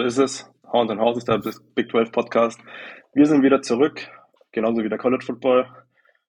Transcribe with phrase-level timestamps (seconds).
[0.00, 0.50] so ist es.
[0.72, 1.42] Horns and Horses, der
[1.74, 2.58] Big 12 Podcast.
[3.12, 4.08] Wir sind wieder zurück,
[4.50, 5.68] genauso wie der College Football.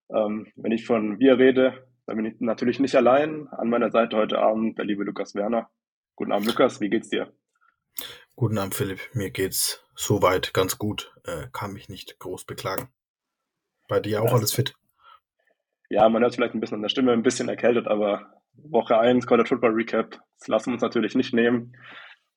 [0.09, 3.47] Ähm, wenn ich von wir rede, dann bin ich natürlich nicht allein.
[3.47, 5.69] An meiner Seite heute Abend der liebe Lukas Werner.
[6.15, 6.81] Guten Abend, Lukas.
[6.81, 7.31] Wie geht's dir?
[8.35, 8.99] Guten Abend, Philipp.
[9.13, 11.13] Mir geht's soweit ganz gut.
[11.23, 12.89] Äh, kann mich nicht groß beklagen.
[13.87, 14.73] Bei dir auch das alles fit?
[15.89, 19.27] Ja, man hört vielleicht ein bisschen an der Stimme, ein bisschen erkältet, aber Woche 1
[19.27, 21.73] College Football Recap, das lassen wir uns natürlich nicht nehmen.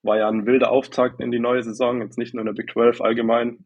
[0.05, 2.71] War ja ein wilder Auftakt in die neue Saison, jetzt nicht nur in der Big
[2.71, 3.65] 12 allgemein.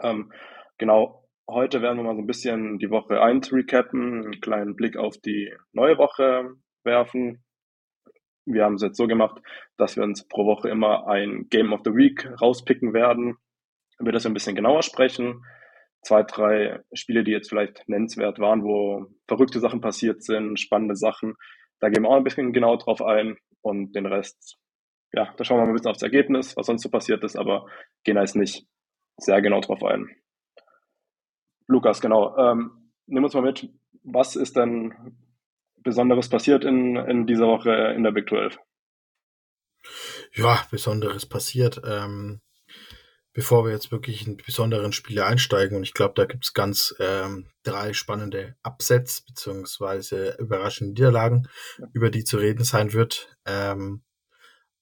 [0.00, 0.32] Ähm,
[0.78, 4.96] genau, heute werden wir mal so ein bisschen die Woche 1 recappen, einen kleinen Blick
[4.96, 7.44] auf die neue Woche werfen.
[8.46, 9.40] Wir haben es jetzt so gemacht,
[9.76, 13.36] dass wir uns pro Woche immer ein Game of the Week rauspicken werden,
[13.98, 15.42] über das ein bisschen genauer sprechen
[16.02, 21.34] zwei, drei Spiele, die jetzt vielleicht nennenswert waren, wo verrückte Sachen passiert sind, spannende Sachen.
[21.80, 24.58] Da gehen wir auch ein bisschen genau drauf ein und den Rest,
[25.12, 27.66] ja, da schauen wir mal ein bisschen aufs Ergebnis, was sonst so passiert ist, aber
[28.04, 28.66] gehen da jetzt nicht
[29.16, 30.08] sehr genau drauf ein.
[31.66, 32.36] Lukas, genau.
[32.36, 33.68] Ähm, nimm uns mal mit,
[34.02, 35.16] was ist denn
[35.76, 38.58] Besonderes passiert in, in dieser Woche in der Big 12?
[40.34, 41.80] Ja, Besonderes passiert.
[41.84, 42.40] Ähm,
[43.32, 45.76] bevor wir jetzt wirklich in besonderen Spiele einsteigen.
[45.76, 51.48] Und ich glaube, da gibt es ganz ähm, drei spannende Upsets beziehungsweise überraschende Niederlagen,
[51.92, 53.36] über die zu reden sein wird.
[53.46, 54.02] Ähm,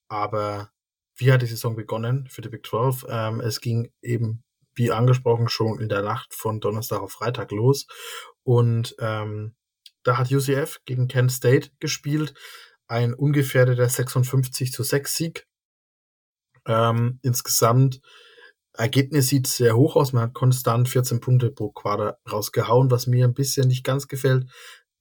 [0.09, 0.71] aber
[1.15, 3.05] wie hat die Saison begonnen für die Big 12?
[3.09, 4.43] Ähm, es ging eben,
[4.75, 7.87] wie angesprochen, schon in der Nacht von Donnerstag auf Freitag los.
[8.43, 9.55] Und ähm,
[10.03, 12.33] da hat UCF gegen Kent State gespielt.
[12.87, 15.47] Ein ungefährdeter 56 zu 6 Sieg.
[16.65, 18.01] Ähm, insgesamt
[18.73, 20.13] Ergebnis sieht sehr hoch aus.
[20.13, 22.91] Man hat konstant 14 Punkte pro Quader rausgehauen.
[22.91, 24.49] Was mir ein bisschen nicht ganz gefällt,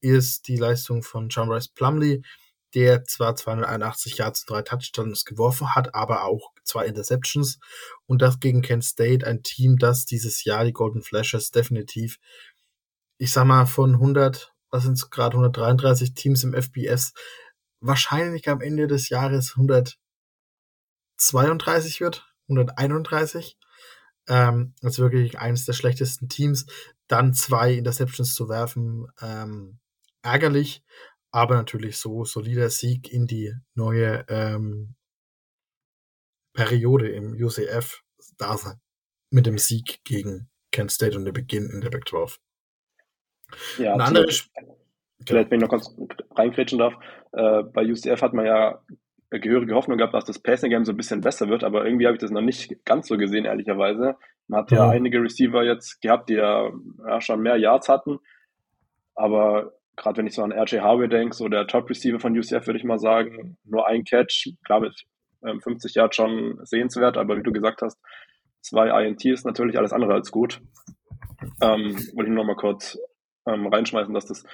[0.00, 2.22] ist die Leistung von John Rice Plumley,
[2.74, 7.58] der zwar 281 Yards und drei Touchdowns geworfen hat, aber auch zwei Interceptions.
[8.06, 12.18] Und das gegen Kent State, ein Team, das dieses Jahr die Golden Flashes definitiv,
[13.18, 17.12] ich sag mal, von 100, was sind es gerade, 133 Teams im FBS,
[17.80, 23.58] wahrscheinlich am Ende des Jahres 132 wird, 131.
[24.28, 26.66] Ähm, ist wirklich eines der schlechtesten Teams.
[27.06, 29.78] Dann zwei Interceptions zu werfen, ähm,
[30.22, 30.82] ärgerlich,
[31.30, 34.94] aber natürlich so solider Sieg in die neue ähm,
[36.52, 38.02] Periode im UCF
[38.36, 38.56] da
[39.30, 42.38] mit dem Sieg gegen Kent State und der Beginn in der Big 12.
[43.78, 44.50] Ja, Ein anderes
[45.26, 45.94] Vielleicht, wenn ich noch kurz
[46.36, 46.94] reingrätschen darf,
[47.32, 48.80] äh, bei UCF hat man ja
[49.30, 52.16] gehörige Hoffnung gehabt, dass das Passing Game so ein bisschen besser wird, aber irgendwie habe
[52.16, 54.16] ich das noch nicht ganz so gesehen, ehrlicherweise.
[54.46, 56.70] Man hat ja, ja einige Receiver jetzt gehabt, die ja,
[57.06, 58.20] ja, schon mehr Yards hatten,
[59.14, 62.78] aber gerade wenn ich so an RJ Harvey denke, so der Top-Receiver von UCF, würde
[62.78, 64.94] ich mal sagen, nur ein Catch, klar mit
[65.44, 67.98] ähm, 50 Yards schon sehenswert, aber wie du gesagt hast,
[68.60, 70.60] zwei INT ist natürlich alles andere als gut.
[71.60, 72.98] Ähm, wollte ich nur noch mal kurz
[73.46, 74.44] ähm, reinschmeißen, dass das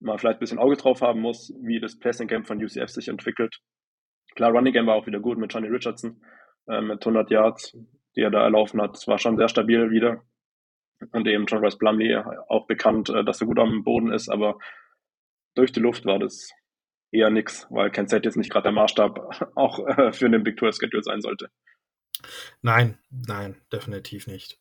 [0.00, 3.08] mal vielleicht ein bisschen Auge drauf haben muss, wie das Passing Game von UCF sich
[3.08, 3.56] entwickelt.
[4.34, 6.22] Klar, Running Game war auch wieder gut mit Johnny Richardson
[6.68, 7.76] äh, mit 100 Yards,
[8.14, 8.94] die er da erlaufen hat.
[8.94, 10.22] Das war schon sehr stabil wieder.
[11.12, 12.16] Und eben John Rice Plumley
[12.48, 14.58] auch bekannt, äh, dass er gut am Boden ist, aber
[15.58, 16.50] durch die Luft war das
[17.10, 20.58] eher nix, weil Kansas State jetzt nicht gerade der Maßstab auch äh, für den Big
[20.58, 21.50] 12 Schedule sein sollte.
[22.62, 24.58] Nein, nein, definitiv nicht.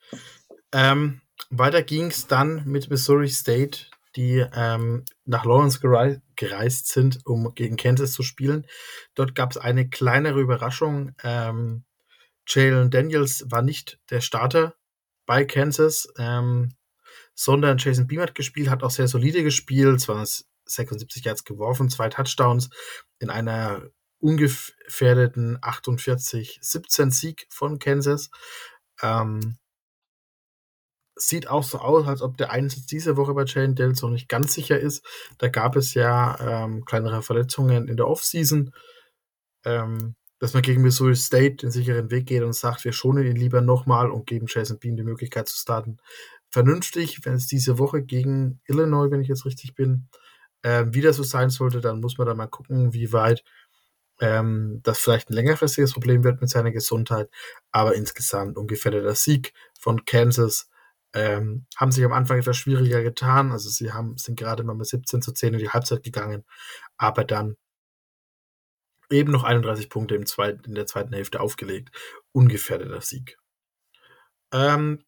[0.71, 3.85] Ähm, weiter ging es dann mit Missouri State,
[4.15, 8.65] die ähm, nach Lawrence gerei gereist sind, um gegen Kansas zu spielen.
[9.15, 11.15] Dort gab es eine kleinere Überraschung.
[11.23, 11.83] Ähm,
[12.47, 14.75] Jalen Daniels war nicht der Starter
[15.25, 16.73] bei Kansas, ähm,
[17.33, 20.25] sondern Jason Beam hat gespielt, hat auch sehr solide gespielt, zwar
[20.67, 22.69] 76 Yards geworfen, zwei Touchdowns
[23.19, 23.83] in einer
[24.19, 28.29] ungefährdeten 48-17 Sieg von Kansas.
[29.01, 29.57] Ähm,
[31.15, 34.29] sieht auch so aus, als ob der Einsatz diese Woche bei Jalen Daniels noch nicht
[34.29, 35.05] ganz sicher ist.
[35.37, 38.73] Da gab es ja ähm, kleinere Verletzungen in der Offseason.
[39.65, 43.35] Ähm, dass man gegen Missouri State den sicheren Weg geht und sagt, wir schonen ihn
[43.35, 45.97] lieber nochmal und geben Jason Bean die Möglichkeit zu starten.
[46.49, 50.09] Vernünftig, wenn es diese Woche gegen Illinois, wenn ich jetzt richtig bin,
[50.67, 53.43] äh, wieder so sein sollte, dann muss man da mal gucken, wie weit
[54.19, 57.29] ähm, das vielleicht ein längerfristiges Problem wird mit seiner Gesundheit.
[57.71, 60.69] Aber insgesamt ungefähr der Sieg von Kansas
[61.13, 63.51] ähm, haben sich am Anfang etwas schwieriger getan.
[63.51, 66.43] Also sie haben, sind gerade mal mit 17 zu 10 in die Halbzeit gegangen,
[66.97, 67.55] aber dann
[69.09, 71.95] eben noch 31 Punkte im zweiten, in der zweiten Hälfte aufgelegt.
[72.33, 73.37] Ungefährdeter Sieg.
[74.51, 75.05] Ähm,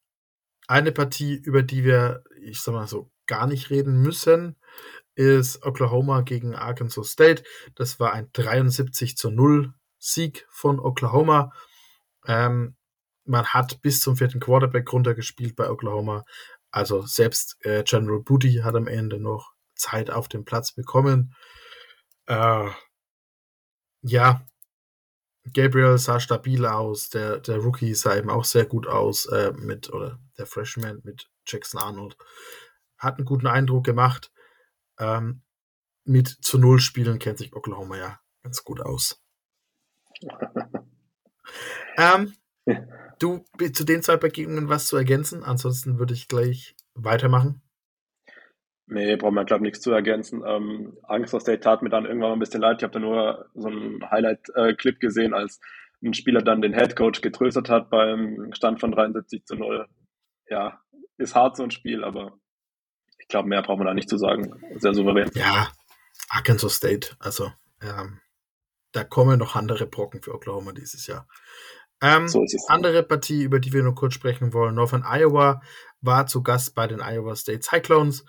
[0.68, 4.56] eine Partie, über die wir, ich sag mal so, gar nicht reden müssen,
[5.20, 7.44] ist Oklahoma gegen Arkansas State.
[7.76, 11.52] Das war ein 73 zu 0 Sieg von Oklahoma.
[12.26, 12.78] Ähm,
[13.26, 16.24] man hat bis zum vierten Quarterback runtergespielt bei Oklahoma.
[16.72, 21.36] Also selbst äh, General Booty hat am Ende noch Zeit auf dem Platz bekommen.
[22.28, 22.70] Äh,
[24.02, 24.42] ja,
[25.52, 29.92] Gabriel sah stabil aus, der, der Rookie sah eben auch sehr gut aus äh, mit,
[29.92, 32.16] oder der Freshman mit Jackson Arnold.
[32.98, 34.32] Hat einen guten Eindruck gemacht.
[35.00, 35.42] Ähm,
[36.06, 39.22] mit zu Null Spielen kennt sich Oklahoma ja ganz gut aus.
[41.98, 42.34] ähm,
[43.20, 45.44] du, zu den zwei Begegnungen was zu ergänzen?
[45.44, 47.62] Ansonsten würde ich gleich weitermachen.
[48.92, 50.42] Nee, braucht man, glaube ich, nichts zu ergänzen.
[50.46, 52.78] Ähm, Angst aus State tat mir dann irgendwann mal ein bisschen leid.
[52.80, 55.60] Ich habe da nur so einen Highlight-Clip gesehen, als
[56.02, 59.88] ein Spieler dann den Headcoach getröstet hat beim Stand von 73 zu 0.
[60.50, 60.82] Ja,
[61.18, 62.40] ist hart so ein Spiel, aber
[63.30, 64.54] glaube, mehr braucht man da nicht zu sagen.
[64.80, 65.32] Sehr souverän.
[65.34, 65.72] Ja,
[66.30, 68.20] Arkansas State, also ähm,
[68.92, 71.28] da kommen noch andere Brocken für Oklahoma dieses Jahr.
[72.02, 74.76] Ähm, so andere Partie, über die wir nur kurz sprechen wollen.
[74.76, 75.62] Northern Iowa
[76.02, 78.24] war zu Gast bei den Iowa State Cyclones.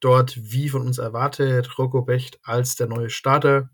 [0.00, 3.70] Dort, wie von uns erwartet, Rocco Becht als der neue Starter.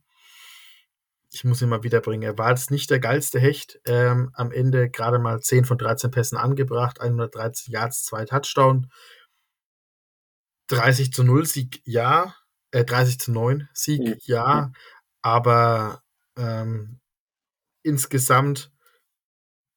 [1.31, 2.23] Ich muss ihn mal wiederbringen.
[2.23, 3.81] Er war jetzt nicht der geilste Hecht.
[3.87, 8.91] Ähm, am Ende gerade mal 10 von 13 Pässen angebracht, 113 Yards, zwei Touchdown.
[10.73, 12.35] 30 zu 0 Sieg, ja.
[12.71, 14.17] Äh, 30 zu 9 Sieg, mhm.
[14.23, 14.73] ja.
[15.23, 16.03] Aber
[16.37, 17.01] ähm,
[17.83, 18.73] insgesamt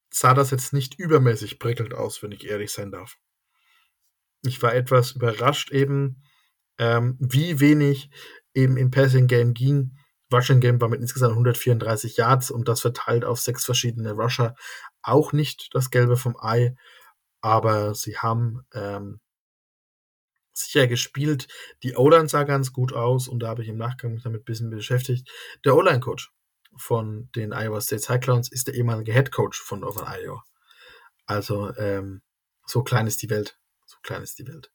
[0.09, 3.17] sah das jetzt nicht übermäßig prickelnd aus, wenn ich ehrlich sein darf.
[4.43, 6.23] Ich war etwas überrascht eben,
[6.77, 8.09] ähm, wie wenig
[8.53, 9.97] eben im Passing Game ging.
[10.33, 14.55] Rushing Game war mit insgesamt 134 Yards und das verteilt auf sechs verschiedene Rusher.
[15.01, 16.75] Auch nicht das Gelbe vom Ei,
[17.41, 19.19] aber sie haben ähm,
[20.57, 21.47] sicher gespielt.
[21.83, 24.45] Die O-Line sah ganz gut aus und da habe ich im Nachgang mich damit ein
[24.45, 25.29] bisschen beschäftigt.
[25.63, 26.31] Der O-Line-Coach
[26.77, 30.43] von den Iowa State Cyclones ist der ehemalige Head Coach von Northern Iowa.
[31.25, 32.21] Also ähm,
[32.65, 33.57] so klein ist die Welt.
[33.85, 34.71] So klein ist die Welt.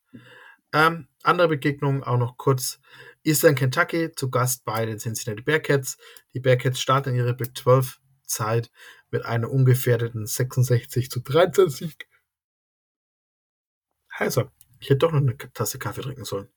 [0.73, 2.81] Ähm, andere Begegnungen auch noch kurz.
[3.23, 5.99] Eastern Kentucky zu Gast bei den Cincinnati Bearcats.
[6.33, 8.71] Die Bearcats starten ihre Big 12 Zeit
[9.11, 12.09] mit einer ungefährdeten 66 zu 13 Sieg.
[14.09, 14.51] Also,
[14.81, 16.49] ich hätte doch noch eine Tasse Kaffee trinken sollen.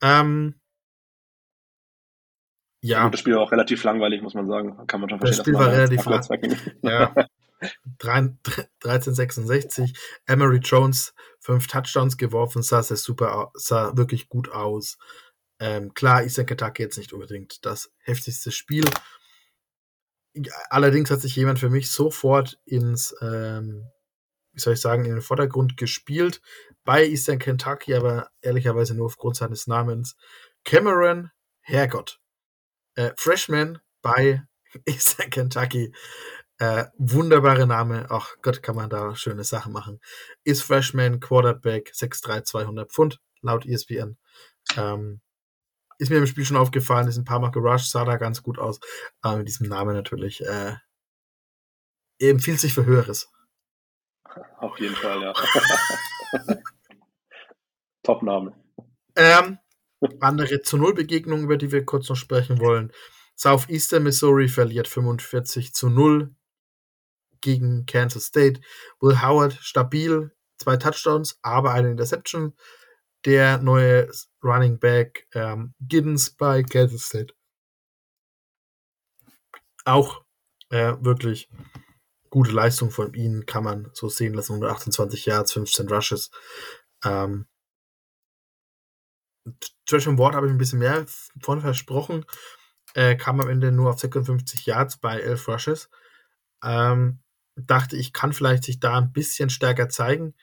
[0.00, 0.60] Ähm,
[2.80, 3.08] ja.
[3.10, 4.86] Das Spiel war auch relativ langweilig, muss man sagen.
[4.86, 5.36] Kann man schon verstehen.
[5.36, 6.56] Das Spiel war relativ langweilig.
[6.82, 7.14] Ja.
[8.00, 9.94] 1366.
[10.26, 14.98] Emery Jones, fünf Touchdowns geworfen, sah sehr super, sah wirklich gut aus.
[15.58, 18.84] Ähm, klar, Eastern Kentucky jetzt nicht unbedingt das heftigste Spiel.
[20.68, 23.86] Allerdings hat sich jemand für mich sofort ins, ähm,
[24.52, 26.42] wie soll ich sagen, in den Vordergrund gespielt
[26.86, 30.16] bei Eastern Kentucky, aber ehrlicherweise nur aufgrund seines Namens.
[30.64, 31.30] Cameron
[31.60, 32.18] Hergott.
[32.94, 34.42] Äh, Freshman bei
[34.86, 35.92] Eastern Kentucky.
[36.58, 38.06] Äh, wunderbare Name.
[38.08, 40.00] Ach Gott, kann man da schöne Sachen machen.
[40.44, 44.16] Ist Freshman, Quarterback, 6'3, 200 Pfund, laut ESPN.
[44.76, 45.20] Ähm,
[45.98, 48.58] ist mir im Spiel schon aufgefallen, ist ein paar Mal gerusht, sah da ganz gut
[48.58, 48.80] aus.
[49.20, 50.76] Aber mit diesem Namen natürlich äh,
[52.18, 53.28] empfiehlt sich für Höheres.
[54.58, 55.32] Auf jeden Fall, ja.
[58.06, 58.54] Top-Name.
[59.16, 59.58] Ähm,
[60.20, 62.92] andere zu Null Begegnungen, über die wir kurz noch sprechen wollen.
[63.34, 66.34] Southeastern Missouri verliert 45 zu 0
[67.40, 68.60] gegen Kansas State.
[69.00, 72.54] Will Howard stabil, zwei Touchdowns, aber eine Interception.
[73.24, 74.08] Der neue
[74.42, 77.34] Running Back ähm, Giddens bei Kansas State.
[79.84, 80.24] Auch
[80.70, 81.48] äh, wirklich
[82.30, 84.52] gute Leistung von ihnen, kann man so sehen lassen.
[84.52, 86.30] 128 Yards, 15 Rushes.
[87.04, 87.46] Ähm,
[89.86, 91.04] Trashon Ward habe ich ein bisschen mehr
[91.40, 92.24] von versprochen.
[92.94, 95.90] Äh, kam am Ende nur auf 56 Yards bei 11 Rushes.
[96.64, 97.20] Ähm,
[97.56, 100.34] dachte, ich kann vielleicht sich da ein bisschen stärker zeigen.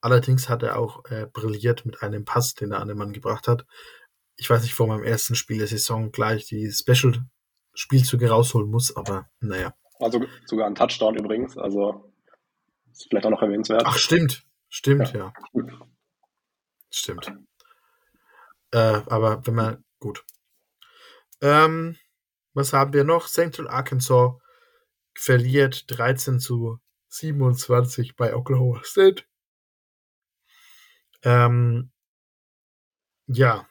[0.00, 3.48] Allerdings hat er auch äh, brilliert mit einem Pass, den er an den Mann gebracht
[3.48, 3.66] hat.
[4.36, 9.28] Ich weiß nicht, vor meinem ersten Spiel der Saison gleich die Special-Spielzüge rausholen muss, aber
[9.40, 9.74] naja.
[9.98, 12.12] Also sogar ein Touchdown übrigens, also
[12.92, 13.82] ist vielleicht auch noch erwähnenswert.
[13.84, 14.44] Ach, stimmt.
[14.68, 15.32] Stimmt, ja.
[15.54, 15.62] ja.
[16.90, 17.32] Stimmt.
[18.72, 20.24] Äh, aber wenn man, gut.
[21.40, 21.96] Ähm,
[22.54, 23.28] was haben wir noch?
[23.28, 24.34] Central Arkansas
[25.14, 29.24] verliert 13 zu 27 bei Oklahoma State.
[31.22, 31.90] Ähm,
[33.26, 33.68] ja.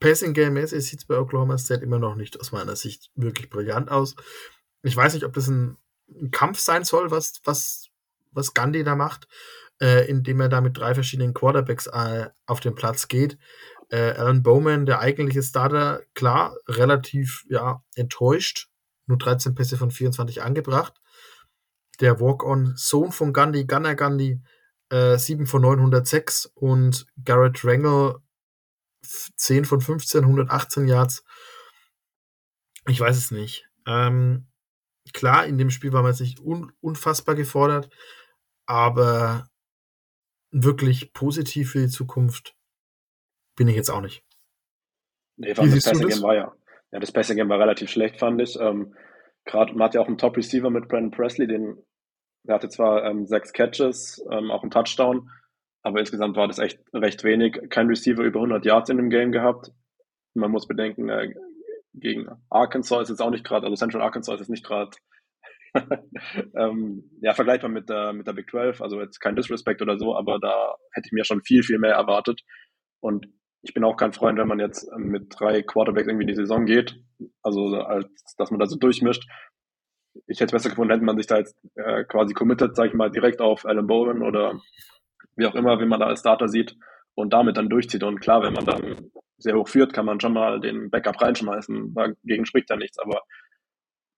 [0.00, 3.50] Passing Game mäßig sieht es bei Oklahoma State immer noch nicht aus meiner Sicht wirklich
[3.50, 4.16] brillant aus.
[4.82, 5.76] Ich weiß nicht, ob das ein,
[6.08, 7.88] ein Kampf sein soll, was, was,
[8.32, 9.28] was Gandhi da macht.
[9.80, 13.38] Äh, indem er da mit drei verschiedenen Quarterbacks äh, auf den Platz geht.
[13.90, 18.68] Äh, Alan Bowman, der eigentliche Starter, klar, relativ ja, enttäuscht.
[19.06, 20.94] Nur 13 Pässe von 24 angebracht.
[22.00, 24.40] Der Walk-on-Sohn von Gandhi, Gunnar Gandhi,
[24.90, 28.16] äh, 7 von 906 und Garrett Rangel
[29.36, 31.24] 10 von 15, 118 Yards.
[32.88, 33.68] Ich weiß es nicht.
[33.86, 34.48] Ähm,
[35.12, 37.88] klar, in dem Spiel war man jetzt nicht un unfassbar gefordert,
[38.66, 39.48] aber
[40.64, 42.56] wirklich positiv für die Zukunft
[43.56, 44.24] bin ich jetzt auch nicht.
[45.36, 46.52] Nee, das Passing Game war ja.
[46.92, 48.58] Ja, das Passing Game war relativ schlecht, fand ich.
[48.58, 48.94] Ähm,
[49.44, 51.82] Gerade man hat ja auch einen Top Receiver mit Brandon Presley, den
[52.46, 55.30] der hatte zwar ähm, sechs Catches, ähm, auch einen Touchdown,
[55.82, 57.58] aber insgesamt war das echt recht wenig.
[57.70, 59.72] Kein Receiver über 100 Yards in dem Game gehabt.
[60.34, 61.34] Man muss bedenken, äh,
[61.94, 64.96] gegen Arkansas ist jetzt auch nicht gerade, also Central Arkansas ist jetzt nicht gerade
[66.56, 70.16] ähm, ja, vergleichbar mit der, mit der Big 12, also jetzt kein Disrespect oder so,
[70.16, 72.42] aber da hätte ich mir schon viel, viel mehr erwartet.
[73.00, 73.28] Und
[73.62, 76.66] ich bin auch kein Freund, wenn man jetzt mit drei Quarterbacks irgendwie in die Saison
[76.66, 76.96] geht,
[77.42, 79.28] also als dass man da so durchmischt.
[80.26, 82.94] Ich hätte es besser gefunden, hätte man sich da jetzt äh, quasi committed, sag ich
[82.94, 84.60] mal, direkt auf Alan Bowen oder
[85.36, 86.76] wie auch immer, wie man da als Starter sieht
[87.14, 88.02] und damit dann durchzieht.
[88.02, 91.92] Und klar, wenn man dann sehr hoch führt, kann man schon mal den Backup reinschmeißen.
[91.94, 93.22] Dagegen spricht ja nichts, aber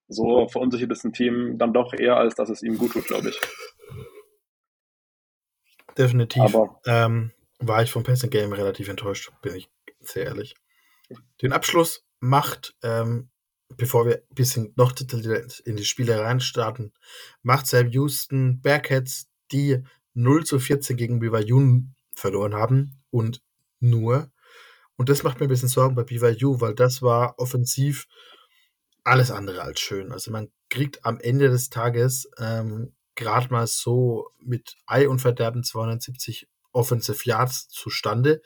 [0.09, 3.29] so verunsichert ist ein Team dann doch eher, als dass es ihm gut tut, glaube
[3.29, 3.41] ich.
[5.97, 6.43] Definitiv.
[6.43, 9.69] Aber ähm, war ich vom Passing Game relativ enttäuscht, bin ich
[10.01, 10.55] sehr ehrlich.
[11.43, 13.31] Den Abschluss macht, ähm,
[13.77, 14.93] bevor wir ein bisschen noch
[15.65, 16.93] in die Spiele reinstarten,
[17.43, 19.83] macht Sam Houston Bearcats, die
[20.15, 21.83] 0 zu 14 gegen BYU
[22.15, 23.43] verloren haben und
[23.81, 24.31] nur.
[24.97, 28.07] Und das macht mir ein bisschen Sorgen bei BYU, weil das war offensiv
[29.09, 30.13] alles andere als schön.
[30.13, 35.65] Also man kriegt am Ende des Tages ähm, gerade mal so mit Ei und Verderben
[35.65, 38.43] 270 Offensive Yards zustande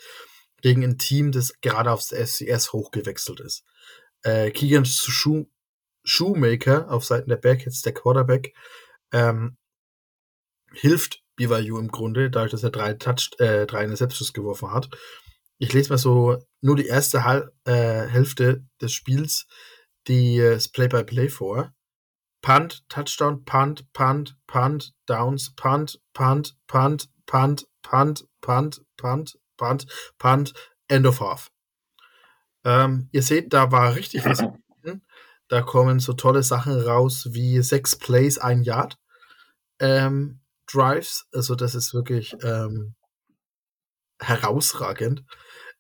[0.62, 3.64] gegen ein Team, das gerade aufs FCS hochgewechselt ist.
[4.23, 5.47] Äh, Keegan Shoe
[6.04, 8.54] Shoemaker auf Seiten der Bearcats, der Quarterback,
[9.12, 9.57] ähm,
[10.73, 14.88] hilft BYU im Grunde, dadurch, dass er drei Touch, äh, drei Interceptions geworfen hat.
[15.59, 19.47] Ich lese mal so nur die erste Hal äh, Hälfte des Spiels
[20.09, 21.73] die, das Play-by-Play vor.
[22.42, 29.87] Punt, Touchdown, Punt, Punt, Punt, Downs, Punt, Punt, Punt, Punt, Punt, Punt, Punt, Punt,
[30.18, 30.54] Punt,
[30.88, 31.50] End of Half.
[32.64, 34.42] Ähm, ihr seht, da war richtig was.
[35.49, 38.99] Da kommen so tolle Sachen raus wie sechs Plays, ein Yard.
[39.80, 42.94] Ähm, Drives, also das ist wirklich ähm,
[44.18, 45.25] herausragend.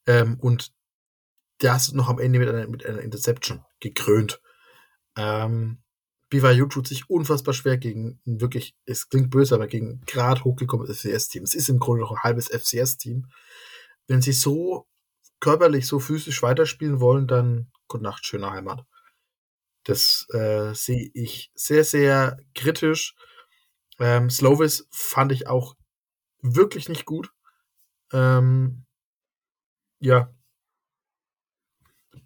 [0.06, 0.72] Ähm, und
[1.58, 4.40] das noch am Ende mit einer, mit einer Interception gekrönt.
[5.16, 5.82] Ähm,
[6.30, 11.42] BYU tut sich unfassbar schwer gegen wirklich, es klingt böse, aber gegen gerade hochgekommenes FCS-Team.
[11.42, 13.26] Es ist im Grunde noch ein halbes FCS-Team.
[14.06, 14.88] Wenn sie so
[15.40, 18.86] körperlich, so physisch weiterspielen wollen, dann gute Nacht, schöne Heimat.
[19.84, 23.14] Das äh, sehe ich sehr, sehr kritisch.
[23.98, 25.76] Ähm, Slovis fand ich auch
[26.40, 27.30] wirklich nicht gut.
[28.12, 28.86] Ähm,
[30.00, 30.32] ja,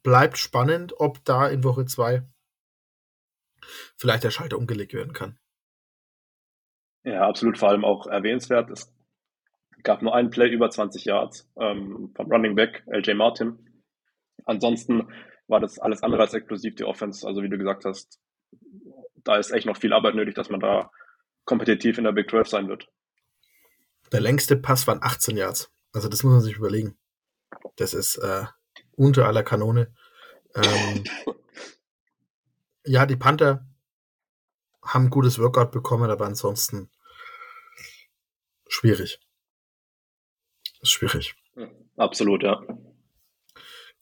[0.06, 2.22] bleibt spannend, ob da in Woche 2
[3.96, 5.36] vielleicht der Schalter umgelegt werden kann.
[7.02, 7.58] Ja, absolut.
[7.58, 8.70] Vor allem auch erwähnenswert.
[8.70, 8.94] Es
[9.82, 13.82] gab nur einen Play über 20 Yards ähm, vom Running Back LJ Martin.
[14.44, 15.12] Ansonsten
[15.48, 17.26] war das alles andere als explosiv, die Offense.
[17.26, 18.20] Also wie du gesagt hast,
[19.24, 20.92] da ist echt noch viel Arbeit nötig, dass man da
[21.46, 22.86] kompetitiv in der Big 12 sein wird.
[24.12, 25.68] Der längste Pass waren 18 Yards.
[25.92, 26.96] Also das muss man sich überlegen.
[27.74, 28.44] Das ist äh,
[28.96, 29.94] unter aller Kanone.
[30.54, 31.04] Ähm,
[32.84, 33.66] ja, die Panther
[34.82, 36.90] haben ein gutes Workout bekommen, aber ansonsten
[38.68, 39.20] schwierig.
[40.82, 41.34] Schwierig.
[41.96, 42.62] Absolut, ja.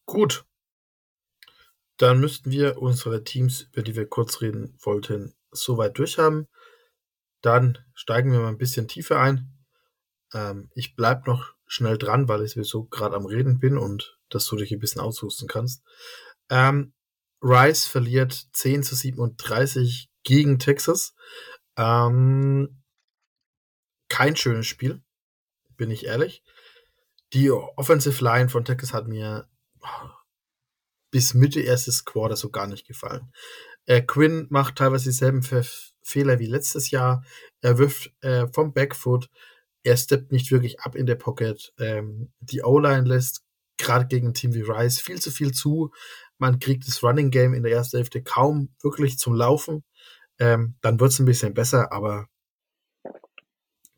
[0.04, 0.44] Gut.
[1.96, 6.48] Dann müssten wir unsere Teams, über die wir kurz reden wollten, soweit durchhaben.
[7.40, 9.54] Dann steigen wir mal ein bisschen tiefer ein.
[10.32, 14.46] Ähm, ich bleibe noch schnell dran, weil ich sowieso gerade am Reden bin und dass
[14.46, 15.82] du dich ein bisschen aushusten kannst.
[16.50, 16.92] Ähm,
[17.42, 21.14] Rice verliert 10 zu 37 gegen Texas.
[21.76, 22.82] Ähm,
[24.08, 25.02] kein schönes Spiel,
[25.76, 26.42] bin ich ehrlich.
[27.32, 29.48] Die Offensive Line von Texas hat mir
[31.10, 33.32] bis Mitte erstes Quarter so gar nicht gefallen.
[33.86, 37.24] Äh, Quinn macht teilweise dieselben Fehler wie letztes Jahr.
[37.60, 39.28] Er wirft äh, vom Backfoot.
[39.82, 41.72] Er steppt nicht wirklich ab in der Pocket.
[41.78, 43.43] Ähm, die O-Line lässt
[43.78, 45.92] gerade gegen ein Team wie Rice viel zu viel zu.
[46.38, 49.84] Man kriegt das Running Game in der ersten Hälfte kaum wirklich zum Laufen.
[50.38, 52.26] Ähm, dann wird es ein bisschen besser, aber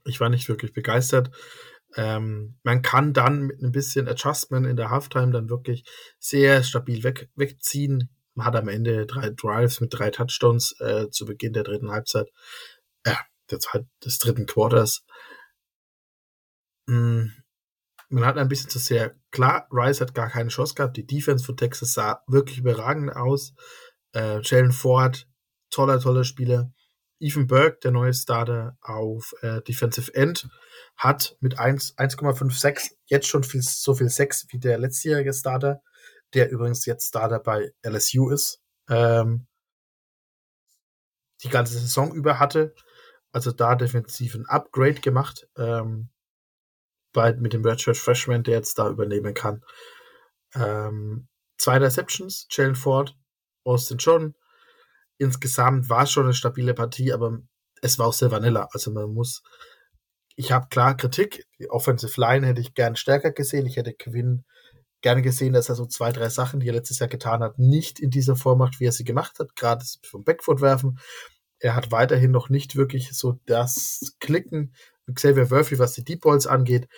[0.04, 1.30] Ich war nicht wirklich begeistert.
[1.96, 5.84] Ähm, man kann dann mit ein bisschen Adjustment in der Halftime dann wirklich
[6.18, 8.10] sehr stabil weg, wegziehen.
[8.34, 12.28] Man hat am Ende drei Drives mit drei Touchdowns äh, zu Beginn der dritten Halbzeit,
[13.04, 13.14] äh,
[13.50, 15.04] der Zeit, des dritten Quarters.
[16.88, 17.30] Mm,
[18.08, 20.96] man hat ein bisschen zu sehr, klar, Rice hat gar keine Chance gehabt.
[20.96, 23.54] Die Defense von Texas sah wirklich überragend aus.
[24.14, 25.28] Äh, Jalen Ford,
[25.70, 26.72] toller, toller Spieler.
[27.18, 30.48] Ethan Burke, der neue Starter auf äh, Defensive End,
[30.96, 35.82] hat mit 1,56 jetzt schon viel, so viel Sex wie der letztjährige Starter,
[36.34, 38.60] der übrigens jetzt Starter bei LSU ist,
[38.90, 39.46] ähm,
[41.42, 42.74] die ganze Saison über hatte.
[43.32, 46.10] Also da defensiv ein Upgrade gemacht ähm,
[47.16, 49.64] bei, mit dem Redshirt Freshman, der jetzt da übernehmen kann.
[50.54, 53.16] Ähm, zwei Receptions, Jalen Ford,
[53.64, 54.34] Austin John,
[55.18, 57.40] insgesamt war es schon eine stabile Partie, aber
[57.82, 58.68] es war auch sehr vanilla.
[58.72, 59.42] Also man muss,
[60.36, 61.46] ich habe klar Kritik.
[61.58, 63.66] Die Offensive Line hätte ich gern stärker gesehen.
[63.66, 64.44] Ich hätte Quinn
[65.00, 67.98] gerne gesehen, dass er so zwei, drei Sachen, die er letztes Jahr getan hat, nicht
[67.98, 69.56] in dieser Form macht, wie er sie gemacht hat.
[69.56, 70.98] Gerade vom Backfoot werfen.
[71.58, 74.74] Er hat weiterhin noch nicht wirklich so das Klicken
[75.12, 76.88] Xavier Murphy, was die Deep Balls angeht.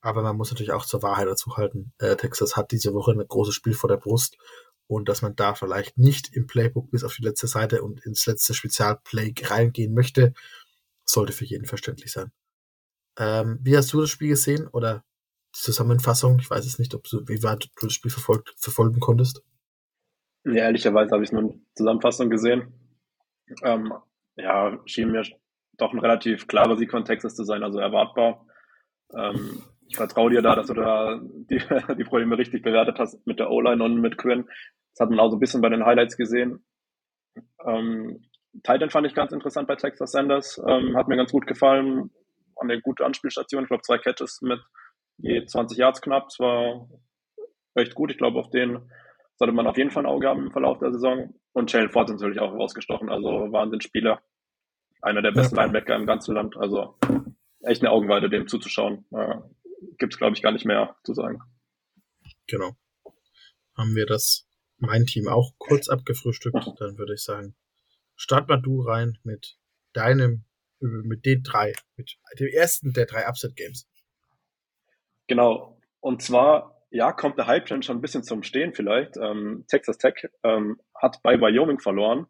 [0.00, 1.92] Aber man muss natürlich auch zur Wahrheit dazu halten.
[1.98, 4.38] Äh, Texas hat diese Woche ein großes Spiel vor der Brust
[4.86, 8.26] und dass man da vielleicht nicht im Playbook bis auf die letzte Seite und ins
[8.26, 10.34] letzte Spezialplay reingehen möchte,
[11.04, 12.32] sollte für jeden verständlich sein.
[13.18, 15.04] Ähm, wie hast du das Spiel gesehen oder
[15.54, 16.38] die Zusammenfassung?
[16.40, 19.44] Ich weiß es nicht, ob du, wie weit du das Spiel verfolgt, verfolgen konntest.
[20.44, 22.72] Ja, ehrlicherweise habe ich nur eine Zusammenfassung gesehen.
[23.62, 23.92] Ähm,
[24.36, 25.24] ja, schien mir
[25.80, 28.46] doch ein relativ klarer Sieg von Texas zu sein, also erwartbar.
[29.16, 31.58] Ähm, ich vertraue dir da, dass du da die,
[31.98, 34.46] die Probleme richtig bewertet hast mit der O-Line und mit Quinn.
[34.94, 36.64] Das hat man auch so ein bisschen bei den Highlights gesehen.
[37.66, 38.22] Ähm,
[38.62, 40.60] Titan fand ich ganz interessant bei Texas Sanders.
[40.66, 42.10] Ähm, hat mir ganz gut gefallen.
[42.56, 43.62] Eine gute Anspielstation.
[43.62, 44.60] Ich glaube, zwei Catches mit
[45.18, 46.28] je 20 Yards knapp.
[46.28, 46.88] Das war
[47.76, 48.10] recht gut.
[48.10, 48.90] Ich glaube, auf den
[49.36, 51.34] sollte man auf jeden Fall ein Auge haben im Verlauf der Saison.
[51.52, 53.08] Und Jalen Ford natürlich auch rausgestochen.
[53.08, 54.20] Also Wahnsinnsspieler.
[55.02, 55.62] Einer der besten ja.
[55.62, 56.56] Linebacker im ganzen Land.
[56.56, 56.98] Also
[57.62, 59.04] echt eine Augenweide, dem zuzuschauen.
[59.12, 59.36] Äh,
[59.98, 61.40] Gibt es, glaube ich, gar nicht mehr zu sagen.
[62.46, 62.76] Genau.
[63.76, 64.46] Haben wir das
[64.80, 67.54] mein Team auch kurz abgefrühstückt, dann würde ich sagen,
[68.16, 69.58] start mal du rein mit
[69.92, 70.44] deinem,
[70.80, 73.86] mit den drei, mit dem ersten der drei Upset Games.
[75.26, 75.78] Genau.
[76.00, 79.16] Und zwar, ja, kommt der Hype schon ein bisschen zum Stehen vielleicht.
[79.16, 82.26] Ähm, Texas Tech ähm, hat bei Wyoming verloren.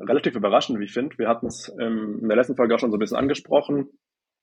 [0.00, 1.18] Relativ überraschend, wie ich finde.
[1.18, 3.88] Wir hatten es ähm, in der letzten Folge auch schon so ein bisschen angesprochen.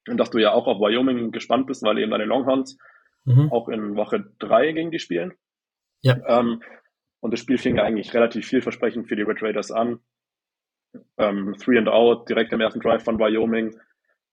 [0.06, 2.78] Dass du ja auch auf Wyoming gespannt bist, weil eben deine Longhorns
[3.26, 3.52] mhm.
[3.52, 5.34] auch in Woche drei gegen die spielen.
[6.02, 6.18] Ja.
[6.28, 6.62] Ähm,
[7.20, 10.00] und das Spiel fing eigentlich relativ vielversprechend für die Red Raiders an.
[11.18, 13.78] Ähm, three and out, direkt im ersten Drive von Wyoming.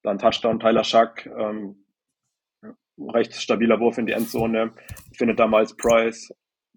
[0.03, 1.27] Dann Touchdown, Tyler Schack.
[1.27, 1.85] Ähm,
[2.99, 4.73] recht stabiler Wurf in die Endzone.
[5.17, 6.33] Findet damals Price,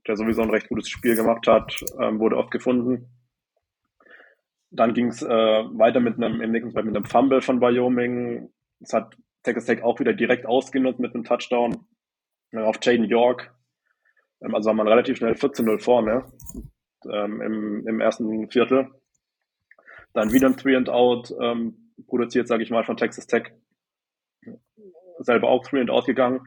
[0.08, 3.10] der sowieso ein recht gutes Spiel gemacht hat, ähm, wurde oft gefunden.
[4.69, 8.49] Dann ging es äh, weiter mit einem, im nächsten Mal mit einem Fumble von Wyoming.
[8.80, 11.88] Das hat Texas Tech auch wieder direkt ausgenutzt mit einem Touchdown
[12.51, 13.53] äh, auf Jaden York.
[14.41, 16.25] Ähm, also war man relativ schnell 14-0 vorne
[17.12, 18.89] ähm, im, im ersten Viertel.
[20.13, 23.51] Dann wieder ein Three and Out ähm, produziert, sage ich mal, von Texas Tech.
[25.19, 26.41] Selber auch Three and Out gegangen.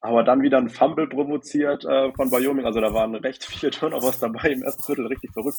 [0.00, 2.64] Aber dann wieder ein Fumble provoziert äh, von Wyoming.
[2.64, 5.58] Also da waren recht viele Turnovers dabei im ersten Viertel, richtig verrückt.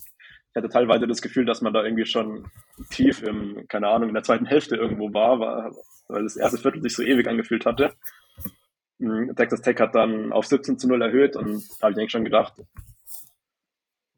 [0.49, 2.49] Ich hatte teilweise das Gefühl, dass man da irgendwie schon
[2.89, 5.39] tief im, keine Ahnung, in der zweiten Hälfte irgendwo war,
[6.07, 7.93] weil das erste Viertel sich so ewig angefühlt hatte.
[8.97, 12.11] Mhm, Texas Tech hat dann auf 17 zu 0 erhöht und da habe ich eigentlich
[12.11, 12.53] schon gedacht,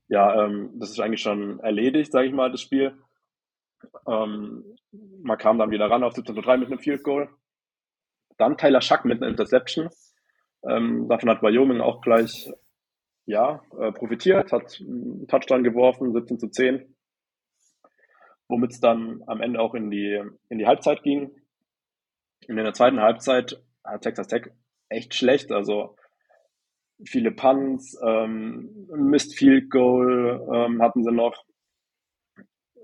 [0.08, 2.98] ja, ähm, das ist eigentlich schon erledigt, sage ich mal, das Spiel.
[4.08, 4.66] Ähm,
[5.24, 7.30] man kam dann wieder ran auf 17 zu 3 mit einem Field Goal.
[8.38, 9.90] Dann Tyler Schack mit einer Interception.
[10.68, 12.52] Ähm, davon hat Wyoming auch gleich
[13.26, 16.96] ja, äh, profitiert, hat einen Touchdown geworfen, 17 zu 10,
[18.48, 21.32] womit es dann am Ende auch in die, in die Halbzeit ging.
[22.48, 24.48] in der zweiten Halbzeit hat Texas Tech
[24.90, 25.52] echt schlecht.
[25.52, 25.96] Also
[27.06, 31.44] viele Punts, ähm, Missed Field Goal ähm, hatten sie noch.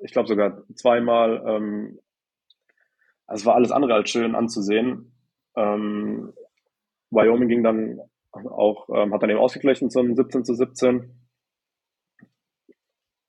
[0.01, 1.43] Ich glaube sogar zweimal.
[1.47, 1.99] Ähm,
[3.25, 5.11] also es war alles andere als schön anzusehen.
[5.55, 6.33] Ähm,
[7.11, 7.99] Wyoming ging dann
[8.31, 11.09] auch, ähm, hat dann eben ausgeglichen zum 17 zu 17.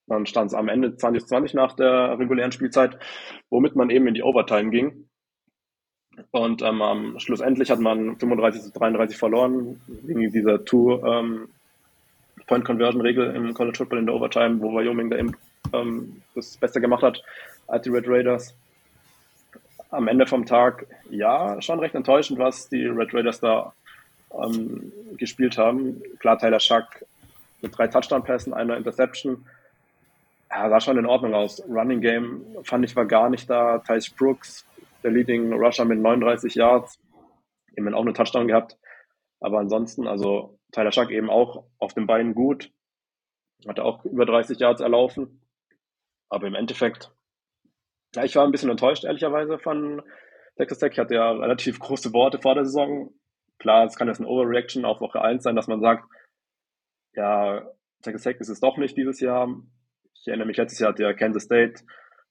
[0.06, 2.98] Dann stand es am Ende 20 zu 20 nach der regulären Spielzeit,
[3.50, 5.08] womit man eben in die Overtime ging.
[6.30, 13.78] Und ähm, schlussendlich hat man 35 zu 33 verloren, wegen dieser Two-Point-Conversion-Regel ähm, im College
[13.78, 15.36] Football in der Overtime, wo Wyoming da eben
[15.72, 17.22] ähm, das Beste gemacht hat
[17.68, 18.56] als die Red Raiders.
[19.90, 23.72] Am Ende vom Tag, ja, schon recht enttäuschend, was die Red Raiders da
[24.32, 26.02] ähm, gespielt haben.
[26.18, 27.04] Klar, Tyler Schuck
[27.62, 29.46] mit drei Touchdown-Pässen, einer Interception.
[30.50, 31.62] Ja, sah schon in Ordnung aus.
[31.68, 33.78] Running Game fand ich war gar nicht da.
[33.78, 34.66] Thais Brooks,
[35.02, 36.98] der Leading Rusher mit 39 Yards,
[37.76, 38.76] eben auch einen Touchdown gehabt.
[39.40, 42.70] Aber ansonsten, also Tyler Schuck eben auch auf den Beinen gut.
[43.66, 45.40] Hatte auch über 30 Yards erlaufen.
[46.28, 47.10] Aber im Endeffekt,
[48.14, 50.02] ja, ich war ein bisschen enttäuscht, ehrlicherweise, von
[50.56, 50.92] Texas Tech.
[50.92, 53.12] Ich hatte ja relativ große Worte vor der Saison.
[53.58, 56.04] Klar, es kann jetzt eine Overreaction auf Woche 1 sein, dass man sagt,
[57.14, 57.66] ja,
[58.02, 59.48] Texas Tech ist es doch nicht dieses Jahr.
[60.14, 61.82] Ich erinnere mich, letztes Jahr hat ja Kansas State,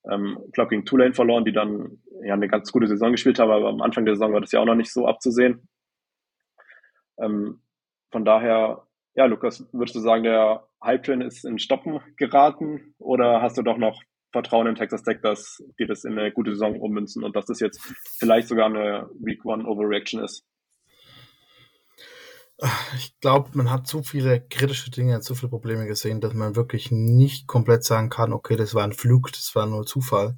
[0.09, 3.69] ähm, glaube gegen Tulane verloren, die dann ja eine ganz gute Saison gespielt haben, aber
[3.69, 5.67] am Anfang der Saison war das ja auch noch nicht so abzusehen.
[7.19, 7.61] Ähm,
[8.11, 13.57] von daher, ja, Lukas, würdest du sagen, der Hype-Train ist in Stoppen geraten oder hast
[13.57, 14.01] du doch noch
[14.37, 17.59] Vertrauen in Texas Tech, dass die das in eine gute Saison ummünzen und dass das
[17.59, 17.81] jetzt
[18.19, 20.45] vielleicht sogar eine Week One Overreaction ist?
[22.97, 26.91] Ich glaube, man hat zu viele kritische Dinge, zu viele Probleme gesehen, dass man wirklich
[26.91, 30.37] nicht komplett sagen kann, okay, das war ein Flug, das war nur Zufall.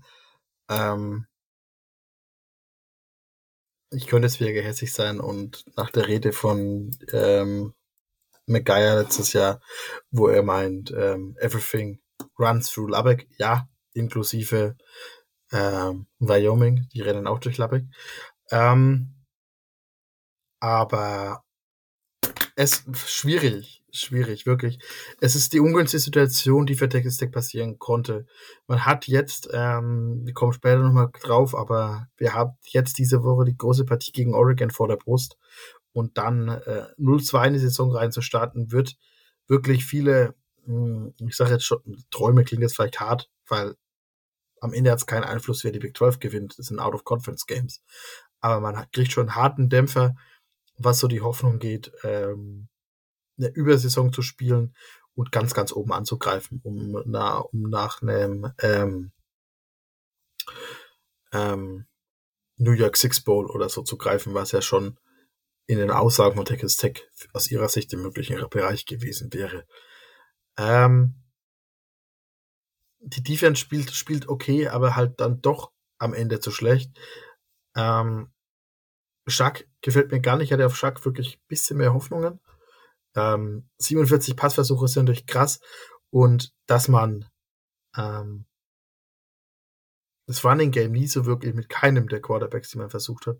[0.70, 1.26] Ähm
[3.92, 7.74] ich könnte jetzt wieder gehässig sein und nach der Rede von ähm,
[8.46, 9.62] McGuire letztes Jahr,
[10.12, 12.00] wo er meint, ähm, everything
[12.38, 14.76] runs through Lubbock, ja, inklusive
[15.52, 17.84] ähm, Wyoming, die rennen auch durch Lubbock.
[18.52, 19.16] Ähm,
[20.60, 21.44] aber
[22.56, 24.80] es schwierig, schwierig, wirklich.
[25.22, 28.26] Es ist die ungünstige Situation, die für Texas Tech passieren konnte.
[28.68, 33.46] Man hat jetzt, ähm, wir kommen später nochmal drauf, aber wir haben jetzt diese Woche
[33.46, 35.38] die große Partie gegen Oregon vor der Brust
[35.94, 38.98] und dann äh, 0-2 in die Saison reinzustarten, wird
[39.48, 43.76] wirklich viele, hm, ich sage jetzt schon, Träume klingt jetzt vielleicht hart, weil
[44.62, 46.60] am Ende hat es keinen Einfluss, wer die Big 12 gewinnt.
[46.60, 47.82] Das sind Out-of-Conference-Games.
[48.42, 50.16] Aber man kriegt schon einen harten Dämpfer,
[50.78, 52.68] was so die Hoffnung geht, ähm,
[53.38, 54.76] eine Übersaison zu spielen
[55.16, 59.12] und ganz, ganz oben anzugreifen, um, na, um nach einem ähm,
[61.32, 61.86] ähm,
[62.58, 64.98] New York Six Bowl oder so zu greifen, was ja schon
[65.68, 69.66] in den Aussagen von Texas Tech aus ihrer Sicht im möglichen Bereich gewesen wäre.
[70.58, 71.16] Ähm,
[73.00, 76.92] die Defense spielt, spielt okay, aber halt dann doch am Ende zu schlecht.
[77.76, 78.32] Ähm,
[79.28, 80.48] Schack gefällt mir gar nicht.
[80.48, 82.40] Ich hatte auf Schack wirklich ein bisschen mehr Hoffnungen.
[83.16, 85.60] Ähm, 47 Passversuche sind durch krass.
[86.10, 87.30] Und dass man
[87.96, 88.46] ähm,
[90.28, 93.38] das Running Game nie so wirklich mit keinem der Quarterbacks, die man versucht hat,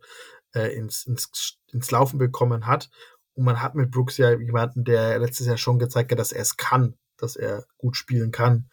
[0.54, 2.90] äh, ins, ins, ins Laufen bekommen hat.
[3.34, 6.42] Und man hat mit Brooks ja jemanden, der letztes Jahr schon gezeigt hat, dass er
[6.42, 8.70] es kann, dass er gut spielen kann.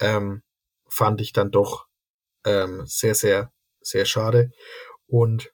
[0.00, 0.42] Ähm,
[0.88, 1.86] fand ich dann doch
[2.44, 4.50] ähm, sehr, sehr, sehr schade.
[5.06, 5.52] Und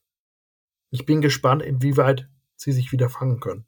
[0.90, 3.66] ich bin gespannt, inwieweit sie sich wieder fangen können.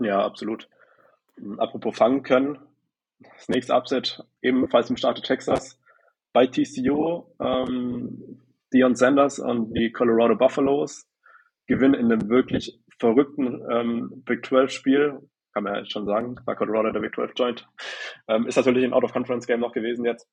[0.00, 0.68] Ja, absolut.
[1.58, 2.58] Apropos fangen können,
[3.18, 5.78] das nächste Upset ebenfalls im Staat Texas
[6.32, 7.24] bei TCU.
[7.40, 11.08] Ähm, Dion Sanders und die Colorado Buffaloes
[11.66, 15.20] gewinnen in einem wirklich verrückten ähm, Big 12 Spiel.
[15.56, 17.68] Kann man ja schon sagen, war Colorado der Big 12 Joint.
[18.28, 20.28] Ähm, ist natürlich ein Out-of-Conference-Game noch gewesen jetzt.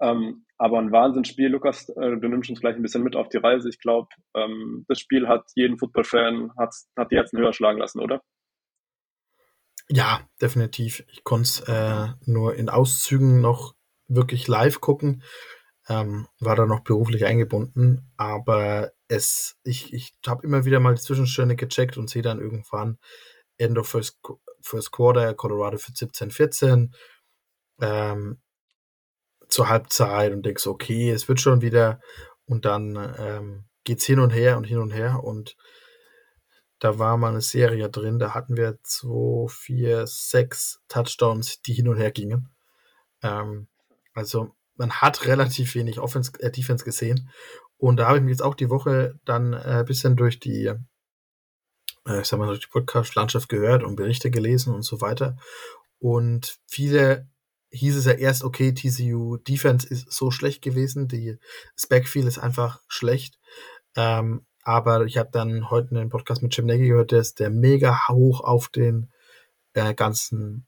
[0.00, 3.38] Ähm, aber ein Wahnsinnsspiel, Lukas, äh, du nimmst uns gleich ein bisschen mit auf die
[3.38, 3.68] Reise.
[3.68, 7.98] Ich glaube, ähm, das Spiel hat jeden Football-Fan, hat, hat die Herzen höher schlagen lassen,
[7.98, 8.22] oder?
[9.88, 11.02] Ja, definitiv.
[11.10, 13.74] Ich konnte es äh, nur in Auszügen noch
[14.06, 15.24] wirklich live gucken.
[15.88, 21.00] Ähm, war da noch beruflich eingebunden, aber es, ich, ich habe immer wieder mal die
[21.00, 22.98] Zwischenstände gecheckt und sehe dann irgendwann
[23.58, 24.18] End of First,
[24.62, 26.90] First Quarter, Colorado für 17-14.
[27.80, 28.40] Ähm,
[29.48, 32.00] zur Halbzeit und denkst, okay, es wird schon wieder.
[32.44, 35.22] Und dann ähm, geht's hin und her und hin und her.
[35.22, 35.56] Und
[36.78, 41.88] da war mal eine Serie drin, da hatten wir zwei, vier, sechs Touchdowns, die hin
[41.88, 42.48] und her gingen.
[43.22, 43.68] Ähm,
[44.14, 47.30] also man hat relativ wenig Offense, äh, Defense gesehen.
[47.78, 50.72] Und da habe ich mich jetzt auch die Woche dann äh, bisschen durch die,
[52.20, 55.36] ich sag mal, durch die Podcast-Landschaft gehört und Berichte gelesen und so weiter.
[55.98, 57.28] Und viele
[57.70, 61.38] hieß es ja erst, okay, TCU Defense ist so schlecht gewesen, die,
[61.88, 63.38] Backfield ist einfach schlecht.
[63.96, 67.50] Ähm, aber ich habe dann heute einen Podcast mit Jim Nagy gehört, der ist der
[67.50, 69.10] mega hoch auf den
[69.74, 70.66] äh, ganzen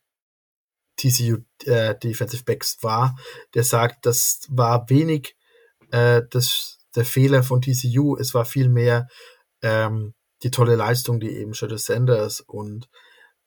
[0.97, 3.15] TCU äh, Defensive Backs war.
[3.53, 5.35] Der sagt, das war wenig
[5.91, 9.07] äh, das, der Fehler von TCU, es war viel mehr
[9.61, 12.89] ähm, die tolle Leistung, die eben Shadow Sanders und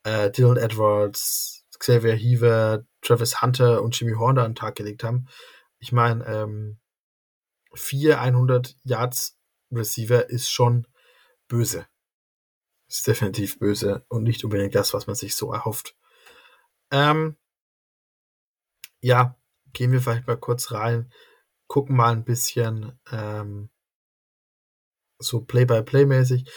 [0.03, 5.27] äh, Dylan Edwards, Xavier Heaver, Travis Hunter und Jimmy Horner an den Tag gelegt haben.
[5.79, 6.79] Ich meine, ähm,
[7.73, 9.37] vier 100 Yards
[9.71, 10.87] Receiver ist schon
[11.47, 11.87] böse.
[12.87, 15.95] Ist definitiv böse und nicht unbedingt das, was man sich so erhofft.
[16.91, 17.35] Ähm,
[19.01, 19.37] ja,
[19.73, 21.11] gehen wir vielleicht mal kurz rein,
[21.67, 23.69] gucken mal ein bisschen ähm,
[25.19, 26.49] so Play-by-Play-mäßig.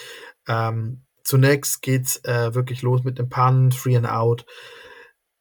[0.47, 4.47] Ähm, zunächst geht's äh, wirklich los mit dem Pan, Free and Out.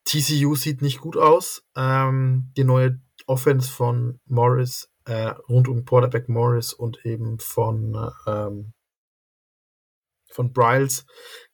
[0.05, 1.63] TCU sieht nicht gut aus.
[1.75, 8.73] Ähm, die neue Offense von Morris, äh, rund um Quarterback Morris und eben von, ähm,
[10.31, 11.05] von Bryles,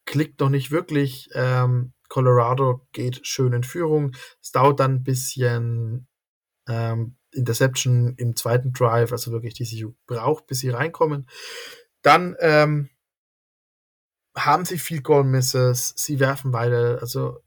[0.05, 1.29] klickt noch nicht wirklich.
[1.33, 4.15] Ähm, Colorado geht schön in Führung.
[4.39, 6.07] Es dauert dann ein bisschen
[6.67, 11.27] ähm, Interception im zweiten Drive, also wirklich TCU braucht, bis sie reinkommen.
[12.01, 12.89] Dann ähm,
[14.35, 17.39] haben sie viel Goal Misses, sie werfen beide, also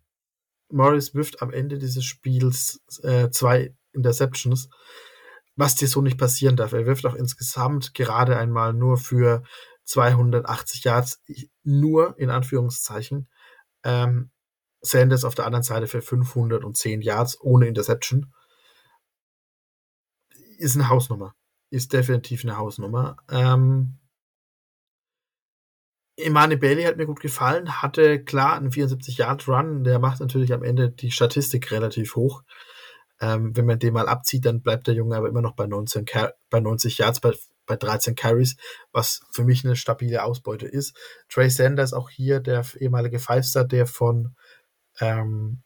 [0.68, 4.68] Morris wirft am Ende dieses Spiels äh, zwei Interceptions,
[5.54, 6.72] was dir so nicht passieren darf.
[6.72, 9.42] Er wirft auch insgesamt gerade einmal nur für
[9.84, 11.22] 280 Yards,
[11.62, 13.28] nur in Anführungszeichen.
[13.84, 14.30] Ähm,
[14.82, 18.32] Sanders auf der anderen Seite für 510 Yards ohne Interception.
[20.56, 21.34] Ist eine Hausnummer.
[21.70, 23.16] Ist definitiv eine Hausnummer.
[23.30, 23.98] Ähm,
[26.16, 30.90] Imane Bailey hat mir gut gefallen, hatte klar einen 74-Yard-Run, der macht natürlich am Ende
[30.90, 32.42] die Statistik relativ hoch.
[33.20, 36.06] Ähm, wenn man den mal abzieht, dann bleibt der Junge aber immer noch bei, 19
[36.48, 37.34] bei 90 Yards, bei,
[37.66, 38.56] bei 13 Carries,
[38.92, 40.96] was für mich eine stabile Ausbeute ist.
[41.28, 44.34] Trey Sanders, auch hier der ehemalige Five-Star, der von,
[45.00, 45.62] ähm,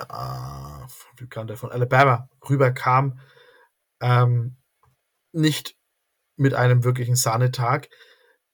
[0.00, 3.20] äh, wie kam der von Alabama rüberkam,
[4.00, 4.56] ähm,
[5.32, 5.76] nicht
[6.36, 7.88] mit einem wirklichen Sahnetag.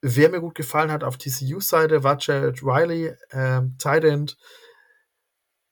[0.02, 4.36] Wer mir gut gefallen hat auf TCU-Seite war Jared Riley, ähm, Tight End.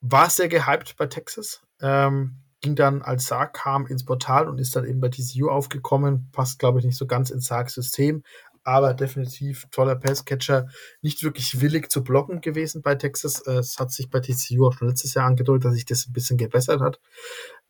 [0.01, 1.61] War sehr gehypt bei Texas.
[1.81, 6.29] Ähm, ging dann, als Sark kam, ins Portal und ist dann eben bei TCU aufgekommen.
[6.31, 8.23] Passt, glaube ich, nicht so ganz ins Sark-System,
[8.65, 10.67] aber definitiv toller Passcatcher.
[11.01, 13.41] Nicht wirklich willig zu blocken gewesen bei Texas.
[13.47, 16.13] Äh, es hat sich bei TCU auch schon letztes Jahr angedeutet, dass sich das ein
[16.13, 16.99] bisschen gebessert hat.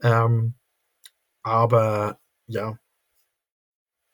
[0.02, 0.56] Ähm,
[1.44, 2.80] aber ja,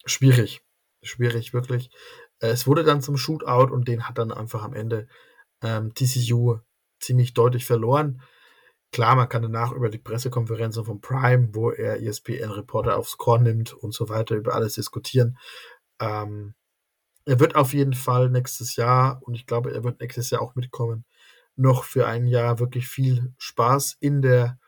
[0.06, 0.62] schwierig.
[1.04, 1.92] Schwierig, wirklich.
[2.40, 5.08] Äh, es wurde dann zum Shootout und den hat dann einfach am Ende
[5.62, 6.60] ähm, TCU
[7.00, 8.22] ziemlich deutlich verloren.
[8.92, 13.74] Klar, man kann danach über die Pressekonferenzen von Prime, wo er ESPN-Reporter aufs Korn nimmt
[13.74, 15.38] und so weiter, über alles diskutieren.
[16.00, 16.56] Ähm,
[17.26, 20.56] er wird auf jeden Fall nächstes Jahr, und ich glaube, er wird nächstes Jahr auch
[20.56, 21.06] mitkommen,
[21.56, 24.60] noch für ein Jahr wirklich viel Spaß in der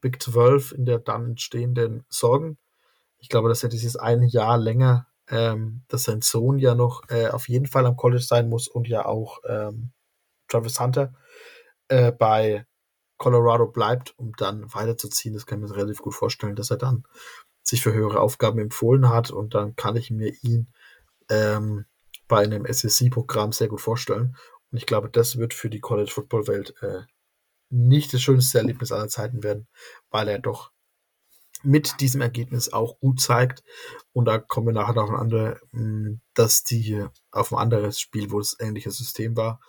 [0.00, 2.58] Big 12, in der dann entstehenden Sorgen.
[3.18, 7.28] Ich glaube, dass er dieses eine Jahr länger ähm, dass sein Sohn ja noch äh,
[7.28, 9.92] auf jeden Fall am College sein muss und ja auch ähm,
[10.48, 11.14] Travis Hunter
[11.88, 12.66] äh, bei
[13.16, 15.34] Colorado bleibt, um dann weiterzuziehen.
[15.34, 17.04] Das kann ich mir relativ gut vorstellen, dass er dann
[17.62, 20.68] sich für höhere Aufgaben empfohlen hat und dann kann ich mir ihn
[21.30, 21.86] ähm,
[22.28, 24.36] bei einem SSC-Programm sehr gut vorstellen.
[24.70, 27.02] Und ich glaube, das wird für die College-Football-Welt äh,
[27.70, 29.68] nicht das schönste Erlebnis aller Zeiten werden,
[30.10, 30.72] weil er doch
[31.62, 33.62] mit diesem Ergebnis auch gut zeigt.
[34.12, 38.30] Und da kommen wir nachher noch an andere, hm, dass die auf ein anderes Spiel,
[38.30, 39.60] wo es ähnliche System war,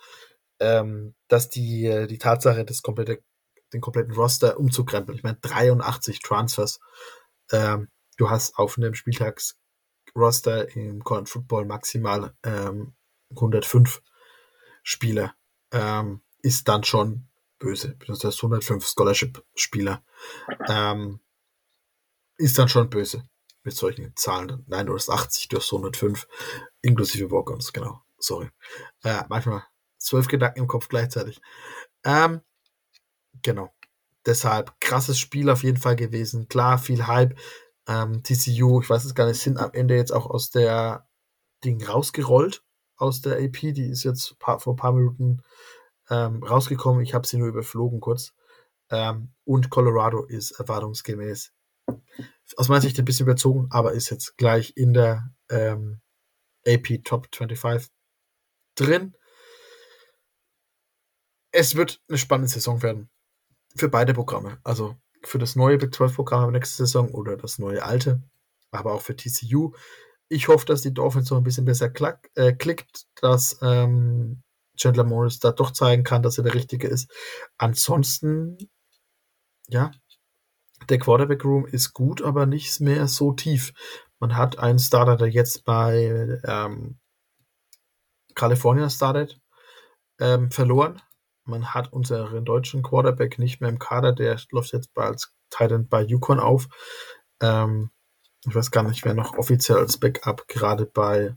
[0.60, 3.22] ähm, dass die, die Tatsache, das komplette,
[3.72, 5.16] den kompletten Roster umzukrempeln.
[5.16, 6.80] Ich meine, 83 Transfers.
[7.50, 8.94] Ähm, du hast auf einem
[10.06, 12.94] Spieltagsroster im College Football maximal ähm,
[13.30, 14.02] 105
[14.82, 15.34] Spieler.
[15.72, 17.96] Ähm, ist dann schon böse.
[18.08, 20.04] Heißt 105 Scholarship-Spieler.
[20.68, 21.20] Ähm,
[22.38, 23.24] ist dann schon böse
[23.62, 24.64] mit solchen Zahlen.
[24.68, 26.28] Nein, du hast 80, du hast 105,
[26.82, 28.02] inklusive Walk-ons, genau.
[28.18, 28.48] Sorry.
[29.02, 29.64] Äh, manchmal
[29.98, 31.40] zwölf Gedanken im Kopf gleichzeitig.
[32.04, 32.42] Ähm,
[33.42, 33.74] genau.
[34.24, 36.48] Deshalb krasses Spiel auf jeden Fall gewesen.
[36.48, 37.36] Klar, viel Hype.
[37.88, 41.08] Ähm, TCU, ich weiß es gar nicht, sind am Ende jetzt auch aus der
[41.64, 42.64] Ding rausgerollt,
[42.96, 43.72] aus der AP.
[43.74, 45.42] Die ist jetzt paar, vor ein paar Minuten
[46.10, 47.02] ähm, rausgekommen.
[47.02, 48.34] Ich habe sie nur überflogen kurz.
[48.90, 51.52] Ähm, und Colorado ist erwartungsgemäß
[52.56, 56.00] aus meiner Sicht ein bisschen überzogen, aber ist jetzt gleich in der ähm,
[56.66, 57.90] AP Top 25
[58.76, 59.16] drin.
[61.50, 63.10] Es wird eine spannende Saison werden.
[63.76, 64.58] Für beide Programme.
[64.62, 64.96] Also
[65.26, 68.22] für das neue Big 12 Programm nächste Saison oder das neue alte.
[68.70, 69.72] Aber auch für TCU.
[70.28, 74.42] Ich hoffe, dass die Dolphins noch ein bisschen besser klack, äh, klickt, dass ähm,
[74.76, 77.10] Chandler Morris da doch zeigen kann, dass er der Richtige ist.
[77.58, 78.58] Ansonsten,
[79.68, 79.92] ja,
[80.88, 83.72] der Quarterback Room ist gut, aber nicht mehr so tief.
[84.18, 86.98] Man hat einen Starter, der jetzt bei ähm,
[88.34, 89.40] California startet,
[90.20, 91.00] ähm, verloren.
[91.46, 96.02] Man hat unseren deutschen Quarterback nicht mehr im Kader, der läuft jetzt als Titan bei
[96.02, 96.68] Yukon auf.
[97.40, 97.90] Ähm,
[98.46, 101.36] ich weiß gar nicht, wer noch offiziell als Backup gerade bei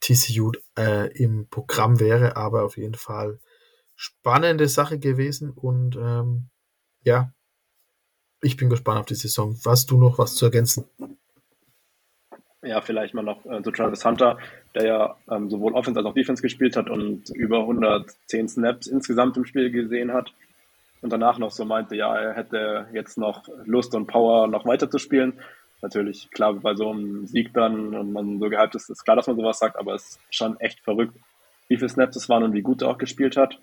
[0.00, 3.40] TCU äh, im Programm wäre, aber auf jeden Fall
[3.94, 6.50] spannende Sache gewesen und ähm,
[7.02, 7.32] ja,
[8.42, 9.58] ich bin gespannt auf die Saison.
[9.64, 10.84] Hast du noch was zu ergänzen?
[12.66, 14.38] Ja, vielleicht mal noch äh, zu Travis Hunter,
[14.74, 19.36] der ja ähm, sowohl Offense als auch Defense gespielt hat und über 110 Snaps insgesamt
[19.36, 20.32] im Spiel gesehen hat.
[21.00, 24.90] Und danach noch so meinte, ja, er hätte jetzt noch Lust und Power, noch weiter
[24.90, 25.34] zu spielen.
[25.80, 29.28] Natürlich, klar, bei so einem Sieg dann und man so gehypt ist, ist klar, dass
[29.28, 31.14] man sowas sagt, aber es ist schon echt verrückt,
[31.68, 33.60] wie viele Snaps es waren und wie gut er auch gespielt hat.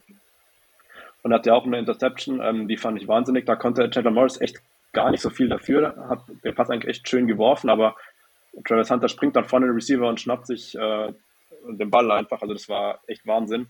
[1.23, 3.45] Und hat ja auch eine Interception, ähm, die fand ich wahnsinnig.
[3.45, 4.61] Da konnte Chandler Morris echt
[4.93, 6.07] gar nicht so viel dafür.
[6.07, 7.95] Hat den Pass eigentlich echt schön geworfen, aber
[8.65, 11.13] Travis Hunter springt dann vorne den Receiver und schnappt sich äh,
[11.67, 12.41] den Ball einfach.
[12.41, 13.67] Also das war echt Wahnsinn.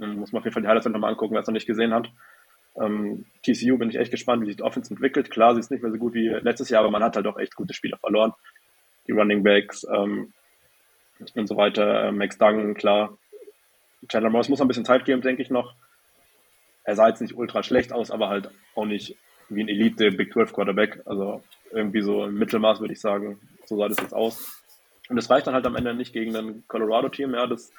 [0.00, 1.94] Ähm, muss man auf jeden Fall die Highlights nochmal angucken, wer es noch nicht gesehen
[1.94, 2.10] hat.
[2.76, 5.30] Ähm, TCU bin ich echt gespannt, wie sich die Offense entwickelt.
[5.30, 7.38] Klar, sie ist nicht mehr so gut wie letztes Jahr, aber man hat halt auch
[7.38, 8.32] echt gute Spieler verloren.
[9.06, 10.32] Die Running Backs ähm,
[11.34, 12.04] und so weiter.
[12.04, 13.18] Äh, Max Duggan, klar.
[14.08, 15.74] Chandler Morris muss ein bisschen Zeit geben, denke ich noch.
[16.84, 19.16] Er sah jetzt nicht ultra schlecht aus, aber halt auch nicht
[19.48, 21.02] wie ein Elite Big 12 Quarterback.
[21.04, 23.40] Also irgendwie so im Mittelmaß, würde ich sagen.
[23.66, 24.62] So sah das jetzt aus.
[25.08, 27.72] Und das reicht dann halt am Ende nicht gegen ein Colorado-Team, ja, das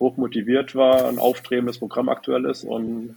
[0.00, 3.16] hoch motiviert war, ein aufstrebendes Programm aktuell ist und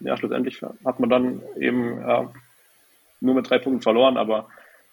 [0.00, 2.32] ja, schlussendlich hat man dann eben ja,
[3.20, 4.48] nur mit drei Punkten verloren, aber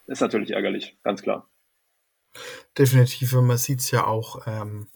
[0.06, 1.50] ist natürlich ärgerlich, ganz klar.
[2.78, 4.88] Definitiv, man sieht es ja auch ähm,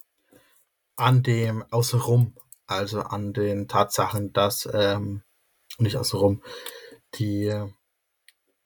[0.95, 2.35] an dem Außenrum,
[2.65, 5.23] also an den Tatsachen, dass, ähm,
[5.77, 6.41] nicht außenrum,
[7.15, 7.69] die äh,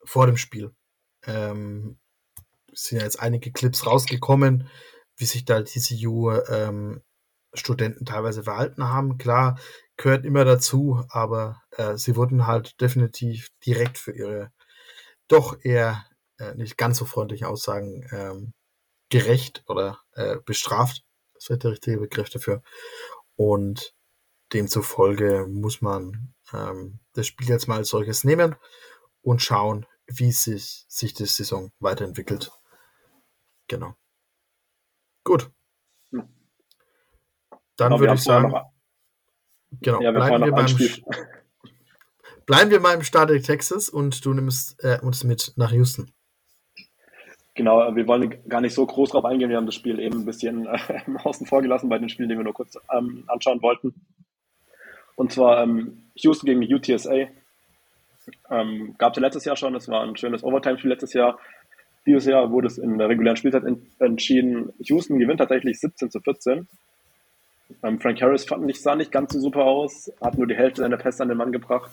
[0.04, 0.74] vor dem Spiel
[1.26, 1.98] ähm,
[2.72, 4.68] sind ja jetzt einige Clips rausgekommen,
[5.16, 7.02] wie sich da TCU ähm,
[7.54, 9.18] Studenten teilweise verhalten haben.
[9.18, 9.58] Klar,
[9.96, 14.52] gehört immer dazu, aber äh, sie wurden halt definitiv direkt für ihre
[15.28, 16.04] doch eher
[16.38, 18.54] äh, nicht ganz so freundlichen Aussagen ähm,
[19.10, 21.04] gerecht oder äh, bestraft.
[21.34, 22.62] Das wäre der richtige Begriff dafür.
[23.36, 23.94] Und
[24.52, 28.56] demzufolge muss man ähm, das Spiel jetzt mal als solches nehmen
[29.22, 29.86] und schauen,
[30.18, 32.50] wie sich, sich die Saison weiterentwickelt.
[33.68, 33.94] Genau.
[35.24, 35.50] Gut.
[37.76, 38.54] Dann würde ich sagen,
[39.80, 40.02] Genau.
[40.02, 40.66] Ja, wir bleiben, wir beim,
[42.46, 46.12] bleiben wir mal im Staat Texas und du nimmst äh, uns mit nach Houston.
[47.54, 49.50] Genau, wir wollen gar nicht so groß drauf eingehen.
[49.50, 52.36] Wir haben das Spiel eben ein bisschen äh, außen vor gelassen bei den Spielen, die
[52.36, 53.94] wir nur kurz ähm, anschauen wollten.
[55.16, 57.28] Und zwar ähm, Houston gegen die UTSA.
[58.50, 61.38] Ähm, Gab es ja letztes Jahr schon, es war ein schönes Overtime-Spiel letztes Jahr.
[62.06, 63.62] Dieses Jahr wurde es in der regulären Spielzeit
[63.98, 64.72] entschieden.
[64.78, 66.66] Houston gewinnt tatsächlich 17 zu 14.
[67.82, 70.82] Ähm, Frank Harris fand ich, sah nicht ganz so super aus, hat nur die Hälfte
[70.82, 71.90] seiner Pässe an den Mann gebracht.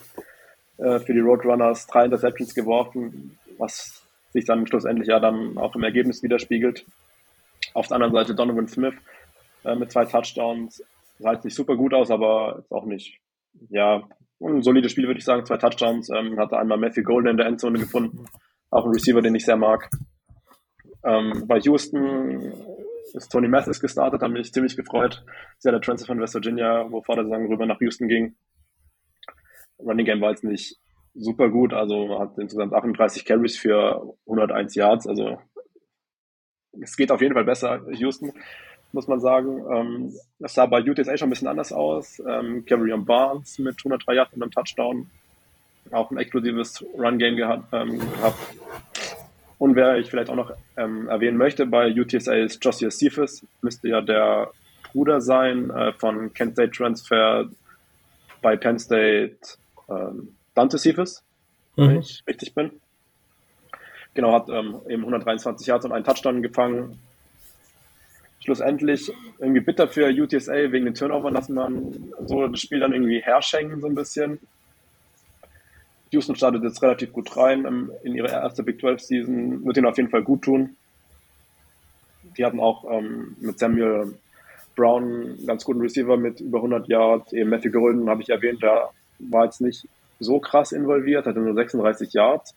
[0.79, 5.83] Äh, für die Roadrunners drei Interceptions geworfen, was sich dann schlussendlich ja dann auch im
[5.83, 6.85] Ergebnis widerspiegelt.
[7.73, 8.93] Auf der anderen Seite Donovan Smith
[9.65, 10.81] äh, mit zwei Touchdowns.
[11.19, 13.19] Sah jetzt nicht super gut aus, aber ist auch nicht,
[13.69, 14.03] ja,
[14.41, 15.45] ein solides Spiel, würde ich sagen.
[15.45, 16.09] Zwei Touchdowns.
[16.09, 18.25] Ähm, hatte einmal Matthew Golden in der Endzone gefunden.
[18.71, 19.89] Auch ein Receiver, den ich sehr mag.
[21.03, 22.53] Ähm, bei Houston
[23.13, 25.23] ist Tony Mathis gestartet, haben mich ziemlich gefreut.
[25.63, 28.35] Ja der Transfer von West Virginia, wo vor der Saison rüber nach Houston ging.
[29.79, 30.77] Running Game war jetzt nicht
[31.13, 35.39] super gut, also hat insgesamt 38 Carries für 101 Yards, also
[36.81, 38.31] es geht auf jeden Fall besser, Houston,
[38.91, 39.63] muss man sagen.
[39.71, 42.21] Ähm, das sah bei UTSA schon ein bisschen anders aus.
[42.27, 42.65] Ähm,
[43.05, 45.09] Barnes mit 103 Yards und einem Touchdown.
[45.91, 48.37] Auch ein explosives Run-Game gehabt, ähm, gehabt.
[49.57, 53.89] Und wer ich vielleicht auch noch ähm, erwähnen möchte bei UTSA ist Josiah Cephas, müsste
[53.89, 54.51] ja der
[54.91, 57.49] Bruder sein äh, von Kent State Transfer
[58.41, 59.37] bei Penn State
[59.89, 61.23] ähm, Dante Cephas,
[61.75, 61.89] mhm.
[61.89, 62.71] wenn ich richtig bin.
[64.13, 66.99] Genau, hat ähm, eben 123 Yards und einen Touchdown gefangen.
[68.49, 73.21] Schlussendlich irgendwie bitter für UTSA wegen den Turnover, dass man so das Spiel dann irgendwie
[73.21, 74.39] herschenken so ein bisschen.
[76.09, 79.85] Houston startet jetzt relativ gut rein ähm, in ihre erste Big 12 Season, wird ihnen
[79.85, 80.75] auf jeden Fall gut tun.
[82.39, 84.15] Die hatten auch ähm, mit Samuel
[84.75, 87.31] Brown einen ganz guten Receiver mit über 100 Yards.
[87.33, 88.89] Eben Matthew Golden habe ich erwähnt, da
[89.19, 89.87] war jetzt nicht
[90.19, 92.55] so krass involviert, hatte nur 36 Yards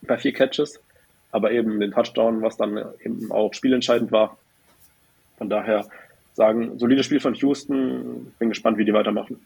[0.00, 0.80] bei vier Catches,
[1.32, 4.38] aber eben den Touchdown, was dann eben auch spielentscheidend war.
[5.38, 5.88] Von daher
[6.34, 8.32] sagen, solides Spiel von Houston.
[8.38, 9.40] Bin gespannt, wie die weitermachen.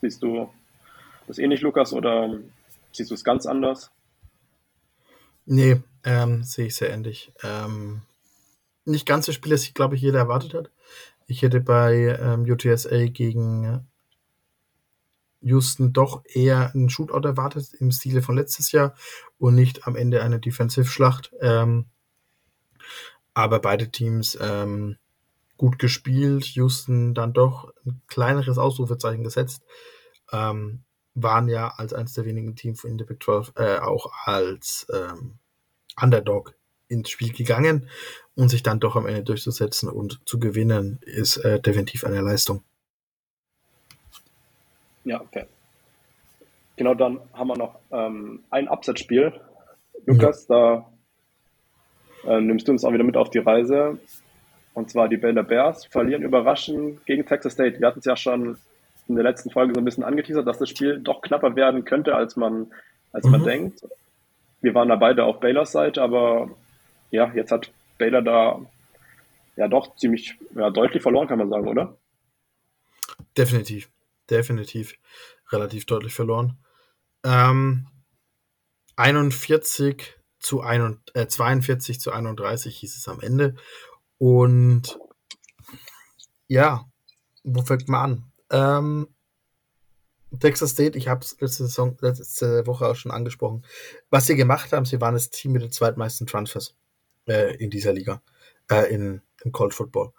[0.00, 0.48] Siehst du
[1.26, 2.38] das ähnlich, Lukas, oder
[2.92, 3.90] Siehst du es ganz anders?
[5.46, 7.32] Nee, ähm, sehe ich sehr ähnlich.
[7.42, 8.02] Ähm,
[8.84, 10.70] nicht ganz so Spiel, das ich glaube jeder erwartet hat.
[11.26, 13.86] Ich hätte bei ähm, UTSA gegen
[15.40, 18.94] Houston doch eher einen Shootout erwartet im Stile von letztes Jahr
[19.38, 21.32] und nicht am Ende eine Defensive-Schlacht.
[21.40, 21.86] Ähm,
[23.34, 24.96] aber beide Teams ähm,
[25.58, 26.46] gut gespielt.
[26.46, 29.62] Houston dann doch ein kleineres Ausrufezeichen gesetzt.
[30.32, 30.84] Ähm,
[31.14, 35.38] waren ja als eines der wenigen Teams in der Big 12 äh, auch als ähm,
[36.00, 36.54] Underdog
[36.88, 37.88] ins Spiel gegangen
[38.34, 42.62] und sich dann doch am Ende durchzusetzen und zu gewinnen, ist äh, definitiv eine Leistung.
[45.04, 45.44] Ja, okay.
[46.76, 49.32] Genau, dann haben wir noch ähm, ein Absatzspiel.
[50.06, 50.86] Lukas, ja.
[52.24, 53.98] da äh, nimmst du uns auch wieder mit auf die Reise.
[54.78, 57.80] Und zwar die Baylor Bears verlieren überraschend gegen Texas State.
[57.80, 58.58] Wir hatten es ja schon
[59.08, 62.14] in der letzten Folge so ein bisschen angeteasert, dass das Spiel doch knapper werden könnte,
[62.14, 62.70] als man,
[63.12, 63.32] als mhm.
[63.32, 63.80] man denkt.
[64.60, 66.52] Wir waren da beide auf Baylors Seite, aber
[67.10, 68.60] ja, jetzt hat Baylor da
[69.56, 71.96] ja doch ziemlich ja, deutlich verloren, kann man sagen, oder?
[73.36, 73.90] Definitiv,
[74.30, 74.94] definitiv
[75.50, 76.56] relativ deutlich verloren.
[77.24, 77.88] Ähm,
[78.94, 83.56] 41 zu 1, äh, 42 zu 31 hieß es am Ende.
[84.18, 84.98] Und
[86.48, 86.84] ja,
[87.44, 88.32] wo fängt man an?
[88.50, 89.08] Ähm,
[90.40, 93.64] Texas State, ich habe es letzte, letzte Woche auch schon angesprochen.
[94.10, 96.74] Was sie gemacht haben, sie waren das Team mit den zweitmeisten Transfers
[97.26, 98.20] äh, in dieser Liga,
[98.70, 100.12] äh, in, im College Football.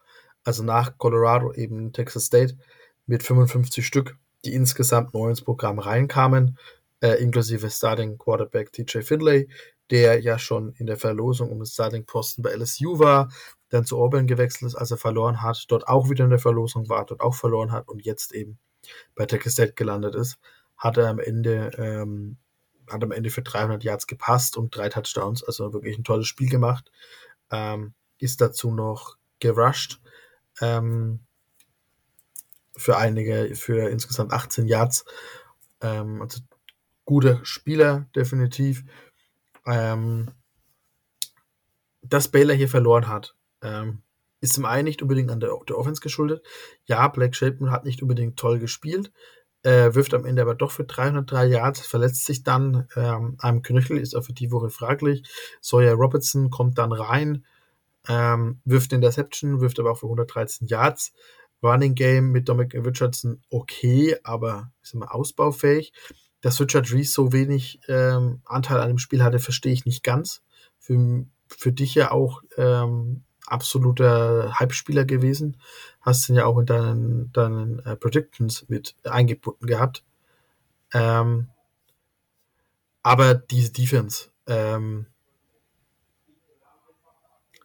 [0.43, 2.57] Also nach Colorado eben Texas State
[3.05, 6.57] mit 55 Stück, die insgesamt neu ins Programm reinkamen,
[7.01, 9.47] äh, inklusive Starting Quarterback TJ Finlay,
[9.91, 13.29] der ja schon in der Verlosung um den Starting Posten bei LSU war,
[13.69, 16.89] dann zu Auburn gewechselt ist, als er verloren hat, dort auch wieder in der Verlosung
[16.89, 18.57] war, dort auch verloren hat und jetzt eben
[19.15, 20.39] bei Texas State gelandet ist,
[20.77, 22.37] hat er am Ende ähm,
[22.89, 26.49] hat am Ende für 300 Yards gepasst und drei Touchdowns, also wirklich ein tolles Spiel
[26.49, 26.91] gemacht.
[27.51, 30.01] Ähm, ist dazu noch gerusht
[30.61, 31.21] ähm,
[32.75, 35.05] für einige, für insgesamt 18 Yards.
[35.81, 36.41] Ähm, also
[37.05, 38.83] guter Spieler, definitiv.
[39.65, 40.31] Ähm,
[42.01, 44.03] dass Baylor hier verloren hat, ähm,
[44.41, 46.45] ist zum einen nicht unbedingt an der, der Offense geschuldet.
[46.85, 49.11] Ja, Black Shapen hat nicht unbedingt toll gespielt,
[49.63, 53.97] äh, wirft am Ende aber doch für 303 Yards, verletzt sich dann ähm, am Knöchel,
[53.97, 55.23] ist auch für die Woche fraglich.
[55.61, 57.45] Sawyer Robertson kommt dann rein,
[58.07, 61.13] ähm, wirft Interception, wirft aber auch für 113 Yards.
[61.61, 65.91] Running Game mit Dominic Richardson okay, aber ist immer ausbaufähig.
[66.41, 70.41] Dass Richard Reese so wenig ähm, Anteil an dem Spiel hatte, verstehe ich nicht ganz.
[70.77, 75.57] Für, für dich ja auch ähm, absoluter Hype-Spieler gewesen.
[76.01, 80.03] Hast ihn ja auch in deinen, deinen äh, Predictions mit eingebunden gehabt.
[80.93, 81.49] Ähm,
[83.03, 85.05] aber diese Defense, ähm,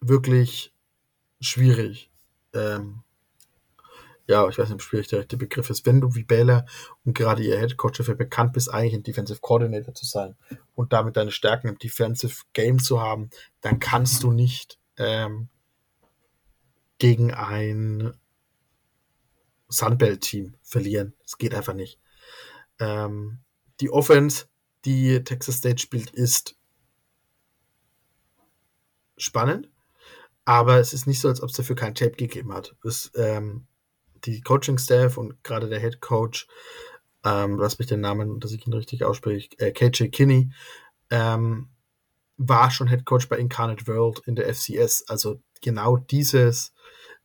[0.00, 0.72] wirklich
[1.40, 2.10] schwierig.
[2.52, 3.02] Ähm,
[4.26, 5.84] ja, ich weiß nicht, ob schwierig der richtige Begriff ist.
[5.84, 6.64] Wenn du wie Baylor
[7.04, 10.34] und gerade ihr Head Coach dafür bekannt bist, eigentlich ein Defensive Coordinator zu sein
[10.74, 13.28] und damit deine Stärken im Defensive Game zu haben,
[13.60, 15.48] dann kannst du nicht ähm,
[16.98, 18.14] gegen ein
[19.68, 21.14] Sunbelt-Team verlieren.
[21.24, 22.00] Es geht einfach nicht.
[22.78, 23.38] Ähm,
[23.80, 24.46] die Offense,
[24.84, 26.56] die Texas State spielt, ist
[29.16, 29.68] spannend,
[30.44, 32.74] aber es ist nicht so, als ob es dafür kein Tape gegeben hat.
[32.84, 33.66] Es, ähm,
[34.24, 36.46] die Coaching-Staff und gerade der Head Coach,
[37.24, 40.50] ähm, lass mich den Namen, dass ich ihn richtig ausspreche, äh, KJ Kinney,
[41.10, 41.70] ähm,
[42.36, 45.04] war schon Head Coach bei Incarnate World in der FCS.
[45.08, 46.72] Also genau dieses,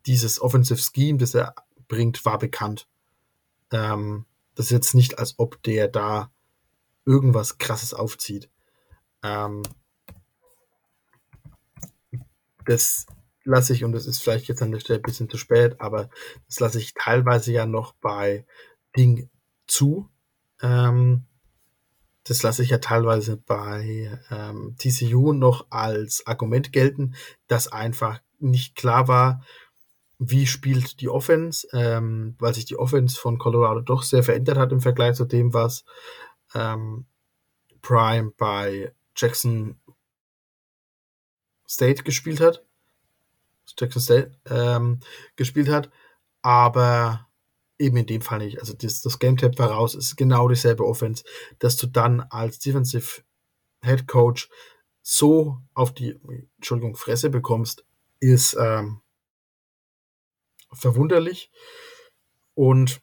[0.05, 1.53] dieses Offensive Scheme, das er
[1.87, 2.87] bringt, war bekannt.
[3.71, 4.25] Ähm,
[4.55, 6.31] das ist jetzt nicht, als ob der da
[7.05, 8.49] irgendwas Krasses aufzieht.
[9.23, 9.63] Ähm,
[12.65, 13.05] das
[13.43, 16.09] lasse ich, und das ist vielleicht jetzt an der Stelle ein bisschen zu spät, aber
[16.47, 18.45] das lasse ich teilweise ja noch bei
[18.95, 19.29] Ding
[19.67, 20.09] zu.
[20.61, 21.25] Ähm,
[22.23, 27.15] das lasse ich ja teilweise bei ähm, TCU noch als Argument gelten,
[27.47, 29.43] dass einfach nicht klar war,
[30.19, 34.71] wie spielt die Offense, ähm, weil sich die Offense von Colorado doch sehr verändert hat
[34.71, 35.85] im Vergleich zu dem, was
[36.53, 37.05] ähm,
[37.81, 39.79] Prime bei Jackson
[41.67, 42.63] State gespielt hat.
[43.77, 44.99] Jackson State ähm,
[45.35, 45.89] gespielt hat,
[46.41, 47.27] aber
[47.77, 48.59] eben in dem Fall nicht.
[48.59, 51.23] Also das, das Game Tap war raus, ist genau dieselbe Offense,
[51.59, 53.21] dass du dann als Defensive
[53.81, 54.49] Head Coach
[55.01, 56.19] so auf die,
[56.57, 57.85] Entschuldigung, Fresse bekommst,
[58.20, 59.01] ist ähm,
[60.72, 61.51] verwunderlich
[62.53, 63.01] und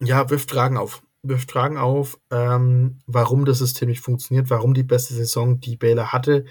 [0.00, 1.02] ja, wirft Fragen auf.
[1.22, 6.12] Wirft Fragen auf, ähm, warum das System nicht funktioniert, warum die beste Saison, die Baylor
[6.12, 6.46] hatte,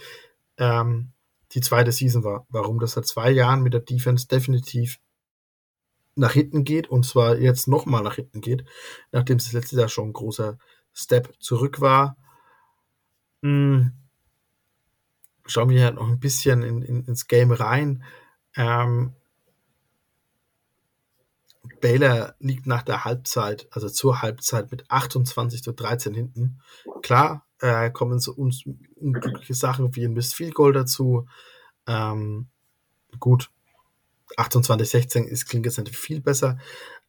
[0.57, 1.13] ähm,
[1.53, 2.45] die zweite Season war.
[2.49, 4.99] Warum das seit zwei Jahren mit der Defense definitiv
[6.15, 8.65] nach hinten geht und zwar jetzt nochmal nach hinten geht,
[9.11, 10.57] nachdem es letztes Jahr schon ein großer
[10.93, 12.17] Step zurück war.
[13.41, 13.93] Hm.
[15.49, 18.03] Schauen wir halt noch ein bisschen in, in, ins Game rein.
[18.55, 19.13] Ähm,
[21.81, 26.61] Baylor liegt nach der Halbzeit, also zur Halbzeit mit 28 zu 13 hinten.
[27.01, 28.53] Klar, äh, kommen so un
[28.95, 31.27] unglückliche Sachen wie ein Missed Field Goal dazu.
[31.87, 32.47] Ähm,
[33.19, 33.49] gut,
[34.37, 36.57] 28-16 ist, klingt jetzt natürlich viel besser,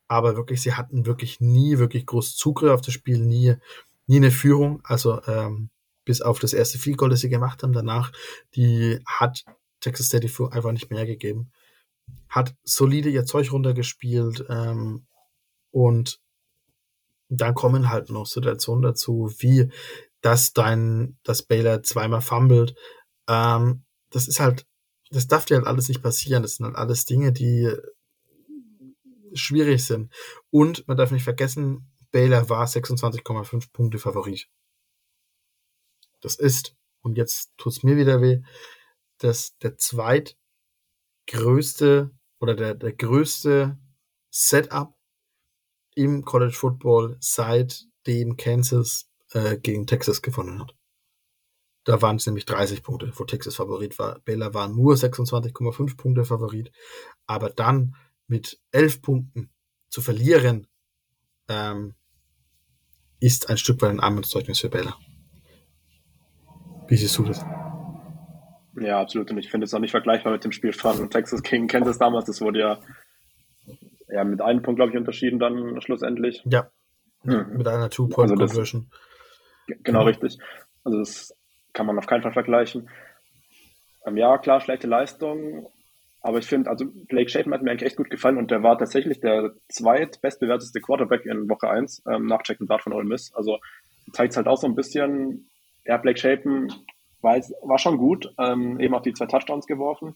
[0.09, 3.57] aber wirklich, sie hatten wirklich nie wirklich groß Zugriff auf das Spiel, nie,
[4.07, 4.81] nie eine Führung.
[4.85, 5.71] Also ähm,
[6.05, 8.13] bis auf das erste Field Goal, das sie gemacht haben, danach,
[8.55, 9.45] die hat
[9.81, 11.51] Texas State einfach nicht mehr gegeben
[12.29, 15.07] hat solide ihr Zeug runtergespielt ähm,
[15.71, 16.21] und
[17.29, 19.71] dann kommen halt noch Situationen dazu, wie
[20.21, 22.75] dass dein, dass Baylor zweimal fummelt.
[23.29, 24.67] Ähm, das ist halt,
[25.11, 26.43] das darf dir halt alles nicht passieren.
[26.43, 27.73] Das sind halt alles Dinge, die
[29.33, 30.13] schwierig sind.
[30.51, 34.49] Und man darf nicht vergessen, Baylor war 26,5 Punkte Favorit.
[36.21, 38.43] Das ist, und jetzt tut's mir wieder weh,
[39.19, 43.77] dass der zweitgrößte oder der, der größte
[44.31, 44.95] Setup
[45.95, 50.75] im College Football seitdem Kansas äh, gegen Texas gewonnen hat.
[51.85, 54.21] Da waren es nämlich 30 Punkte, wo Texas Favorit war.
[54.21, 56.71] Baylor war nur 26,5 Punkte Favorit.
[57.27, 57.97] Aber dann
[58.27, 59.51] mit 11 Punkten
[59.89, 60.67] zu verlieren,
[61.49, 61.95] ähm,
[63.19, 64.99] ist ein Stück weit ein Armutszeugnis für Baylor.
[66.91, 67.47] Wie siehst du das?
[68.81, 69.31] Ja, absolut.
[69.31, 72.25] Und ich finde es auch nicht vergleichbar mit dem Spiel von Texas gegen Kansas damals.
[72.25, 72.79] Das wurde ja,
[74.09, 76.43] ja mit einem Punkt, glaube ich, unterschieden dann schlussendlich.
[76.47, 76.69] Ja.
[77.23, 77.57] Hm.
[77.57, 78.91] Mit einer Two-Point-Conversion.
[79.69, 80.39] Also genau, richtig.
[80.83, 81.33] Also das
[81.75, 82.89] kann man auf keinen Fall vergleichen.
[84.05, 85.69] Ähm, ja, klar, schlechte Leistung.
[86.23, 88.77] Aber ich finde, also Blake Shapen hat mir eigentlich echt gut gefallen und der war
[88.77, 93.33] tatsächlich der zweitbestbewerteste Quarterback in Woche 1 ähm, nach Jack Dart von Ole Miss.
[93.33, 93.59] Also
[94.13, 95.50] zeigt es halt auch so ein bisschen,
[95.85, 96.73] ja, Blake Shapen
[97.21, 100.15] war, war schon gut, ähm, eben auch die zwei Touchdowns geworfen.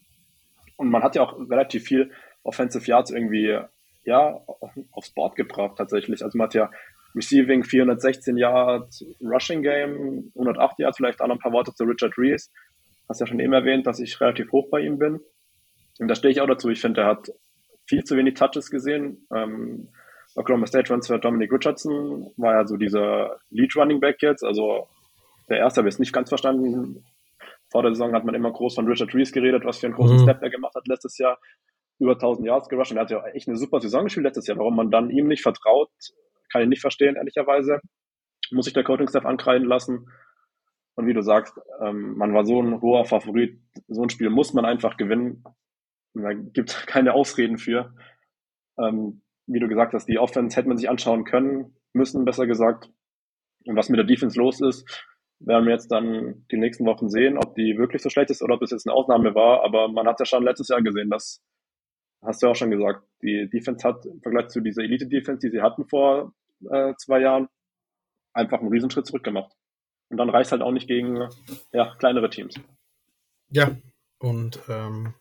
[0.77, 2.11] Und man hat ja auch relativ viel
[2.43, 3.59] Offensive Yards irgendwie,
[4.03, 4.41] ja,
[4.91, 6.23] aufs Board gebracht tatsächlich.
[6.23, 6.69] Also man hat ja
[7.15, 12.17] Receiving 416 Yards, Rushing Game 108 Yards, vielleicht auch noch ein paar Worte zu Richard
[12.17, 12.49] Reese.
[13.07, 15.21] Hast ja schon eben erwähnt, dass ich relativ hoch bei ihm bin.
[15.99, 16.69] Und da stehe ich auch dazu.
[16.69, 17.31] Ich finde, er hat
[17.85, 19.25] viel zu wenig Touches gesehen.
[19.33, 19.89] Ähm,
[20.35, 24.87] Oklahoma State Transfer Dominic Richardson war ja so dieser Lead Running Back jetzt, also
[25.49, 27.03] der erste habe ich es nicht ganz verstanden.
[27.71, 30.17] Vor der Saison hat man immer groß von Richard Reese geredet, was für einen großen
[30.17, 30.23] mhm.
[30.23, 31.39] Step er gemacht hat letztes Jahr.
[31.99, 34.57] Über 1000 Yards gerusht und er hat ja echt eine super Saison gespielt letztes Jahr.
[34.57, 35.89] Warum man dann ihm nicht vertraut,
[36.51, 37.79] kann ich nicht verstehen, ehrlicherweise.
[38.51, 40.07] Muss sich der Coaching-Staff ankreiden lassen.
[40.95, 43.59] Und wie du sagst, ähm, man war so ein hoher Favorit.
[43.87, 45.43] So ein Spiel muss man einfach gewinnen.
[46.13, 47.93] Und da gibt es keine Ausreden für.
[48.77, 52.89] Ähm, wie du gesagt hast, die Offense hätte man sich anschauen können, müssen, besser gesagt.
[53.65, 54.85] Und was mit der Defense los ist,
[55.39, 58.55] werden wir jetzt dann die nächsten Wochen sehen, ob die wirklich so schlecht ist oder
[58.55, 59.63] ob es jetzt eine Ausnahme war.
[59.63, 61.41] Aber man hat ja schon letztes Jahr gesehen, das
[62.23, 65.51] hast du ja auch schon gesagt, die Defense hat im Vergleich zu dieser Elite-Defense, die
[65.51, 66.33] sie hatten vor
[66.69, 67.47] äh, zwei Jahren,
[68.33, 69.53] einfach einen Riesenschritt zurück gemacht.
[70.09, 71.27] Und dann reicht halt auch nicht gegen
[71.71, 72.55] ja, kleinere Teams.
[73.49, 73.75] Ja,
[74.19, 75.13] und ähm,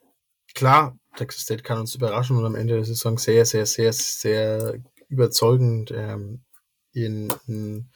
[0.54, 4.80] klar, Texas State kann uns überraschen und am Ende der Saison sehr, sehr, sehr, sehr
[5.08, 6.44] überzeugend ähm,
[6.92, 7.90] in, in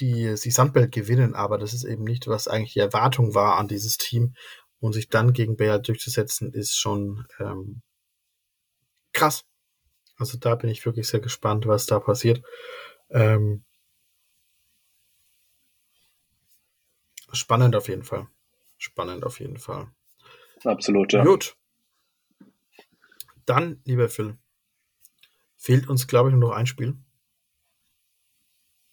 [0.00, 3.68] die, die Sandbelt gewinnen, aber das ist eben nicht, was eigentlich die Erwartung war an
[3.68, 4.34] dieses Team.
[4.80, 7.80] Und sich dann gegen Bayer durchzusetzen, ist schon ähm,
[9.14, 9.46] krass.
[10.18, 12.44] Also da bin ich wirklich sehr gespannt, was da passiert.
[13.08, 13.64] Ähm,
[17.32, 18.28] spannend auf jeden Fall.
[18.76, 19.90] Spannend auf jeden Fall.
[20.64, 21.24] Absolut, ja.
[21.24, 21.56] Gut.
[23.46, 24.36] Dann, lieber Phil,
[25.56, 26.98] fehlt uns, glaube ich, nur noch ein Spiel.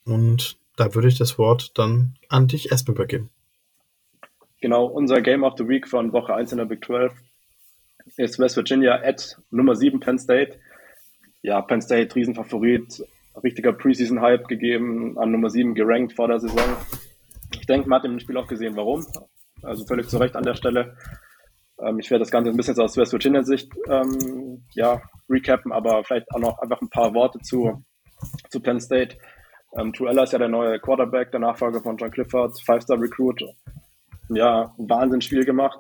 [0.06, 3.30] Und da würde ich das Wort dann an dich erst übergeben.
[4.62, 7.14] Genau, unser Game of the Week von Woche 1 in der Big 12
[8.18, 10.60] ist West Virginia at Nummer 7 Penn State.
[11.44, 13.04] Ja, Penn State, Riesenfavorit,
[13.44, 16.78] richtiger Preseason-Hype gegeben, an Nummer 7 gerankt vor der Saison.
[17.54, 19.06] Ich denke, man hat im Spiel auch gesehen, warum.
[19.62, 20.98] Also völlig zu Recht an der Stelle.
[21.80, 26.04] Ähm, ich werde das Ganze ein bisschen aus West Virginia Sicht ähm, ja, recappen, aber
[26.04, 27.86] vielleicht auch noch einfach ein paar Worte zu,
[28.50, 29.18] zu Penn State.
[29.78, 33.44] Ähm, Tuella ist ja der neue Quarterback, der Nachfolger von John Clifford, Five-Star-Recruit.
[34.30, 35.80] Ja, Wahnsinnsspiel gemacht.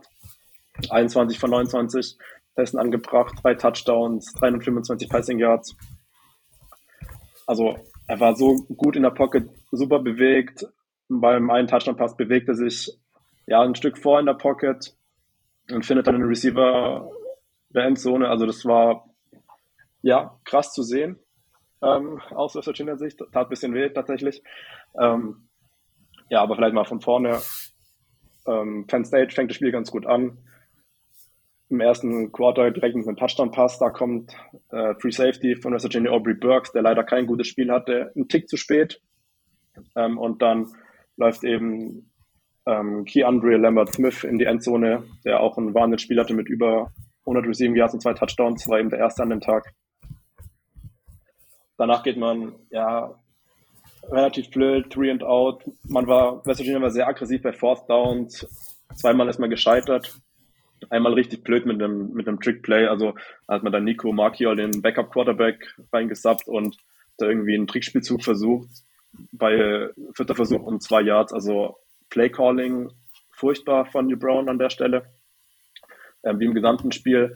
[0.89, 2.17] 21 von 29
[2.55, 5.75] Pässen angebracht, drei Touchdowns, 325 Passing Yards.
[7.47, 7.77] Also
[8.07, 10.65] er war so gut in der Pocket, super bewegt.
[11.09, 12.89] Beim einen Touchdown-Pass bewegt er sich
[13.45, 14.95] ja ein Stück vor in der Pocket
[15.69, 17.09] und findet dann einen Receiver
[17.69, 18.27] der Endzone.
[18.29, 19.05] Also das war
[20.01, 21.19] ja, krass zu sehen,
[21.83, 23.19] ähm, aus Virginia Sicht.
[23.19, 24.43] Tat ein bisschen weh tatsächlich.
[24.99, 25.47] Ähm,
[26.29, 27.39] ja, aber vielleicht mal von vorne.
[28.47, 30.37] Ähm, Penn State fängt das Spiel ganz gut an.
[31.69, 34.33] Im ersten Quarter direkt mit einem Touchdown-Pass, da kommt
[34.71, 38.27] äh, Free Safety von West Virginia Aubrey Burks, der leider kein gutes Spiel hatte, einen
[38.27, 39.01] Tick zu spät.
[39.95, 40.73] Ähm, und dann
[41.15, 42.11] läuft eben
[42.65, 47.47] ähm, Keandre Lambert Smith in die Endzone, der auch ein Wahnsinnsspiel hatte mit über 100
[47.47, 49.73] Receiving Yards und zwei Touchdowns, war eben der erste an dem Tag.
[51.81, 53.15] Danach geht man, ja,
[54.11, 55.63] relativ blöd, three and out.
[55.83, 58.45] Man war, West Virginia war sehr aggressiv bei Fourth Downs.
[58.93, 60.15] Zweimal ist man gescheitert.
[60.91, 62.85] Einmal richtig blöd mit einem, mit einem Trick Play.
[62.85, 63.15] Also
[63.47, 66.77] hat man dann Nico Markiol, den Backup Quarterback, reingesappt und
[67.17, 68.69] da irgendwie einen Trickspielzug versucht.
[69.31, 71.33] Bei vierter Versuch um zwei Yards.
[71.33, 71.77] Also
[72.11, 72.91] Play Calling
[73.31, 75.05] furchtbar von New Brown an der Stelle.
[76.23, 77.35] Ähm, wie im gesamten Spiel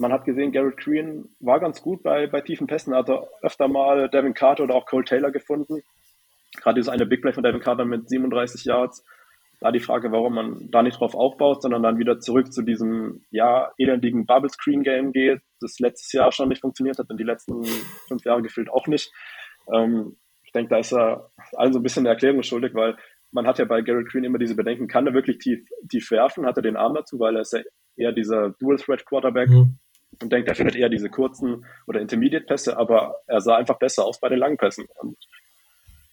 [0.00, 3.68] man hat gesehen, Garrett Green war ganz gut bei, bei tiefen Pässen, hat er öfter
[3.68, 5.82] mal Devin Carter oder auch Cole Taylor gefunden.
[6.56, 9.04] Gerade dieses eine Big Play von Devin Carter mit 37 Yards.
[9.60, 13.26] Da die Frage, warum man da nicht drauf aufbaut, sondern dann wieder zurück zu diesem,
[13.30, 17.24] ja, elendigen Bubble Screen Game geht, das letztes Jahr schon nicht funktioniert hat und die
[17.24, 17.62] letzten
[18.08, 19.12] fünf Jahre gefühlt auch nicht.
[19.72, 22.96] Ähm, ich denke, da ist er allen so ein bisschen eine Erklärung schuldig, weil
[23.32, 26.46] man hat ja bei Garrett Green immer diese Bedenken, kann er wirklich tief, tief werfen?
[26.46, 27.60] Hat er den Arm dazu, weil er ist ja
[27.96, 29.50] eher dieser Dual-Threat-Quarterback.
[29.50, 29.78] Mhm
[30.22, 34.20] und denkt, er findet eher diese kurzen oder Intermediate-Pässe, aber er sah einfach besser aus
[34.20, 34.86] bei den langen Pässen.
[35.00, 35.16] Und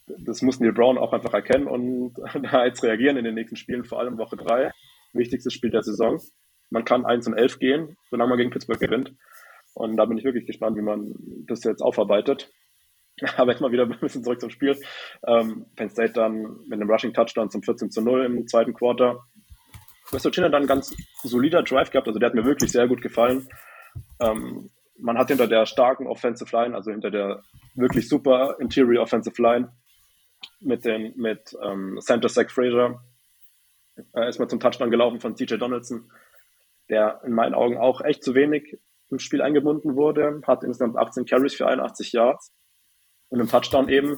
[0.08, 2.14] das muss Neil Brown auch einfach erkennen und
[2.52, 4.72] da jetzt reagieren in den nächsten Spielen, vor allem Woche 3,
[5.14, 6.22] wichtigstes Spiel der Saison.
[6.70, 9.14] Man kann 1 und 11 gehen, solange man gegen Pittsburgh gewinnt.
[9.74, 11.14] Und da bin ich wirklich gespannt, wie man
[11.48, 12.50] das jetzt aufarbeitet.
[13.38, 14.78] Aber jetzt mal wieder ein bisschen zurück zum Spiel.
[15.26, 19.24] Ähm, Penn State dann mit einem Rushing Touchdown zum 14 zu 0 im zweiten Quarter.
[20.12, 23.02] West Virginia dann ein ganz solider Drive gehabt, also der hat mir wirklich sehr gut
[23.02, 23.48] gefallen.
[24.20, 24.70] Ähm,
[25.00, 27.44] man hat hinter der starken Offensive Line, also hinter der
[27.76, 29.72] wirklich super Interior Offensive Line
[30.60, 33.00] mit den mit ähm, Center Zach Frazier
[34.16, 36.12] äh, ist man zum Touchdown gelaufen von CJ Donaldson,
[36.90, 38.78] der in meinen Augen auch echt zu wenig
[39.10, 42.54] im Spiel eingebunden wurde, hat insgesamt 18 Carries für 81 Yards
[43.30, 44.18] und im Touchdown eben.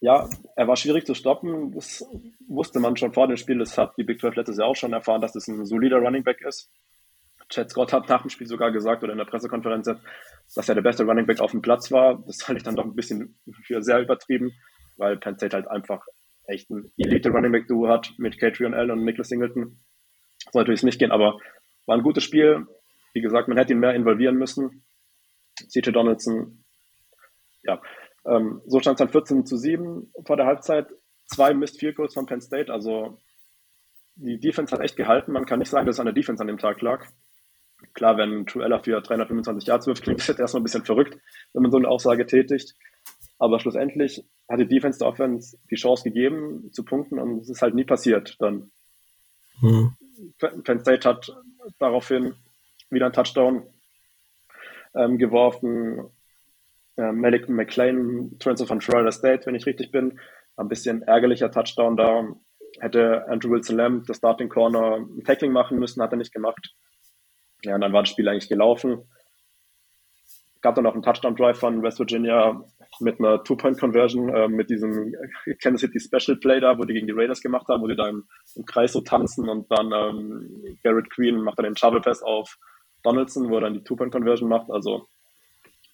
[0.00, 1.72] Ja, er war schwierig zu stoppen.
[1.72, 2.04] Das
[2.46, 3.58] wusste man schon vor dem Spiel.
[3.58, 6.22] Das hat die Big 12 letztes Jahr auch schon erfahren, dass es ein solider Running
[6.22, 6.70] Back ist.
[7.48, 9.90] Chad Scott hat nach dem Spiel sogar gesagt oder in der Pressekonferenz,
[10.54, 12.22] dass er der beste Running Back auf dem Platz war.
[12.26, 14.52] Das fand ich dann doch ein bisschen für sehr übertrieben,
[14.96, 16.04] weil Penn State halt einfach
[16.46, 19.80] echt ein Elite Running Back Duo hat mit Catrion Allen und Nicholas Singleton.
[20.52, 21.38] Soll natürlich nicht gehen, aber
[21.86, 22.66] war ein gutes Spiel.
[23.14, 24.84] Wie gesagt, man hätte ihn mehr involvieren müssen.
[25.56, 26.64] CJ Donaldson,
[27.62, 27.80] ja,
[28.26, 30.86] ähm, so stand es dann 14 zu 7 vor der Halbzeit.
[31.26, 33.18] Zwei Missed Field Goals von Penn State, also
[34.16, 35.32] die Defense hat echt gehalten.
[35.32, 37.06] Man kann nicht sagen, dass es an der Defense an dem Tag lag.
[37.94, 41.18] Klar, wenn Truella für 325 Yards wirft, klingt das jetzt erstmal ein bisschen verrückt,
[41.52, 42.74] wenn man so eine Aussage tätigt.
[43.38, 47.62] Aber schlussendlich hat die Defense der Offense die Chance gegeben zu punkten und es ist
[47.62, 48.36] halt nie passiert.
[48.40, 48.70] Dann
[49.60, 49.94] hm.
[50.38, 51.32] Penn State hat
[51.78, 52.34] daraufhin
[52.90, 53.62] wieder einen Touchdown
[54.94, 56.10] ähm, geworfen.
[56.96, 60.18] Ähm, Malik McLean, Transfer von Florida State, wenn ich richtig bin.
[60.56, 62.26] Ein bisschen ärgerlicher Touchdown da.
[62.80, 66.74] Hätte Andrew Wilson Lamb das Starting Corner ein Tackling machen müssen, hat er nicht gemacht.
[67.64, 69.02] Ja, und dann war das Spiel eigentlich gelaufen.
[70.60, 72.64] Gab dann noch einen Touchdown-Drive von West Virginia
[73.00, 75.14] mit einer Two-Point-Conversion, äh, mit diesem
[75.62, 78.08] Kansas City Special Play da, wo die gegen die Raiders gemacht haben, wo die da
[78.08, 78.24] im,
[78.56, 82.58] im Kreis so tanzen und dann ähm, Garrett Green macht dann den Shovel Pass auf
[83.02, 84.70] Donaldson, wo er dann die Two-Point-Conversion macht.
[84.70, 85.06] Also,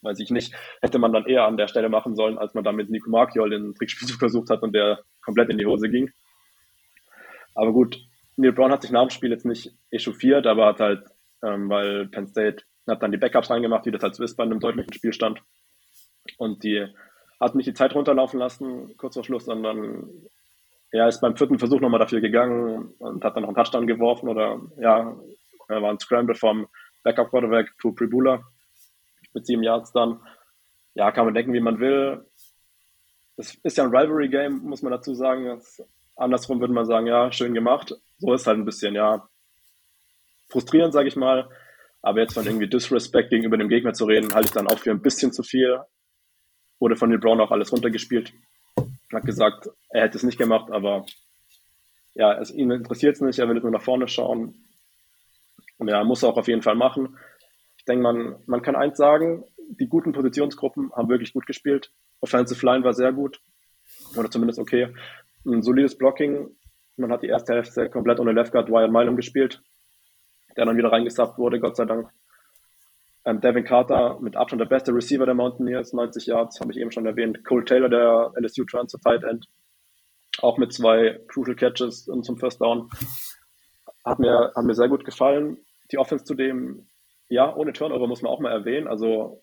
[0.02, 2.76] weiß ich nicht, hätte man dann eher an der Stelle machen sollen, als man dann
[2.76, 6.10] mit Nico Markiol den Trickspielzug versucht hat und der komplett in die Hose ging.
[7.54, 7.98] Aber gut,
[8.36, 11.04] Neil Brown hat sich nach dem Spiel jetzt nicht echauffiert, aber hat halt
[11.44, 14.44] ähm, weil Penn State hat dann die Backups reingemacht, wie das halt so ist bei
[14.44, 15.42] einem deutlichen Spielstand.
[16.38, 16.86] Und die
[17.40, 20.08] hat nicht die Zeit runterlaufen lassen, kurz vor Schluss, sondern
[20.90, 24.28] er ist beim vierten Versuch nochmal dafür gegangen und hat dann noch einen Touchdown geworfen
[24.28, 25.16] oder ja,
[25.68, 26.68] er war ein Scramble vom
[27.02, 28.42] Backup Quarterback to Pribula
[29.32, 30.20] mit sieben Yards dann.
[30.94, 32.24] Ja, kann man denken, wie man will.
[33.36, 35.46] Das ist ja ein Rivalry-Game, muss man dazu sagen.
[35.46, 35.82] Das,
[36.16, 37.94] andersrum würde man sagen, ja, schön gemacht.
[38.18, 39.28] So ist halt ein bisschen, ja,
[40.48, 41.48] frustrierend, sage ich mal.
[42.02, 44.90] Aber jetzt von irgendwie Disrespect gegenüber dem Gegner zu reden, halte ich dann auch für
[44.90, 45.80] ein bisschen zu viel.
[46.78, 48.32] Wurde von Neil Brown auch alles runtergespielt.
[49.12, 51.06] Hat gesagt, er hätte es nicht gemacht, aber
[52.14, 54.54] ja, es, ihn interessiert es nicht, er will nur nach vorne schauen.
[55.78, 57.16] Und er muss auch auf jeden Fall machen.
[57.78, 61.90] Ich denke, man, man kann eins sagen, die guten Positionsgruppen haben wirklich gut gespielt.
[62.20, 63.40] Offensive Line war sehr gut.
[64.14, 64.94] Oder zumindest okay.
[65.46, 66.54] Ein solides Blocking.
[66.96, 69.62] Man hat die erste Hälfte komplett ohne Left Guard Wyatt Milam gespielt
[70.56, 72.08] der dann wieder reingesappt wurde, Gott sei Dank.
[73.24, 76.90] Ähm, Devin Carter mit Abstand der beste Receiver der Mountaineers, 90 Yards, habe ich eben
[76.90, 77.44] schon erwähnt.
[77.44, 79.46] Cole Taylor, der LSU Transfer Tight End,
[80.40, 82.90] auch mit zwei Crucial Catches zum First Down.
[84.04, 85.58] Hat mir, hat mir sehr gut gefallen.
[85.90, 86.86] Die Offense zudem,
[87.28, 88.86] ja, ohne Turnover muss man auch mal erwähnen.
[88.86, 89.42] Also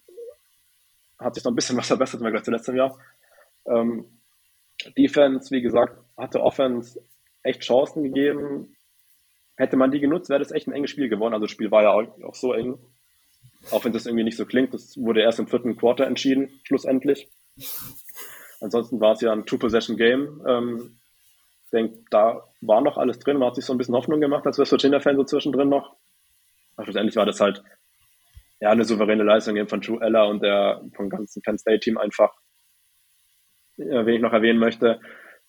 [1.17, 2.97] hat sich noch ein bisschen was verbessert im Vergleich zu letztem Jahr.
[3.65, 4.19] Ähm,
[4.97, 6.99] Defense, wie gesagt, hatte Offense
[7.43, 8.75] echt Chancen gegeben.
[9.61, 11.35] Hätte man die genutzt, wäre das echt ein enges Spiel geworden.
[11.35, 12.79] Also das Spiel war ja auch, auch so eng.
[13.69, 14.73] Auch wenn das irgendwie nicht so klingt.
[14.73, 17.29] Das wurde erst im vierten Quarter entschieden, schlussendlich.
[18.59, 20.41] Ansonsten war es ja ein Two-Possession-Game.
[20.47, 20.97] Ähm,
[21.65, 23.37] ich denke, da war noch alles drin.
[23.37, 25.95] Man hat sich so ein bisschen Hoffnung gemacht als West Virginia-Fan so zwischendrin noch.
[26.75, 27.63] Aber schlussendlich war das halt
[28.61, 32.33] ja eine souveräne Leistung eben von True Ella und der vom ganzen Penn State-Team einfach.
[33.77, 34.99] Wen ich noch erwähnen möchte,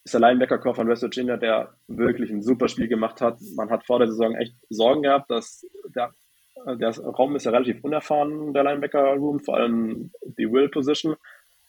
[0.05, 3.39] ist der Linebacker-Core von West Virginia, der wirklich ein super Spiel gemacht hat.
[3.55, 6.13] Man hat vor der Saison echt Sorgen gehabt, dass der,
[6.67, 11.17] der Raum ist ja relativ unerfahren, der Linebacker-Room, vor allem die Will-Position.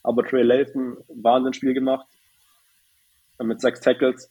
[0.02, 2.08] Aber Trey Layton, Wahnsinnsspiel gemacht
[3.42, 4.30] mit sechs Tackles.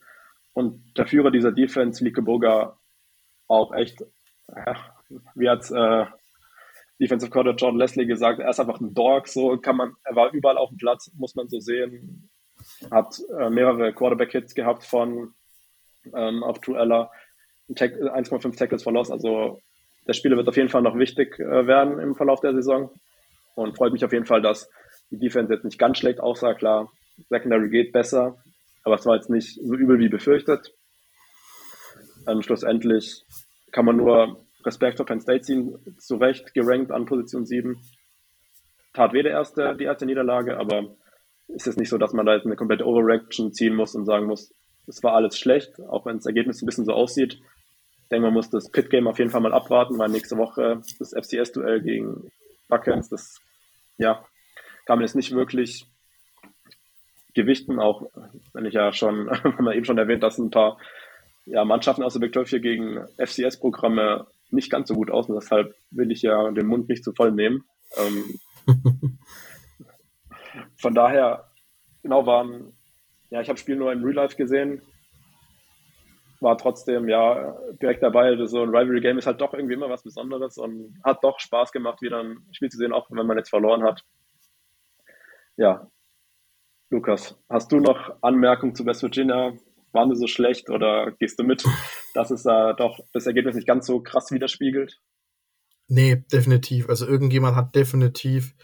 [0.53, 2.77] Und der Führer dieser Defense, Lieke Burger,
[3.49, 4.05] auch echt,
[4.49, 4.77] ja,
[5.35, 6.07] wie hat äh,
[7.01, 10.33] Defensive Coordinator John Leslie gesagt, er ist einfach ein Dog, so kann man, er war
[10.33, 12.31] überall auf dem Platz, muss man so sehen,
[12.91, 15.35] hat äh, mehrere Quarterback-Hits gehabt von
[16.15, 17.11] ähm, auf Truella,
[17.71, 19.11] 1,5 Tackles verlost.
[19.11, 19.61] Also
[20.07, 22.91] der Spieler wird auf jeden Fall noch wichtig äh, werden im Verlauf der Saison.
[23.55, 24.71] Und freut mich auf jeden Fall, dass
[25.11, 26.55] die Defense jetzt nicht ganz schlecht aussah.
[26.55, 26.91] Klar,
[27.29, 28.43] Secondary geht besser,
[28.83, 30.73] aber es war jetzt nicht so übel wie befürchtet.
[32.27, 33.25] Ähm, schlussendlich
[33.71, 37.79] kann man nur Respekt auf Penn State ziehen, zu Recht gerankt an Position 7.
[38.93, 40.95] Tat weh der erste, die erste Niederlage, aber
[41.55, 44.27] ist es nicht so, dass man da jetzt eine komplette Overreaction ziehen muss und sagen
[44.27, 44.55] muss,
[44.87, 47.35] es war alles schlecht, auch wenn das Ergebnis ein bisschen so aussieht.
[47.35, 51.13] Ich denke, man muss das Pit-Game auf jeden Fall mal abwarten, weil nächste Woche das
[51.13, 52.31] FCS-Duell gegen
[52.69, 53.41] Buckens, das
[53.99, 54.25] ja,
[54.87, 55.87] kann man jetzt nicht wirklich
[57.35, 58.07] gewichten, auch
[58.53, 60.79] wenn ich ja schon, haben wir eben schon erwähnt, dass ein paar
[61.45, 65.37] ja, Mannschaften aus der Big 12 hier gegen FCS-Programme nicht ganz so gut aus und
[65.37, 67.65] deshalb will ich ja den Mund nicht zu voll nehmen.
[67.97, 68.39] Ähm,
[70.77, 71.51] von daher,
[72.03, 72.73] genau, waren,
[73.31, 74.83] ja, ich habe Spiel nur im Real Life gesehen,
[76.41, 78.37] war trotzdem, ja, direkt dabei.
[78.47, 82.03] So ein Rivalry-Game ist halt doch irgendwie immer was Besonderes und hat doch Spaß gemacht,
[82.03, 84.05] wieder ein Spiel zu sehen, auch wenn man jetzt verloren hat.
[85.57, 85.87] Ja,
[86.91, 89.55] Lukas, hast du noch Anmerkungen zu West Virginia?
[89.93, 91.65] Waren sie so schlecht oder gehst du mit,
[92.15, 95.01] dass es da doch das Ergebnis nicht ganz so krass widerspiegelt?
[95.89, 96.89] Nee, definitiv.
[96.89, 98.55] Also irgendjemand hat definitiv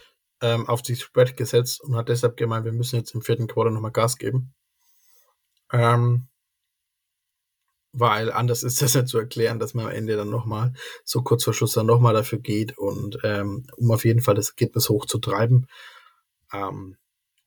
[0.41, 3.71] ähm, auf die Spread gesetzt und hat deshalb gemeint, wir müssen jetzt im vierten Quarter
[3.71, 4.55] nochmal Gas geben.
[5.73, 6.29] Ähm,
[7.93, 10.73] weil anders ist das nicht zu erklären, dass man am Ende dann nochmal
[11.05, 14.51] so kurz vor Schluss dann nochmal dafür geht und ähm, um auf jeden Fall das
[14.51, 15.67] Ergebnis hochzutreiben.
[16.53, 16.97] Ähm,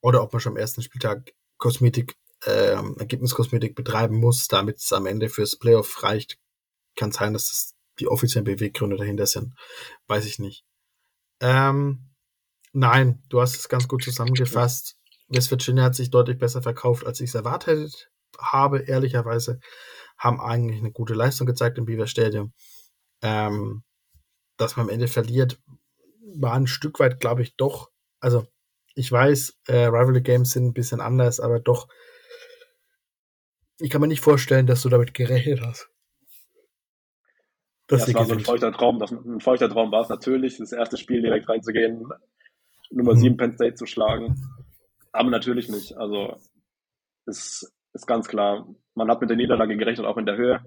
[0.00, 5.06] oder ob man schon am ersten Spieltag Kosmetik, ähm, Ergebniskosmetik betreiben muss, damit es am
[5.06, 6.38] Ende fürs Playoff reicht.
[6.96, 9.54] Kann sein, dass das die offiziellen Beweggründe dahinter sind.
[10.08, 10.64] Weiß ich nicht.
[11.40, 12.11] Ähm,
[12.72, 14.96] Nein, du hast es ganz gut zusammengefasst.
[15.28, 19.60] West Virginia hat sich deutlich besser verkauft, als ich es erwartet habe, ehrlicherweise.
[20.18, 22.52] Haben eigentlich eine gute Leistung gezeigt im Beaver Stadium.
[23.22, 23.82] Ähm,
[24.56, 25.58] dass man am Ende verliert,
[26.34, 27.90] war ein Stück weit, glaube ich, doch.
[28.20, 28.46] Also,
[28.94, 31.88] ich weiß, äh, Rivalry Games sind ein bisschen anders, aber doch.
[33.78, 35.90] Ich kann mir nicht vorstellen, dass du damit gerechnet hast.
[37.86, 38.98] Das, ja, das war so ein feuchter Traum.
[38.98, 42.06] Das, ein feuchter Traum war es natürlich, das erste Spiel direkt reinzugehen
[42.92, 43.36] Nummer 7 mhm.
[43.36, 44.36] Penn State zu schlagen.
[45.12, 45.96] Aber natürlich nicht.
[45.96, 46.36] Also
[47.26, 48.66] ist, ist ganz klar.
[48.94, 50.62] Man hat mit der Niederlage gerechnet, auch in der Höhe.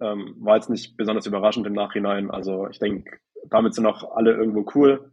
[0.00, 2.30] Ähm, war jetzt nicht besonders überraschend im Nachhinein.
[2.30, 3.18] Also ich denke,
[3.50, 5.12] damit sind auch alle irgendwo cool,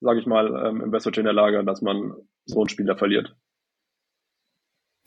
[0.00, 3.36] sage ich mal, ähm, im West Virginia Lager, dass man so einen Spieler verliert.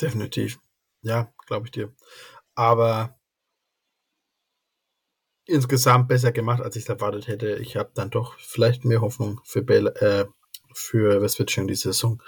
[0.02, 0.60] Definitiv.
[1.02, 1.94] Ja, glaube ich dir.
[2.56, 3.18] Aber
[5.46, 7.56] insgesamt besser gemacht, als ich es erwartet hätte.
[7.56, 10.26] Ich habe dann doch vielleicht mehr Hoffnung für, Bale, äh,
[10.78, 12.22] für West Virginia die Saison,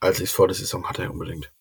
[0.00, 1.52] als ich es vor der Saison hatte unbedingt.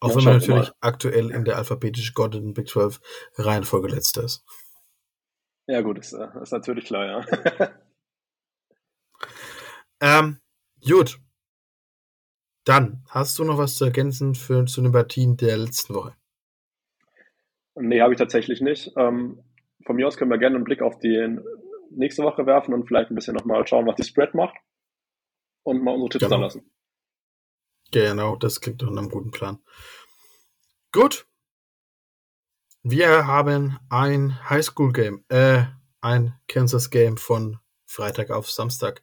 [0.00, 0.74] Auch ja, wenn man natürlich mal.
[0.80, 3.00] aktuell in der alphabetisch geordneten Big 12
[3.34, 4.44] Reihenfolge letzter ist.
[5.66, 7.70] Ja gut, ist, äh, ist natürlich klar, ja.
[10.20, 10.38] ähm,
[10.86, 11.18] gut.
[12.64, 16.14] Dann, hast du noch was zu ergänzen für, zu den Partien der letzten Woche?
[17.74, 18.92] Nee, habe ich tatsächlich nicht.
[18.96, 19.42] Ähm,
[19.84, 21.16] von mir aus können wir gerne einen Blick auf die
[21.90, 24.56] nächste Woche werfen und vielleicht ein bisschen nochmal schauen, was die Spread macht
[25.62, 26.40] und mal unsere Tipps genau.
[26.40, 26.70] lassen.
[27.90, 29.58] Genau, das klingt doch nach einem guten Plan.
[30.92, 31.26] Gut.
[32.82, 35.24] Wir haben ein Highschool-Game.
[35.28, 35.64] Äh,
[36.00, 39.02] ein Kansas-Game von Freitag auf Samstag.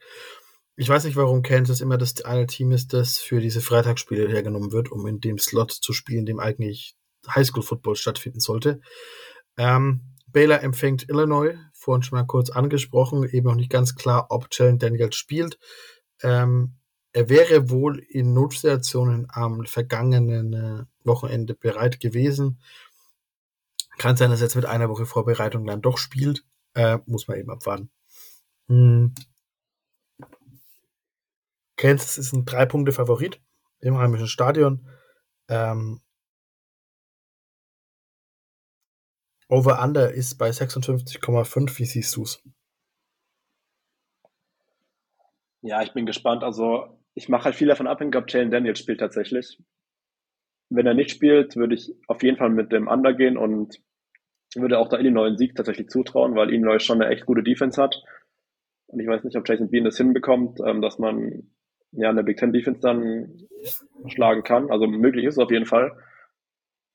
[0.75, 4.71] Ich weiß nicht, warum Kansas immer das eine Team ist, das für diese Freitagsspiele hergenommen
[4.71, 6.95] wird, um in dem Slot zu spielen, in dem eigentlich
[7.27, 8.81] Highschool-Football stattfinden sollte.
[9.57, 14.49] Ähm, Baylor empfängt Illinois, vorhin schon mal kurz angesprochen, eben noch nicht ganz klar, ob
[14.51, 15.57] Jalen Daniels spielt.
[16.21, 16.75] Ähm,
[17.13, 22.59] er wäre wohl in Notsituationen am vergangenen äh, Wochenende bereit gewesen.
[23.97, 26.43] Kann sein, dass er jetzt mit einer Woche Vorbereitung dann doch spielt.
[26.73, 27.89] Äh, muss man eben abwarten.
[28.67, 29.15] Hm.
[31.77, 33.39] Kansas ist ein Drei-Punkte-Favorit
[33.79, 34.89] im heimischen Stadion.
[35.47, 36.01] Ähm,
[39.47, 41.79] Over-Under ist bei 56,5.
[41.79, 42.41] Wie siehst du es?
[45.61, 46.43] Ja, ich bin gespannt.
[46.43, 49.59] Also, ich mache halt viel davon abhängig, ob Jalen Daniels spielt tatsächlich.
[50.69, 53.79] Wenn er nicht spielt, würde ich auf jeden Fall mit dem Under gehen und
[54.55, 57.81] würde auch da Illinois einen Sieg tatsächlich zutrauen, weil Illinois schon eine echt gute Defense
[57.81, 58.01] hat.
[58.87, 61.51] Und ich weiß nicht, ob Jason Bean das hinbekommt, ähm, dass man
[61.91, 63.47] ja eine Big Ten Defense dann
[64.07, 64.69] schlagen kann.
[64.71, 65.91] Also möglich ist es auf jeden Fall.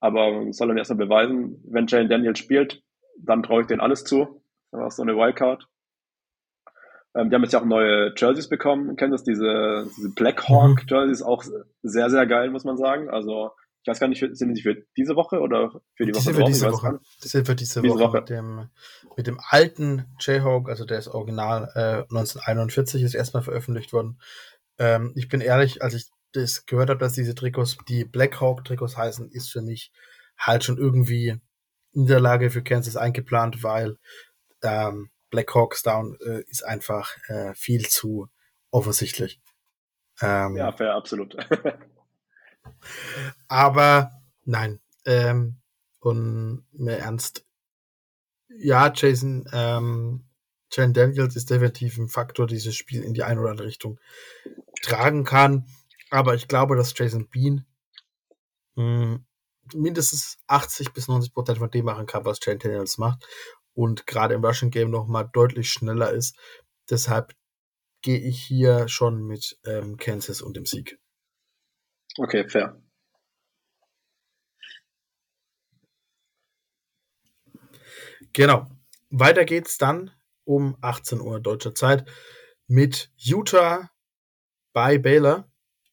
[0.01, 2.83] Aber soll dann erstmal beweisen, wenn Jalen Daniels spielt,
[3.19, 4.43] dann traue ich denen alles zu.
[4.73, 5.69] Das war so eine Wildcard.
[7.15, 8.97] Ähm, die haben jetzt ja auch neue Jerseys bekommen.
[8.97, 9.25] Kennt das?
[9.25, 10.87] Diese, diese Black Hawk mhm.
[10.89, 11.45] Jerseys auch
[11.83, 13.11] sehr, sehr geil, muss man sagen.
[13.11, 13.51] Also,
[13.83, 16.23] ich weiß gar nicht, sind die für diese Woche oder für die, die Woche?
[16.23, 17.01] Sind für diese Woche.
[17.25, 18.69] Die sind für diese, diese Woche, Woche, Mit, dem,
[19.17, 24.21] mit dem alten Jayhawk, also der ist original äh, 1941 ist erstmal veröffentlicht worden.
[24.79, 28.97] Ähm, ich bin ehrlich, als ich das gehört habe, dass diese Trikots, die Blackhawk Trikots
[28.97, 29.93] heißen, ist für mich
[30.39, 31.41] halt schon irgendwie
[31.93, 33.99] Niederlage für Kansas eingeplant, weil
[34.63, 38.29] ähm, Black Hawks Down äh, ist einfach äh, viel zu
[38.71, 39.41] offensichtlich.
[40.21, 41.37] Ähm, ja, fair, absolut.
[43.49, 44.13] aber
[44.45, 45.61] nein, ähm,
[46.01, 47.45] und mehr ernst.
[48.49, 50.25] Ja, Jason, ähm,
[50.73, 53.99] Jan Daniels ist definitiv ein Faktor, dieses Spiel in die eine oder andere Richtung
[54.83, 55.67] tragen kann.
[56.11, 57.65] Aber ich glaube, dass Jason Bean
[58.77, 59.27] mh, hm,
[59.75, 63.25] mindestens 80 bis 90 Prozent von dem machen kann, was Jan Daniels macht.
[63.73, 66.37] Und gerade im Rushing Game nochmal deutlich schneller ist.
[66.91, 67.35] Deshalb
[68.03, 70.99] gehe ich hier schon mit ähm, Kansas und dem Sieg.
[72.19, 72.81] Okay, fair.
[78.33, 78.67] Genau.
[79.11, 80.11] Weiter geht's dann
[80.45, 82.09] um 18 Uhr deutscher Zeit
[82.67, 83.91] mit Utah
[84.73, 85.50] bei Baylor.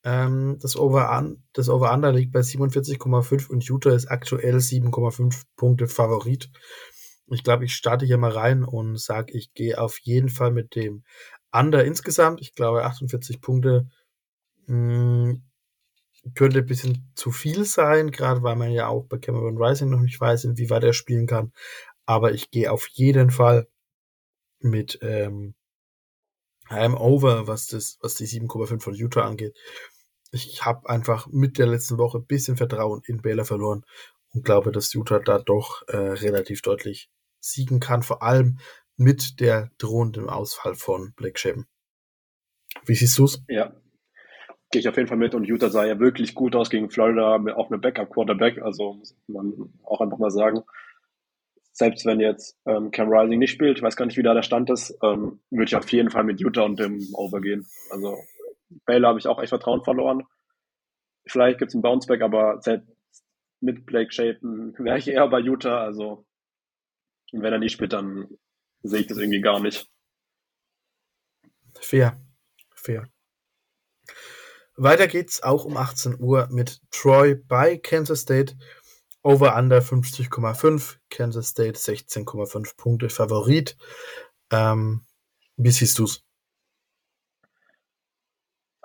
[0.08, 1.38] Ähm, das Over-Under
[1.68, 6.50] Over liegt bei 47,5 und Utah ist aktuell 7,5 Punkte Favorit.
[7.30, 10.76] Ich glaube, ich starte hier mal rein und sage, ich gehe auf jeden Fall mit
[10.76, 11.04] dem
[11.52, 12.40] Under insgesamt.
[12.40, 13.90] Ich glaube, 48 Punkte
[14.68, 15.44] mh, hm,
[16.36, 20.00] könnte ein bisschen zu viel sein, gerade weil man ja auch bei Cameron Rising noch
[20.00, 21.52] nicht weiß, inwieweit er spielen kann.
[22.06, 23.68] Aber ich gehe auf jeden Fall
[24.60, 25.54] mit ähm,
[26.70, 29.58] I'm over, was das, was die 7,5 von Utah angeht.
[30.32, 33.86] Ich habe einfach mit der letzten Woche ein bisschen Vertrauen in Baylor verloren
[34.34, 37.10] und glaube, dass Utah da doch äh, relativ deutlich
[37.40, 38.60] siegen kann, vor allem
[38.98, 41.68] mit der drohenden Ausfall von Black Shaven.
[42.86, 43.44] Wie siehst du's?
[43.48, 43.74] Ja,
[44.72, 45.34] gehe ich auf jeden Fall mit.
[45.36, 48.62] Und Utah sah ja wirklich gut aus gegen Florida, auch mit Backup-Quarterback.
[48.62, 50.64] Also muss man auch einfach mal sagen
[51.78, 54.42] selbst wenn jetzt ähm, Cam Rising nicht spielt, ich weiß gar nicht, wie da der
[54.42, 57.68] Stand ist, ähm, würde ich auf jeden Fall mit Utah und dem Over gehen.
[57.92, 58.18] Also
[58.86, 60.24] Baylor habe ich auch echt Vertrauen verloren.
[61.26, 62.90] Vielleicht gibt es einen Bounceback, aber selbst
[63.60, 65.82] mit Blake Shapen wäre ich eher bei Utah.
[65.84, 66.26] Also
[67.32, 68.28] wenn er nicht spielt, dann
[68.84, 69.90] sehe ich das irgendwie gar nicht.
[71.80, 72.20] Fair.
[72.76, 73.08] Fair.
[74.76, 78.56] Weiter geht's auch um 18 Uhr mit Troy bei Kansas State.
[79.24, 83.76] Over-Under 50,5, Kansas State 16,5 Punkte Favorit.
[84.52, 85.06] Ähm,
[85.58, 86.24] wie siehst du es?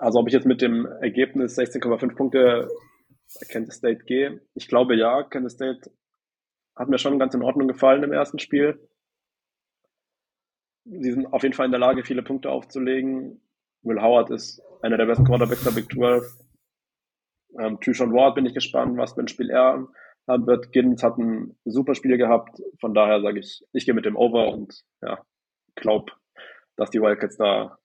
[0.03, 2.67] Also ob ich jetzt mit dem Ergebnis 16,5 Punkte
[3.49, 4.41] Kansas State gehe?
[4.53, 5.91] Ich glaube ja, Kansas State
[6.75, 8.85] hat mir schon ganz in Ordnung gefallen im ersten Spiel.
[10.83, 13.41] Sie sind auf jeden Fall in der Lage, viele Punkte aufzulegen.
[13.83, 16.37] Will Howard ist einer der besten Quarterbacks der Big 12.
[17.61, 19.87] Ähm, Tyshawn Ward bin ich gespannt, was für ein Spiel er
[20.25, 22.61] Albert Gins hat ein super Spiel gehabt.
[22.81, 25.23] Von daher sage ich, ich gehe mit dem Over und ja,
[25.75, 26.11] glaube,
[26.75, 27.77] dass die Wildcats da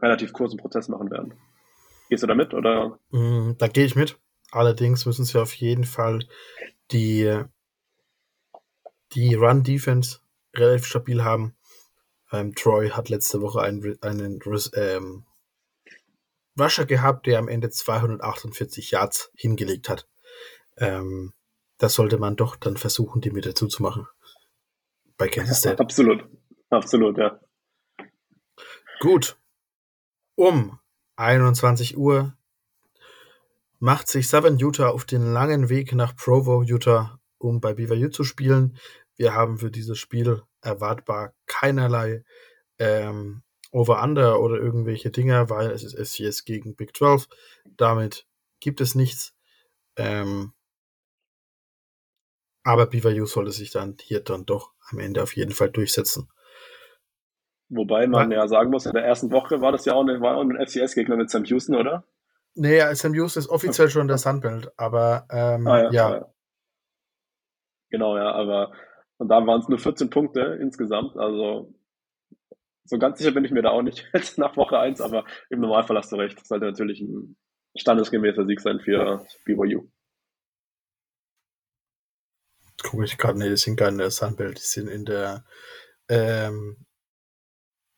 [0.00, 1.34] relativ kurzen Prozess machen werden.
[2.08, 2.98] Gehst du da mit oder?
[3.10, 4.18] Mm, da gehe ich mit.
[4.50, 6.20] Allerdings müssen sie auf jeden Fall
[6.90, 7.42] die,
[9.12, 10.20] die Run-Defense
[10.54, 11.54] relativ stabil haben.
[12.32, 14.40] Ähm, Troy hat letzte Woche einen, einen
[14.74, 15.24] ähm,
[16.58, 20.08] Rusher gehabt, der am Ende 248 Yards hingelegt hat.
[20.76, 21.32] Ähm,
[21.78, 24.06] da sollte man doch dann versuchen, die mit dazu zu machen.
[25.16, 25.80] Bei Kansas State.
[25.80, 26.24] Absolut.
[26.70, 27.40] Absolut, ja.
[29.00, 29.38] Gut.
[30.34, 30.78] Um
[31.18, 32.36] 21 Uhr
[33.80, 38.22] macht sich Southern Utah auf den langen Weg nach Provo, Utah, um bei BYU zu
[38.22, 38.78] spielen.
[39.16, 42.22] Wir haben für dieses Spiel erwartbar keinerlei
[42.78, 43.42] ähm,
[43.72, 47.26] Over-Under oder irgendwelche Dinger, weil es ist SCS gegen Big 12.
[47.76, 48.26] Damit
[48.60, 49.34] gibt es nichts.
[49.96, 50.52] Ähm,
[52.62, 56.28] aber BYU sollte sich dann hier dann doch am Ende auf jeden Fall durchsetzen.
[57.70, 60.36] Wobei man ja sagen muss, in der ersten Woche war das ja auch, eine, war
[60.36, 62.04] auch ein FCS-Gegner mit Sam Houston, oder?
[62.54, 66.16] Nee, Sam Houston ist offiziell schon der Sunbelt, aber ähm, ah, ja, ja.
[66.16, 66.34] ja.
[67.90, 68.72] Genau, ja, aber
[69.18, 71.74] und da waren es nur 14 Punkte insgesamt, also
[72.88, 75.60] so ganz sicher bin ich mir da auch nicht jetzt nach Woche 1, aber im
[75.60, 76.40] Normalfall hast du recht.
[76.40, 77.36] Das sollte natürlich ein
[77.76, 79.88] standesgemäßer Sieg sein für BYU.
[82.82, 85.44] Gucke ich gerade, nee, die sind gar in der Sunbelt, die sind in der
[86.08, 86.86] ähm,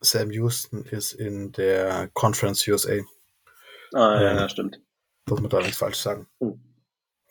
[0.01, 2.99] Sam Houston ist in der Conference USA.
[3.93, 4.81] Ah, ja, ähm, ja stimmt.
[5.29, 6.27] Muss man da nicht falsch sagen.
[6.39, 6.59] Hm.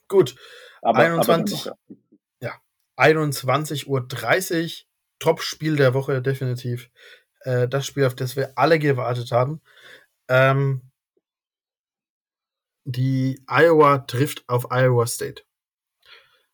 [0.08, 0.36] Gut.
[0.82, 1.98] Aber, 21, aber noch,
[2.40, 2.60] ja.
[2.98, 3.12] ja.
[3.14, 4.86] 21.30 Uhr.
[5.18, 6.90] Top-Spiel der Woche, definitiv.
[7.40, 9.60] Äh, das Spiel, auf das wir alle gewartet haben.
[10.28, 10.82] Ähm,
[12.84, 15.42] die Iowa trifft auf Iowa State.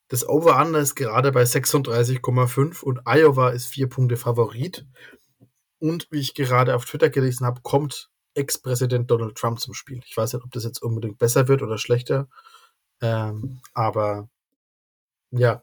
[0.09, 4.87] Das Over-Under ist gerade bei 36,5 und Iowa ist vier Punkte Favorit.
[5.79, 10.01] Und wie ich gerade auf Twitter gelesen habe, kommt Ex-Präsident Donald Trump zum Spiel.
[10.07, 12.29] Ich weiß nicht, ob das jetzt unbedingt besser wird oder schlechter.
[13.01, 14.29] Ähm, aber
[15.31, 15.61] ja.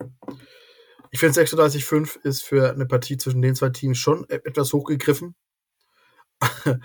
[1.11, 5.35] Ich finde 36,5 ist für eine Partie zwischen den zwei Teams schon e-, etwas hochgegriffen.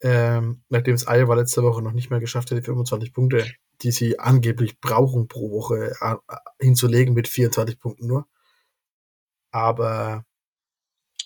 [0.00, 3.46] ähm, nachdem es Iowa letzte Woche noch nicht mehr geschafft hat, die 25 Punkte,
[3.82, 5.92] die sie angeblich brauchen pro Woche
[6.58, 8.26] hinzulegen mit 24 Punkten nur.
[9.52, 10.24] Aber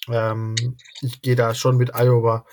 [0.09, 0.55] ähm,
[1.01, 2.47] ich gehe da schon mit Iowa,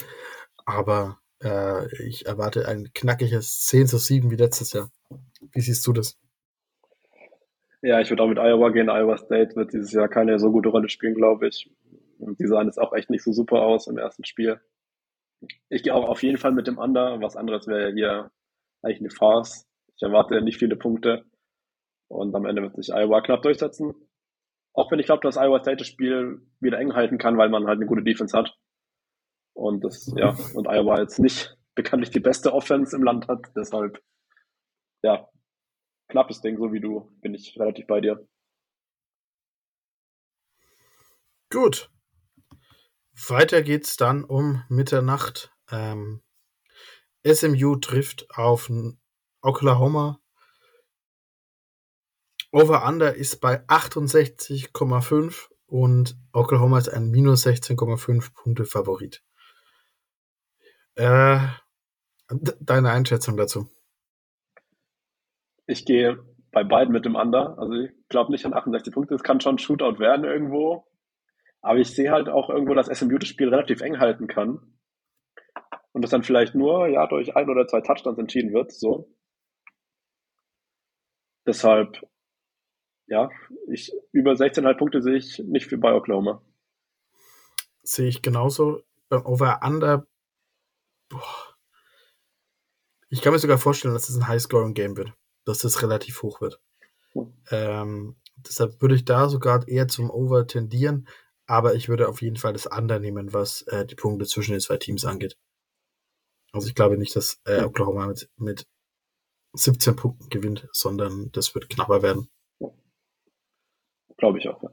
[0.65, 4.89] aber äh, ich erwarte ein knackiges 10 zu 7 wie letztes Jahr.
[5.51, 6.17] Wie siehst du das?
[7.81, 8.89] Ja, ich würde auch mit Iowa gehen.
[8.89, 11.69] Iowa State wird dieses Jahr keine so gute Rolle spielen, glaube ich.
[12.17, 14.61] Und die sahen jetzt auch echt nicht so super aus im ersten Spiel.
[15.67, 17.19] Ich gehe auch auf jeden Fall mit dem Under.
[17.19, 18.31] Was anderes wäre ja hier
[18.81, 19.67] eigentlich eine Farce.
[19.97, 21.25] Ich erwarte nicht viele Punkte.
[22.07, 23.93] Und am Ende wird sich Iowa knapp durchsetzen.
[24.73, 27.67] Auch wenn ich glaube, dass Iowa State das Spiel wieder eng halten kann, weil man
[27.67, 28.57] halt eine gute Defense hat.
[29.53, 33.51] Und das, ja, und Iowa jetzt nicht bekanntlich die beste Offense im Land hat.
[33.55, 34.03] Deshalb,
[35.03, 35.29] ja,
[36.09, 38.27] knappes Ding, so wie du, bin ich relativ bei dir.
[41.51, 41.91] Gut.
[43.27, 45.53] Weiter geht's dann um Mitternacht.
[45.69, 46.23] Ähm,
[47.25, 48.71] SMU trifft auf
[49.43, 50.19] Oklahoma
[52.53, 59.23] Over-Under ist bei 68,5 und Oklahoma ist ein minus 16,5 Punkte Favorit.
[60.93, 61.39] Äh,
[62.59, 63.71] deine Einschätzung dazu?
[65.65, 67.57] Ich gehe bei beiden mit dem Under.
[67.57, 69.15] Also ich glaube nicht an 68 Punkte.
[69.15, 70.85] Es kann schon ein Shootout werden irgendwo.
[71.61, 74.59] Aber ich sehe halt auch irgendwo, dass SMU das Spiel relativ eng halten kann.
[75.91, 78.71] Und das dann vielleicht nur ja durch ein oder zwei Touchdowns entschieden wird.
[78.71, 79.11] So.
[81.47, 81.99] Deshalb
[83.13, 83.29] ja,
[83.67, 86.41] ich, über 16,5 Punkte sehe ich nicht für bei Oklahoma.
[87.83, 88.81] Sehe ich genauso.
[89.09, 90.07] Beim Over-Under,
[93.09, 95.13] ich kann mir sogar vorstellen, dass es ein High-Scoring-Game wird.
[95.45, 96.59] Dass das relativ hoch wird.
[97.11, 97.33] Hm.
[97.51, 101.07] Ähm, deshalb würde ich da sogar eher zum Over tendieren,
[101.45, 104.61] aber ich würde auf jeden Fall das Under nehmen, was äh, die Punkte zwischen den
[104.61, 105.37] zwei Teams angeht.
[106.51, 108.67] Also ich glaube nicht, dass äh, Oklahoma mit, mit
[109.53, 112.29] 17 Punkten gewinnt, sondern das wird knapper werden.
[114.23, 114.63] Glaube ich auch.
[114.63, 114.69] Ja.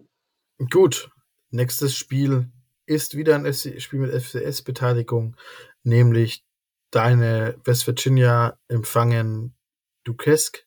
[0.70, 1.10] Gut,
[1.50, 2.52] nächstes Spiel
[2.86, 5.34] ist wieder ein Spiel mit FCS-Beteiligung,
[5.82, 6.44] nämlich
[6.92, 9.56] deine West Virginia empfangen
[10.04, 10.60] Duquesque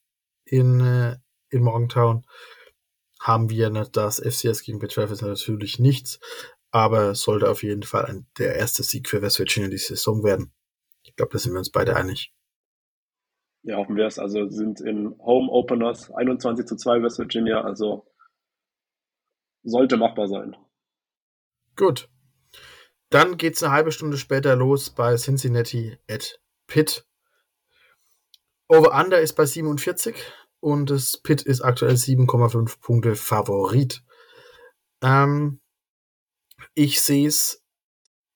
[0.44, 1.16] in, äh,
[1.50, 2.26] in Morgantown.
[3.22, 6.20] Haben wir das FCS gegen Betreffers natürlich nichts,
[6.72, 10.52] aber sollte auf jeden Fall ein, der erste Sieg für West Virginia die Saison werden.
[11.04, 12.34] Ich glaube, da sind wir uns beide einig.
[13.62, 14.20] Ja, hoffen wir es.
[14.20, 18.06] Also sind in Home Openers 21 zu 2 West Virginia, also
[19.64, 20.56] sollte machbar sein.
[21.76, 22.10] Gut.
[23.10, 27.06] Dann geht es eine halbe Stunde später los bei Cincinnati at Pitt.
[28.68, 30.16] Over-Under ist bei 47
[30.60, 34.04] und das Pitt ist aktuell 7,5 Punkte Favorit.
[35.02, 35.60] Ähm,
[36.74, 37.64] ich sehe es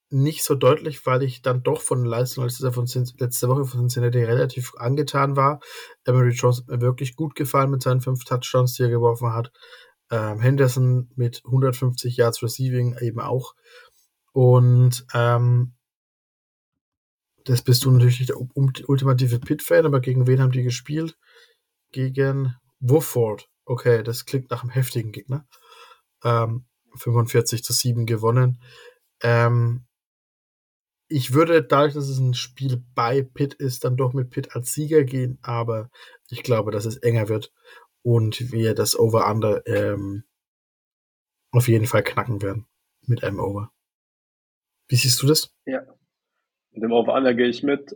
[0.09, 4.23] nicht so deutlich, weil ich dann doch von Leistung letzte, von letzte Woche von Cincinnati
[4.23, 5.59] relativ angetan war.
[6.05, 9.51] Emery Jones hat mir wirklich gut gefallen mit seinen fünf Touchdowns, die er geworfen hat.
[10.09, 13.55] Ähm, Henderson mit 150 Yards Receiving eben auch.
[14.31, 15.73] Und ähm,
[17.43, 21.17] das bist du natürlich nicht der ultimative Pit-Fan, aber gegen wen haben die gespielt?
[21.91, 23.49] Gegen Wofford.
[23.65, 25.47] Okay, das klingt nach einem heftigen Gegner.
[26.23, 28.61] Ähm, 45 zu 7 gewonnen.
[29.21, 29.85] Ähm,
[31.09, 34.73] ich würde, dadurch, dass es ein Spiel bei Pitt ist, dann doch mit Pitt als
[34.73, 35.89] Sieger gehen, aber
[36.29, 37.53] ich glaube, dass es enger wird
[38.03, 40.23] und wir das Over-Under ähm,
[41.51, 42.67] auf jeden Fall knacken werden
[43.05, 43.71] mit einem Over.
[44.87, 45.53] Wie siehst du das?
[45.65, 45.81] Ja,
[46.77, 47.95] mit dem Over-Under gehe ich mit,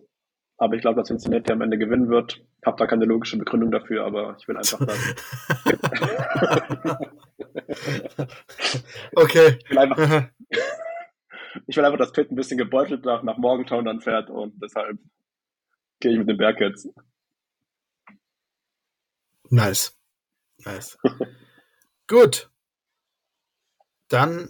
[0.58, 2.44] aber ich glaube, dass Cincinnati am Ende gewinnen wird.
[2.62, 5.00] Ich habe da keine logische Begründung dafür, aber ich will einfach sagen.
[9.16, 9.60] okay.
[9.64, 10.30] Ich will einfach,
[11.68, 14.98] ich will einfach, dass Pitt ein bisschen gebeutelt nach, nach Morgentown dann fährt und deshalb
[16.00, 16.90] gehe ich mit den Bearcats.
[19.52, 19.94] Nice.
[20.66, 20.98] Nice.
[22.08, 22.50] Gut.
[24.10, 24.50] Dann,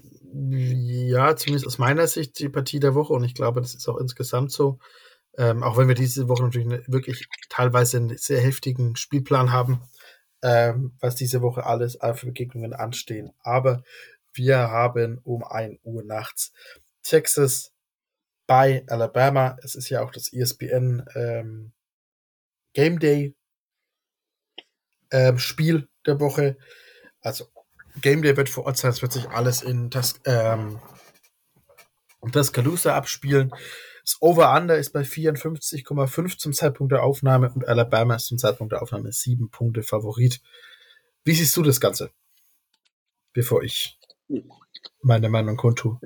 [0.52, 3.98] ja, zumindest aus meiner Sicht die Partie der Woche und ich glaube, das ist auch
[3.98, 4.80] insgesamt so.
[5.38, 9.82] Ähm, auch wenn wir diese Woche natürlich eine, wirklich teilweise einen sehr heftigen Spielplan haben,
[10.44, 13.32] ähm, was diese Woche alles für Begegnungen anstehen.
[13.40, 13.84] Aber
[14.34, 16.54] wir haben um 1 Uhr nachts
[17.04, 17.72] Texas
[18.48, 19.58] bei Alabama.
[19.64, 21.74] Es ist ja auch das ESPN ähm,
[22.74, 23.36] Game Day
[25.12, 26.58] ähm, Spiel der Woche.
[27.22, 27.46] Also
[28.02, 28.92] Game Day wird vor Ort sein.
[28.92, 30.80] Es wird sich alles in das ähm,
[32.32, 33.52] Tuscaloosa abspielen.
[34.04, 38.82] Das Over-Under ist bei 54,5 zum Zeitpunkt der Aufnahme und Alabama ist zum Zeitpunkt der
[38.82, 40.42] Aufnahme sieben Punkte Favorit.
[41.24, 42.12] Wie siehst du das Ganze?
[43.34, 44.00] Bevor ich
[45.02, 46.00] meine Meinung kundtue.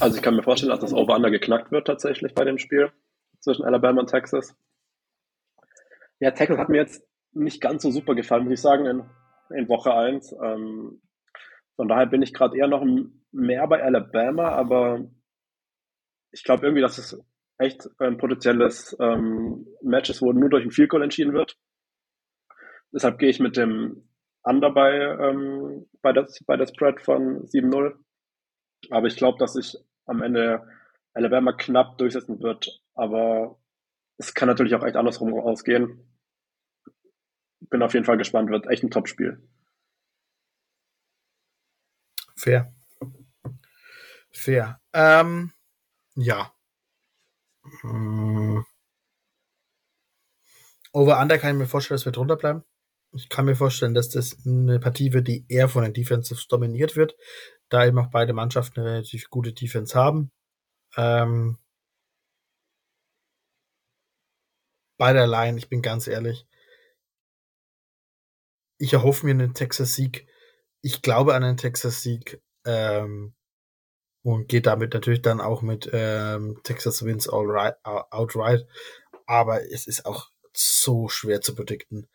[0.00, 2.92] Also ich kann mir vorstellen, dass das Over-Under geknackt wird tatsächlich bei dem Spiel
[3.40, 4.54] zwischen Alabama und Texas.
[6.18, 7.07] Ja, Texas hat mir jetzt
[7.38, 9.04] nicht ganz so super gefallen, muss ich sagen, in,
[9.56, 10.32] in Woche 1.
[10.42, 11.00] Ähm,
[11.76, 12.84] von daher bin ich gerade eher noch
[13.32, 15.08] mehr bei Alabama, aber
[16.32, 17.18] ich glaube irgendwie, dass es
[17.58, 21.56] echt ein potenzielles ähm, Match ist, wo nur durch ein Field entschieden wird.
[22.92, 24.08] Deshalb gehe ich mit dem
[24.42, 27.94] Under bei, ähm, bei, der, bei der Spread von 7-0.
[28.90, 29.76] Aber ich glaube, dass sich
[30.06, 30.66] am Ende
[31.12, 32.80] Alabama knapp durchsetzen wird.
[32.94, 33.58] Aber
[34.16, 36.08] es kann natürlich auch echt andersrum ausgehen.
[37.70, 39.42] Bin auf jeden Fall gespannt, wird echt ein Top-Spiel.
[42.36, 42.72] Fair.
[44.30, 44.80] Fair.
[44.92, 45.52] Ähm,
[46.14, 46.52] ja.
[47.80, 48.64] Hm.
[50.92, 52.64] Over-Under kann ich mir vorstellen, dass wir drunter bleiben.
[53.12, 56.96] Ich kann mir vorstellen, dass das eine Partie wird, die eher von den Defensives dominiert
[56.96, 57.16] wird,
[57.68, 60.30] da eben auch beide Mannschaften eine relativ gute Defense haben.
[60.96, 61.58] Ähm,
[64.98, 66.46] bei der Line, ich bin ganz ehrlich,
[68.78, 70.26] ich erhoffe mir einen Texas-Sieg.
[70.80, 73.34] Ich glaube an einen Texas-Sieg ähm,
[74.22, 78.66] und gehe damit natürlich dann auch mit ähm, Texas Wins all right, outright.
[79.26, 82.08] Aber es ist auch so schwer zu predikten.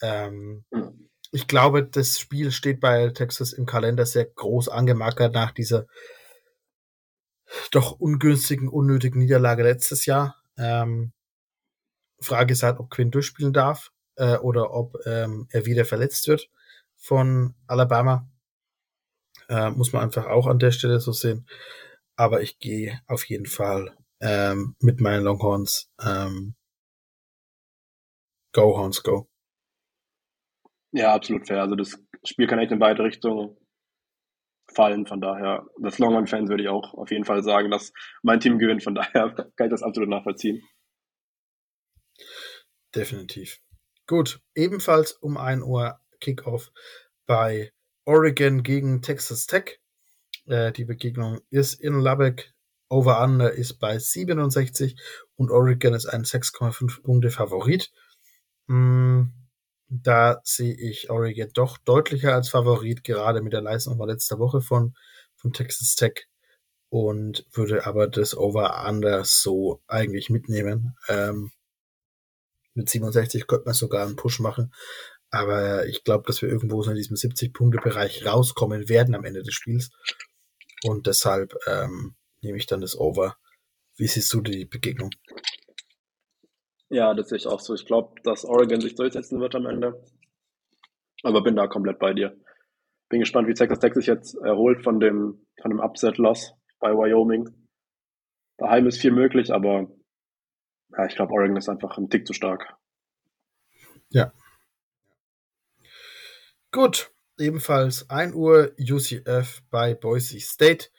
[0.00, 1.10] Ähm, mhm.
[1.32, 5.86] ich glaube, das Spiel steht bei Texas im Kalender sehr groß angemarkert nach dieser
[7.70, 10.36] doch ungünstigen, unnötigen Niederlage letztes Jahr.
[10.56, 11.12] Ähm,
[12.20, 16.50] Frage ist halt, ob Quinn durchspielen darf äh, oder ob ähm, er wieder verletzt wird
[16.96, 18.28] von Alabama.
[19.48, 21.46] Äh, muss man einfach auch an der Stelle so sehen.
[22.16, 25.90] Aber ich gehe auf jeden Fall ähm, mit meinen Longhorns.
[26.04, 26.54] Ähm,
[28.52, 29.28] go, Horns, go.
[30.92, 31.62] Ja, absolut fair.
[31.62, 33.56] Also das Spiel kann echt in beide Richtungen
[34.66, 35.06] fallen.
[35.06, 37.92] Von daher, das Longhorn-Fans würde ich auch auf jeden Fall sagen, dass
[38.22, 38.82] mein Team gewinnt.
[38.82, 40.62] Von daher kann ich das absolut nachvollziehen.
[42.94, 43.60] Definitiv.
[44.08, 46.72] Gut, ebenfalls um 1 Uhr Kickoff
[47.26, 47.72] bei
[48.06, 49.80] Oregon gegen Texas Tech.
[50.46, 52.42] Äh, die Begegnung ist in Lubbock.
[52.88, 54.96] Over-Under ist bei 67
[55.36, 57.92] und Oregon ist ein 6,5 Punkte Favorit.
[58.66, 59.24] Mm,
[59.88, 64.62] da sehe ich Oregon doch deutlicher als Favorit, gerade mit der Leistung von letzter Woche
[64.62, 64.94] von,
[65.36, 66.28] von Texas Tech
[66.88, 70.96] und würde aber das Over-Under so eigentlich mitnehmen.
[71.08, 71.52] Ähm,
[72.78, 74.72] mit 67 könnte man sogar einen Push machen.
[75.30, 79.52] Aber ich glaube, dass wir irgendwo so in diesem 70-Punkte-Bereich rauskommen werden am Ende des
[79.52, 79.90] Spiels.
[80.84, 83.36] Und deshalb ähm, nehme ich dann das Over.
[83.96, 85.10] Wie siehst du die Begegnung?
[86.88, 87.74] Ja, das sehe ich auch so.
[87.74, 90.02] Ich glaube, dass Oregon sich durchsetzen wird am Ende.
[91.22, 92.34] Aber bin da komplett bei dir.
[93.10, 97.48] Bin gespannt, wie Texas Tech sich jetzt erholt von dem, von dem Upset-Loss bei Wyoming.
[98.56, 99.88] Daheim ist viel möglich, aber
[100.96, 102.74] ja, ich glaube, Oregon ist einfach ein Tick zu stark.
[104.10, 104.32] Ja,
[106.70, 110.90] Gut, ebenfalls 1 Uhr UCF bei Boise State.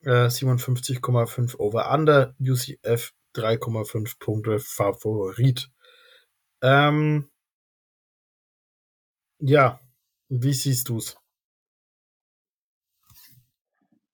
[0.00, 2.34] Äh, 57,5 over under.
[2.40, 5.70] UCF 3,5 Punkte Favorit.
[6.62, 7.30] Ähm,
[9.40, 9.78] ja,
[10.28, 11.18] wie siehst du's?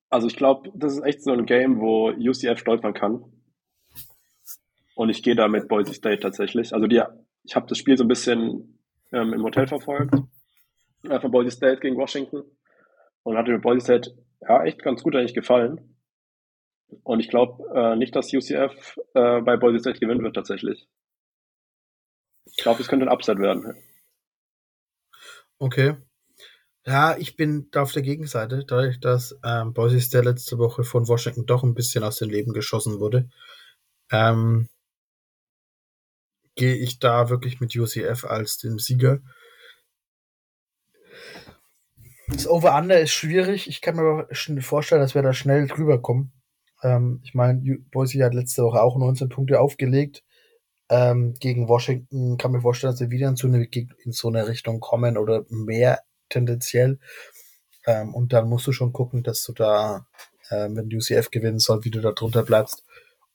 [0.08, 3.39] Also ich glaube, das ist echt so ein Game, wo UCF stolpern kann.
[5.00, 6.74] Und ich gehe da mit Boise State tatsächlich.
[6.74, 7.02] Also die,
[7.44, 8.78] ich habe das Spiel so ein bisschen
[9.12, 10.14] ähm, im Hotel verfolgt,
[11.04, 12.42] äh, von Boise State gegen Washington.
[13.22, 15.96] Und hatte mir Boise State ja echt ganz gut eigentlich gefallen.
[17.02, 20.86] Und ich glaube äh, nicht, dass UCF äh, bei Boise State gewinnen wird tatsächlich.
[22.44, 23.74] Ich glaube, es könnte ein Upset werden.
[25.58, 25.96] Okay.
[26.84, 31.08] Ja, ich bin da auf der Gegenseite, dadurch, dass ähm, Boise State letzte Woche von
[31.08, 33.30] Washington doch ein bisschen aus dem Leben geschossen wurde.
[34.12, 34.68] Ähm,
[36.60, 39.20] gehe ich da wirklich mit UCF als dem Sieger.
[42.28, 43.66] Das Over-Under ist schwierig.
[43.66, 46.32] Ich kann mir aber vorstellen, dass wir da schnell drüber kommen.
[46.82, 50.22] Ähm, ich meine, Boise hat letzte Woche auch 19 Punkte aufgelegt.
[50.90, 54.46] Ähm, gegen Washington kann mir vorstellen, dass sie wieder in so, eine, in so eine
[54.46, 56.98] Richtung kommen oder mehr tendenziell.
[57.86, 60.06] Ähm, und dann musst du schon gucken, dass du da,
[60.50, 62.84] äh, wenn UCF gewinnen soll, wie du da drunter bleibst.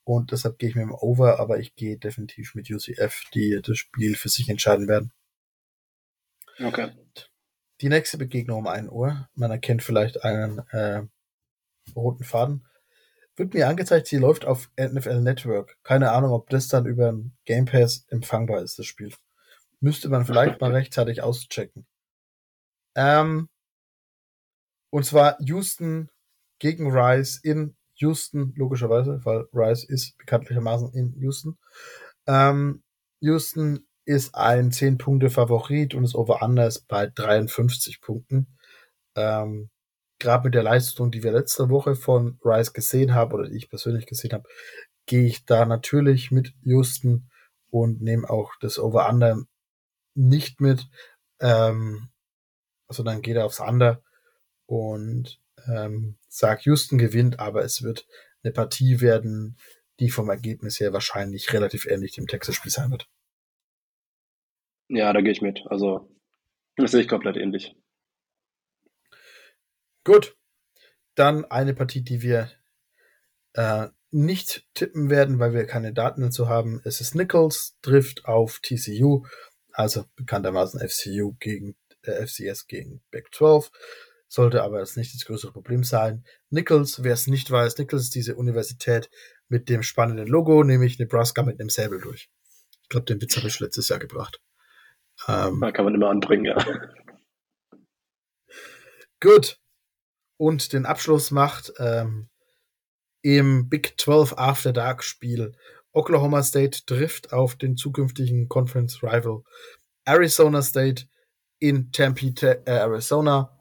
[0.06, 3.76] Und deshalb gehe ich mit dem Over, aber ich gehe definitiv mit UCF, die das
[3.76, 5.12] Spiel für sich entscheiden werden.
[6.60, 6.92] Okay.
[7.80, 9.28] Die nächste Begegnung um 1 Uhr.
[9.34, 11.02] Man erkennt vielleicht einen äh,
[11.96, 12.68] roten Faden.
[13.34, 15.76] Wird mir angezeigt, sie läuft auf NFL Network.
[15.82, 19.12] Keine Ahnung, ob das dann über ein Game Pass empfangbar ist, das Spiel.
[19.80, 21.84] Müsste man vielleicht mal rechtzeitig auschecken.
[22.94, 23.48] Ähm,
[24.90, 26.10] und zwar Houston
[26.60, 31.58] gegen Rice in Houston, logischerweise, weil Rice ist bekanntlichermaßen in Houston.
[32.26, 32.82] Ähm,
[33.20, 38.46] Houston ist ein 10-Punkte-Favorit und ist over anders bei 53 Punkten.
[39.16, 39.70] Ähm,
[40.18, 43.68] Gerade mit der Leistung, die wir letzte Woche von Rice gesehen haben, oder die ich
[43.68, 44.48] persönlich gesehen habe,
[45.06, 47.30] gehe ich da natürlich mit Houston
[47.70, 49.44] und nehme auch das Over-Under
[50.14, 50.88] nicht mit.
[51.40, 52.08] Ähm,
[52.88, 54.02] dann geht er aufs Under
[54.66, 58.06] und ähm, sag Houston gewinnt, aber es wird
[58.42, 59.56] eine Partie werden,
[60.00, 63.08] die vom Ergebnis her wahrscheinlich relativ ähnlich dem Texas-Spiel sein wird.
[64.88, 65.62] Ja, da gehe ich mit.
[65.66, 66.14] Also,
[66.76, 67.74] das sehe ich komplett ähnlich.
[70.04, 70.36] Gut.
[71.14, 72.50] Dann eine Partie, die wir
[73.54, 76.82] äh, nicht tippen werden, weil wir keine Daten dazu haben.
[76.84, 79.24] Es ist Nichols, trifft auf TCU,
[79.72, 83.70] also bekanntermaßen FCU gegen äh, FCS gegen Back 12
[84.28, 86.24] sollte aber das nicht das größere Problem sein.
[86.50, 89.10] Nichols, wer es nicht weiß, Nichols ist diese Universität
[89.48, 92.28] mit dem spannenden Logo, nämlich Nebraska mit einem Säbel durch.
[92.82, 94.40] Ich glaube, den Witz habe ich letztes Jahr gebracht.
[95.28, 96.56] Ähm, da kann man immer anbringen, ja.
[99.20, 99.58] Gut.
[100.38, 102.28] Und den Abschluss macht ähm,
[103.22, 105.54] im Big 12 After Dark Spiel
[105.96, 109.42] Oklahoma State trifft auf den zukünftigen Conference Rival
[110.04, 111.06] Arizona State
[111.58, 113.55] in Tempe, äh, Arizona.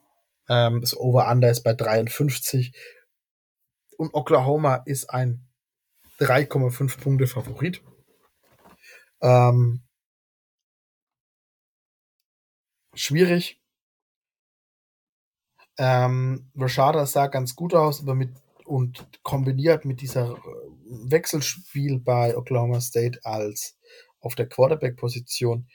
[0.49, 2.73] Ähm, das Over-Under ist bei 53.
[3.97, 5.47] Und Oklahoma ist ein
[6.19, 7.81] 3,5 Punkte Favorit.
[9.21, 9.83] Ähm,
[12.93, 13.61] schwierig.
[15.77, 18.29] Ähm, Rashada sah ganz gut aus, aber mit
[18.65, 20.39] und kombiniert mit dieser äh,
[20.87, 23.77] Wechselspiel bei Oklahoma State als
[24.19, 25.67] auf der Quarterback-Position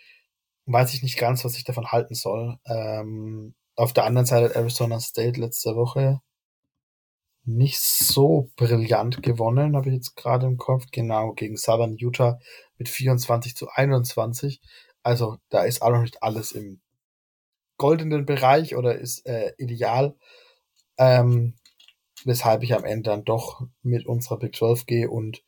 [0.67, 2.59] weiß ich nicht ganz, was ich davon halten soll.
[2.67, 6.21] Ähm, auf der anderen Seite hat Arizona State letzte Woche
[7.45, 10.85] nicht so brillant gewonnen, habe ich jetzt gerade im Kopf.
[10.93, 12.39] Genau, gegen Southern Utah
[12.77, 14.61] mit 24 zu 21.
[15.03, 16.83] Also da ist auch noch nicht alles im
[17.79, 20.15] goldenen Bereich oder ist äh, ideal.
[20.99, 21.55] Ähm,
[22.25, 25.43] weshalb ich am Ende dann doch mit unserer Big 12 gehe und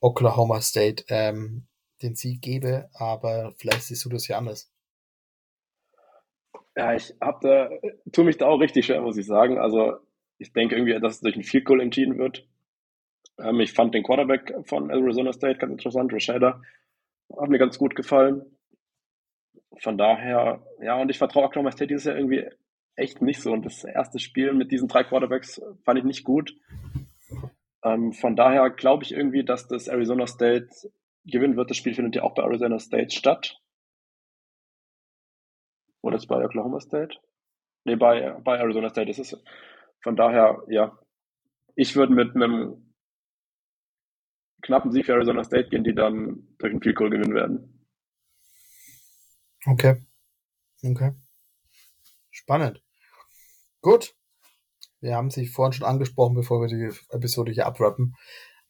[0.00, 1.68] Oklahoma State ähm,
[2.02, 4.68] den Sieg gebe, aber vielleicht siehst du das ja anders.
[6.76, 7.70] Ja, ich hab da,
[8.12, 9.58] tue mich da auch richtig schwer, muss ich sagen.
[9.58, 9.96] Also
[10.38, 12.46] ich denke irgendwie, dass es durch ein Field Goal entschieden wird.
[13.38, 16.60] Ähm, ich fand den Quarterback von Arizona State ganz interessant, Rashada.
[17.34, 18.44] Hat mir ganz gut gefallen.
[19.78, 22.46] Von daher, ja, und ich vertraue Oklahoma State dieses Jahr irgendwie
[22.94, 23.52] echt nicht so.
[23.52, 26.54] Und das erste Spiel mit diesen drei Quarterbacks fand ich nicht gut.
[27.82, 30.68] Ähm, von daher glaube ich irgendwie, dass das Arizona State
[31.24, 31.70] gewinnen wird.
[31.70, 33.60] Das Spiel findet ja auch bei Arizona State statt.
[36.06, 37.18] Oder ist bei Oklahoma State?
[37.84, 39.36] Nee, bei, bei Arizona State ist es.
[40.04, 40.96] Von daher, ja.
[41.74, 42.94] Ich würde mit einem
[44.62, 47.88] knappen Sieg für Arizona State gehen, die dann durch einen Field Goal gewinnen werden.
[49.66, 49.96] Okay.
[50.84, 51.12] Okay.
[52.30, 52.84] Spannend.
[53.80, 54.14] Gut.
[55.00, 58.14] Wir haben sie vorhin schon angesprochen, bevor wir die Episode hier abwrappen.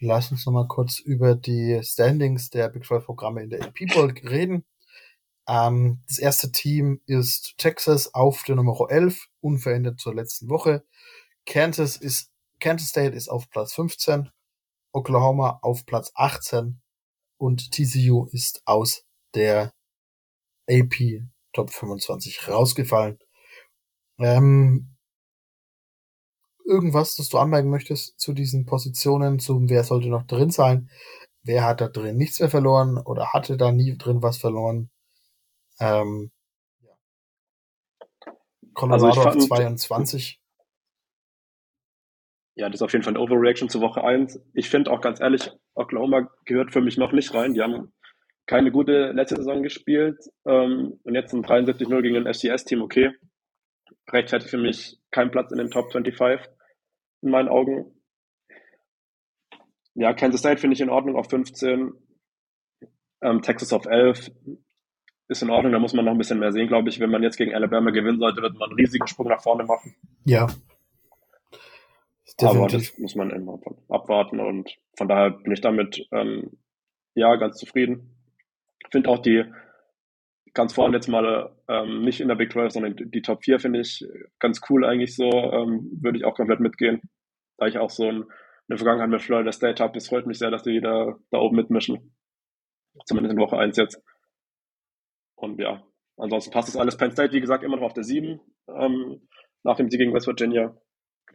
[0.00, 4.10] Lass uns nochmal kurz über die Standings der Big 12 Programme in der AP Bowl
[4.24, 4.64] reden.
[5.48, 10.84] Ähm, das erste Team ist Texas auf der Nummer 11, unverändert zur letzten Woche.
[11.46, 14.30] Kansas ist, Kansas State ist auf Platz 15,
[14.92, 16.80] Oklahoma auf Platz 18
[17.38, 19.04] und TCU ist aus
[19.34, 19.72] der
[20.68, 23.18] AP Top 25 rausgefallen.
[24.18, 24.96] Ähm,
[26.66, 30.90] irgendwas, das du anmerken möchtest zu diesen Positionen, zum wer sollte noch drin sein?
[31.42, 34.90] Wer hat da drin nichts mehr verloren oder hatte da nie drin was verloren?
[35.80, 36.30] Ähm,
[38.74, 40.40] Colorado also fand, auf 22.
[42.56, 44.40] Ja, das ist auf jeden Fall eine Overreaction zu Woche 1.
[44.54, 47.54] Ich finde auch ganz ehrlich, Oklahoma gehört für mich noch nicht rein.
[47.54, 47.92] Die haben
[48.46, 53.12] keine gute letzte Saison gespielt ähm, und jetzt ein 73-0 gegen ein FCS-Team, okay.
[54.10, 56.48] Rechtfertigt für mich keinen Platz in den Top 25
[57.22, 57.92] in meinen Augen.
[59.94, 61.92] Ja, Kansas State finde ich in Ordnung auf 15.
[63.22, 64.30] Ähm, Texas auf 11
[65.28, 67.00] ist in Ordnung, da muss man noch ein bisschen mehr sehen, glaube ich.
[67.00, 69.94] Wenn man jetzt gegen Alabama gewinnen sollte, wird man einen riesigen Sprung nach vorne machen.
[70.24, 70.46] Ja.
[72.40, 73.58] Aber das muss man immer
[73.88, 76.58] abwarten und von daher bin ich damit ähm,
[77.14, 78.14] ja ganz zufrieden.
[78.84, 79.44] Ich finde auch die
[80.52, 83.80] ganz vorne jetzt mal ähm, nicht in der Big 12, sondern die Top 4 finde
[83.80, 84.04] ich
[84.38, 85.30] ganz cool eigentlich so.
[85.30, 87.02] Ähm, würde ich auch komplett mitgehen.
[87.58, 88.24] Da ich auch so ein,
[88.68, 89.96] eine Vergangenheit mit Florida State habe.
[89.96, 92.16] Es freut mich sehr, dass die wieder da oben mitmischen.
[93.04, 94.02] Zumindest in Woche 1 jetzt.
[95.36, 95.82] Und ja,
[96.16, 96.96] ansonsten passt das alles.
[96.96, 99.28] Penn State, wie gesagt, immer noch auf der 7 ähm,
[99.62, 100.76] nach dem Sieg gegen West Virginia.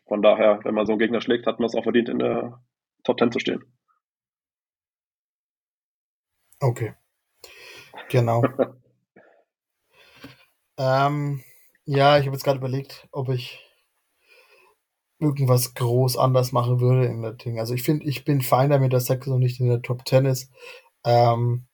[0.08, 2.62] Von daher, wenn man so einen Gegner schlägt, hat man es auch verdient, in der
[3.04, 3.64] Top 10 zu stehen.
[6.60, 6.94] Okay.
[8.10, 8.44] Genau.
[10.78, 11.44] ähm,
[11.86, 13.60] ja, ich habe jetzt gerade überlegt, ob ich
[15.20, 17.60] irgendwas groß anders machen würde in der Ding.
[17.60, 20.26] Also ich finde, ich bin fein damit, dass Texas noch nicht in der Top 10
[20.26, 20.52] ist.
[21.06, 21.68] Ähm,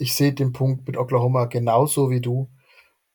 [0.00, 2.50] ich sehe den Punkt mit Oklahoma genauso wie du.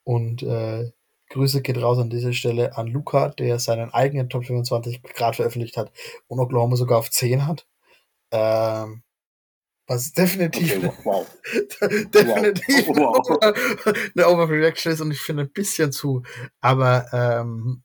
[0.04, 0.92] Und äh,
[1.30, 5.78] Grüße geht raus an dieser Stelle an Luca, der seinen eigenen Top 25 gerade veröffentlicht
[5.78, 5.92] hat
[6.28, 7.68] und Oklahoma sogar auf 10 hat.
[8.32, 9.04] Ähm,
[9.88, 11.28] was definitiv, okay, wow.
[12.14, 13.40] definitiv wow.
[14.16, 16.24] eine Overreaction ist und ich finde ein bisschen zu.
[16.62, 17.84] Aber ähm,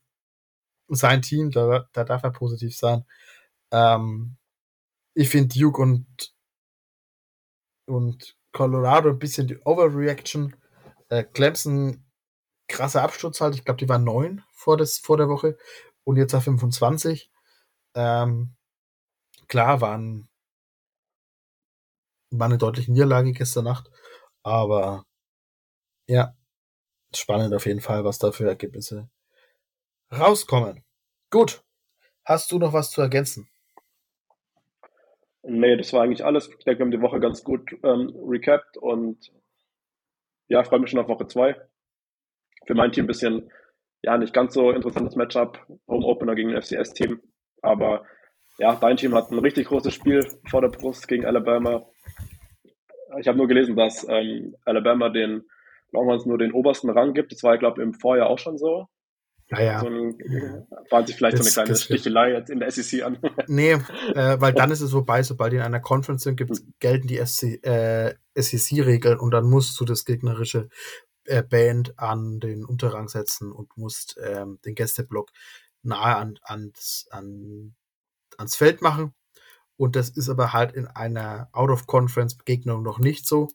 [0.89, 3.05] sein Team, da, da darf er positiv sein.
[3.71, 4.37] Ähm,
[5.15, 6.33] ich finde Duke und,
[7.87, 10.55] und Colorado ein bisschen die Overreaction.
[11.09, 12.05] Äh, Clemson,
[12.67, 13.55] krasser Absturz halt.
[13.55, 15.57] Ich glaube, die waren neun vor, des, vor der Woche
[16.03, 17.31] und jetzt auf 25.
[17.95, 18.55] Ähm,
[19.47, 20.29] klar, waren,
[22.31, 23.89] war eine deutliche Niederlage gestern Nacht,
[24.43, 25.05] aber
[26.07, 26.35] ja,
[27.15, 29.09] spannend auf jeden Fall, was da für Ergebnisse
[30.11, 30.83] rauskommen.
[31.29, 31.63] Gut.
[32.25, 33.50] Hast du noch was zu ergänzen?
[35.43, 36.49] Nee, das war eigentlich alles.
[36.49, 39.31] Ich denke, wir haben die Woche ganz gut ähm, recapped und
[40.47, 41.55] ja, freue mich schon auf Woche 2.
[42.67, 43.51] Für mein Team ein bisschen,
[44.03, 47.21] ja, nicht ganz so interessantes Matchup, Home Opener gegen ein FCS-Team.
[47.61, 48.05] Aber
[48.59, 51.87] ja, dein Team hat ein richtig großes Spiel vor der Brust gegen Alabama.
[53.19, 55.43] Ich habe nur gelesen, dass ähm, Alabama den
[55.91, 57.31] Longhorns nur den obersten Rang gibt.
[57.31, 58.87] Das war, ich glaube, im Vorjahr auch schon so.
[59.51, 59.79] Ja, ja.
[59.81, 60.17] So ein,
[60.89, 63.17] bahnt sich vielleicht das, so eine kleine Stichelei jetzt in der SEC an.
[63.47, 66.73] nee, äh, weil dann ist es vorbei, sobald die in einer Conference sind, gibt's, hm.
[66.79, 70.69] gelten die äh, SEC-Regeln und dann musst du das gegnerische
[71.25, 75.31] äh, Band an den Unterrang setzen und musst ähm, den Gästeblock
[75.83, 77.75] nahe an, ans, an,
[78.37, 79.13] ans Feld machen.
[79.77, 83.49] Und das ist aber halt in einer Out-of-Conference-Begegnung noch nicht so.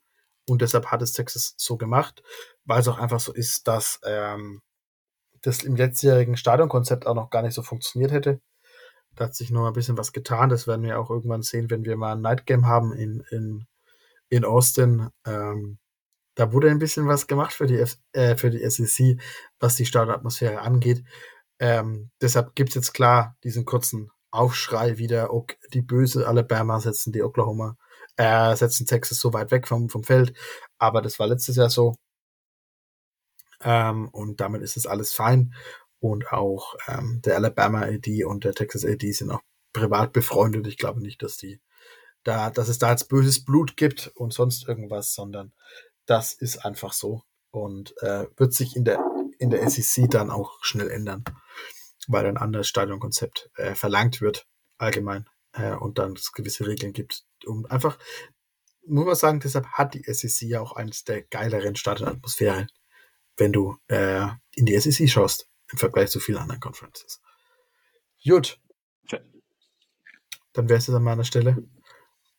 [0.48, 2.22] Und deshalb hat es Texas so gemacht,
[2.64, 4.60] weil es auch einfach so ist, dass ähm,
[5.46, 8.40] das im letztjährigen Stadionkonzept auch noch gar nicht so funktioniert hätte.
[9.14, 10.48] Da hat sich noch ein bisschen was getan.
[10.50, 13.66] Das werden wir auch irgendwann sehen, wenn wir mal ein Nightgame haben in, in,
[14.28, 15.08] in Austin.
[15.24, 15.78] Ähm,
[16.34, 19.20] da wurde ein bisschen was gemacht für die, F äh, für die SEC,
[19.60, 21.04] was die Stadionatmosphäre angeht.
[21.58, 27.12] Ähm, deshalb gibt es jetzt klar diesen kurzen Aufschrei wieder, ok, die böse Alabama setzen
[27.12, 27.76] die Oklahoma,
[28.16, 30.34] äh, setzen Texas so weit weg vom, vom Feld.
[30.78, 31.94] Aber das war letztes Jahr so.
[33.62, 35.54] Ähm, und damit ist es alles fein.
[35.98, 39.40] Und auch ähm, der Alabama AD und der Texas AD sind auch
[39.72, 40.66] privat befreundet.
[40.66, 41.60] Ich glaube nicht, dass die
[42.22, 45.52] da, dass es da jetzt böses Blut gibt und sonst irgendwas, sondern
[46.06, 49.00] das ist einfach so und äh, wird sich in der
[49.38, 51.24] in der SEC dann auch schnell ändern,
[52.08, 54.46] weil ein anderes Stadionkonzept äh, verlangt wird
[54.78, 57.98] allgemein äh, und dann es gewisse Regeln gibt, um einfach
[58.88, 62.68] muss man sagen, deshalb hat die SEC ja auch eines der geileren Stadionatmosphären
[63.36, 67.20] wenn du äh, in die SEC schaust, im Vergleich zu vielen anderen Conferences.
[68.24, 68.60] Gut.
[70.52, 71.68] Dann wäre es jetzt an meiner Stelle.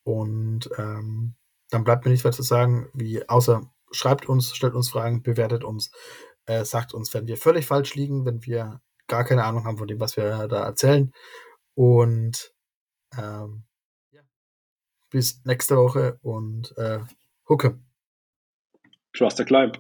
[0.04, 1.36] Und ähm,
[1.70, 5.64] dann bleibt mir nicht weiter zu sagen, wie außer schreibt uns, stellt uns Fragen, bewertet
[5.64, 5.92] uns,
[6.46, 9.88] äh, sagt uns, wenn wir völlig falsch liegen, wenn wir gar keine Ahnung haben von
[9.88, 11.12] dem, was wir da erzählen.
[11.76, 12.54] Und
[13.18, 13.66] ähm,
[14.12, 14.22] ja.
[15.10, 17.00] bis nächste Woche und äh,
[17.48, 17.80] Hucke.
[19.14, 19.78] Trust the climb.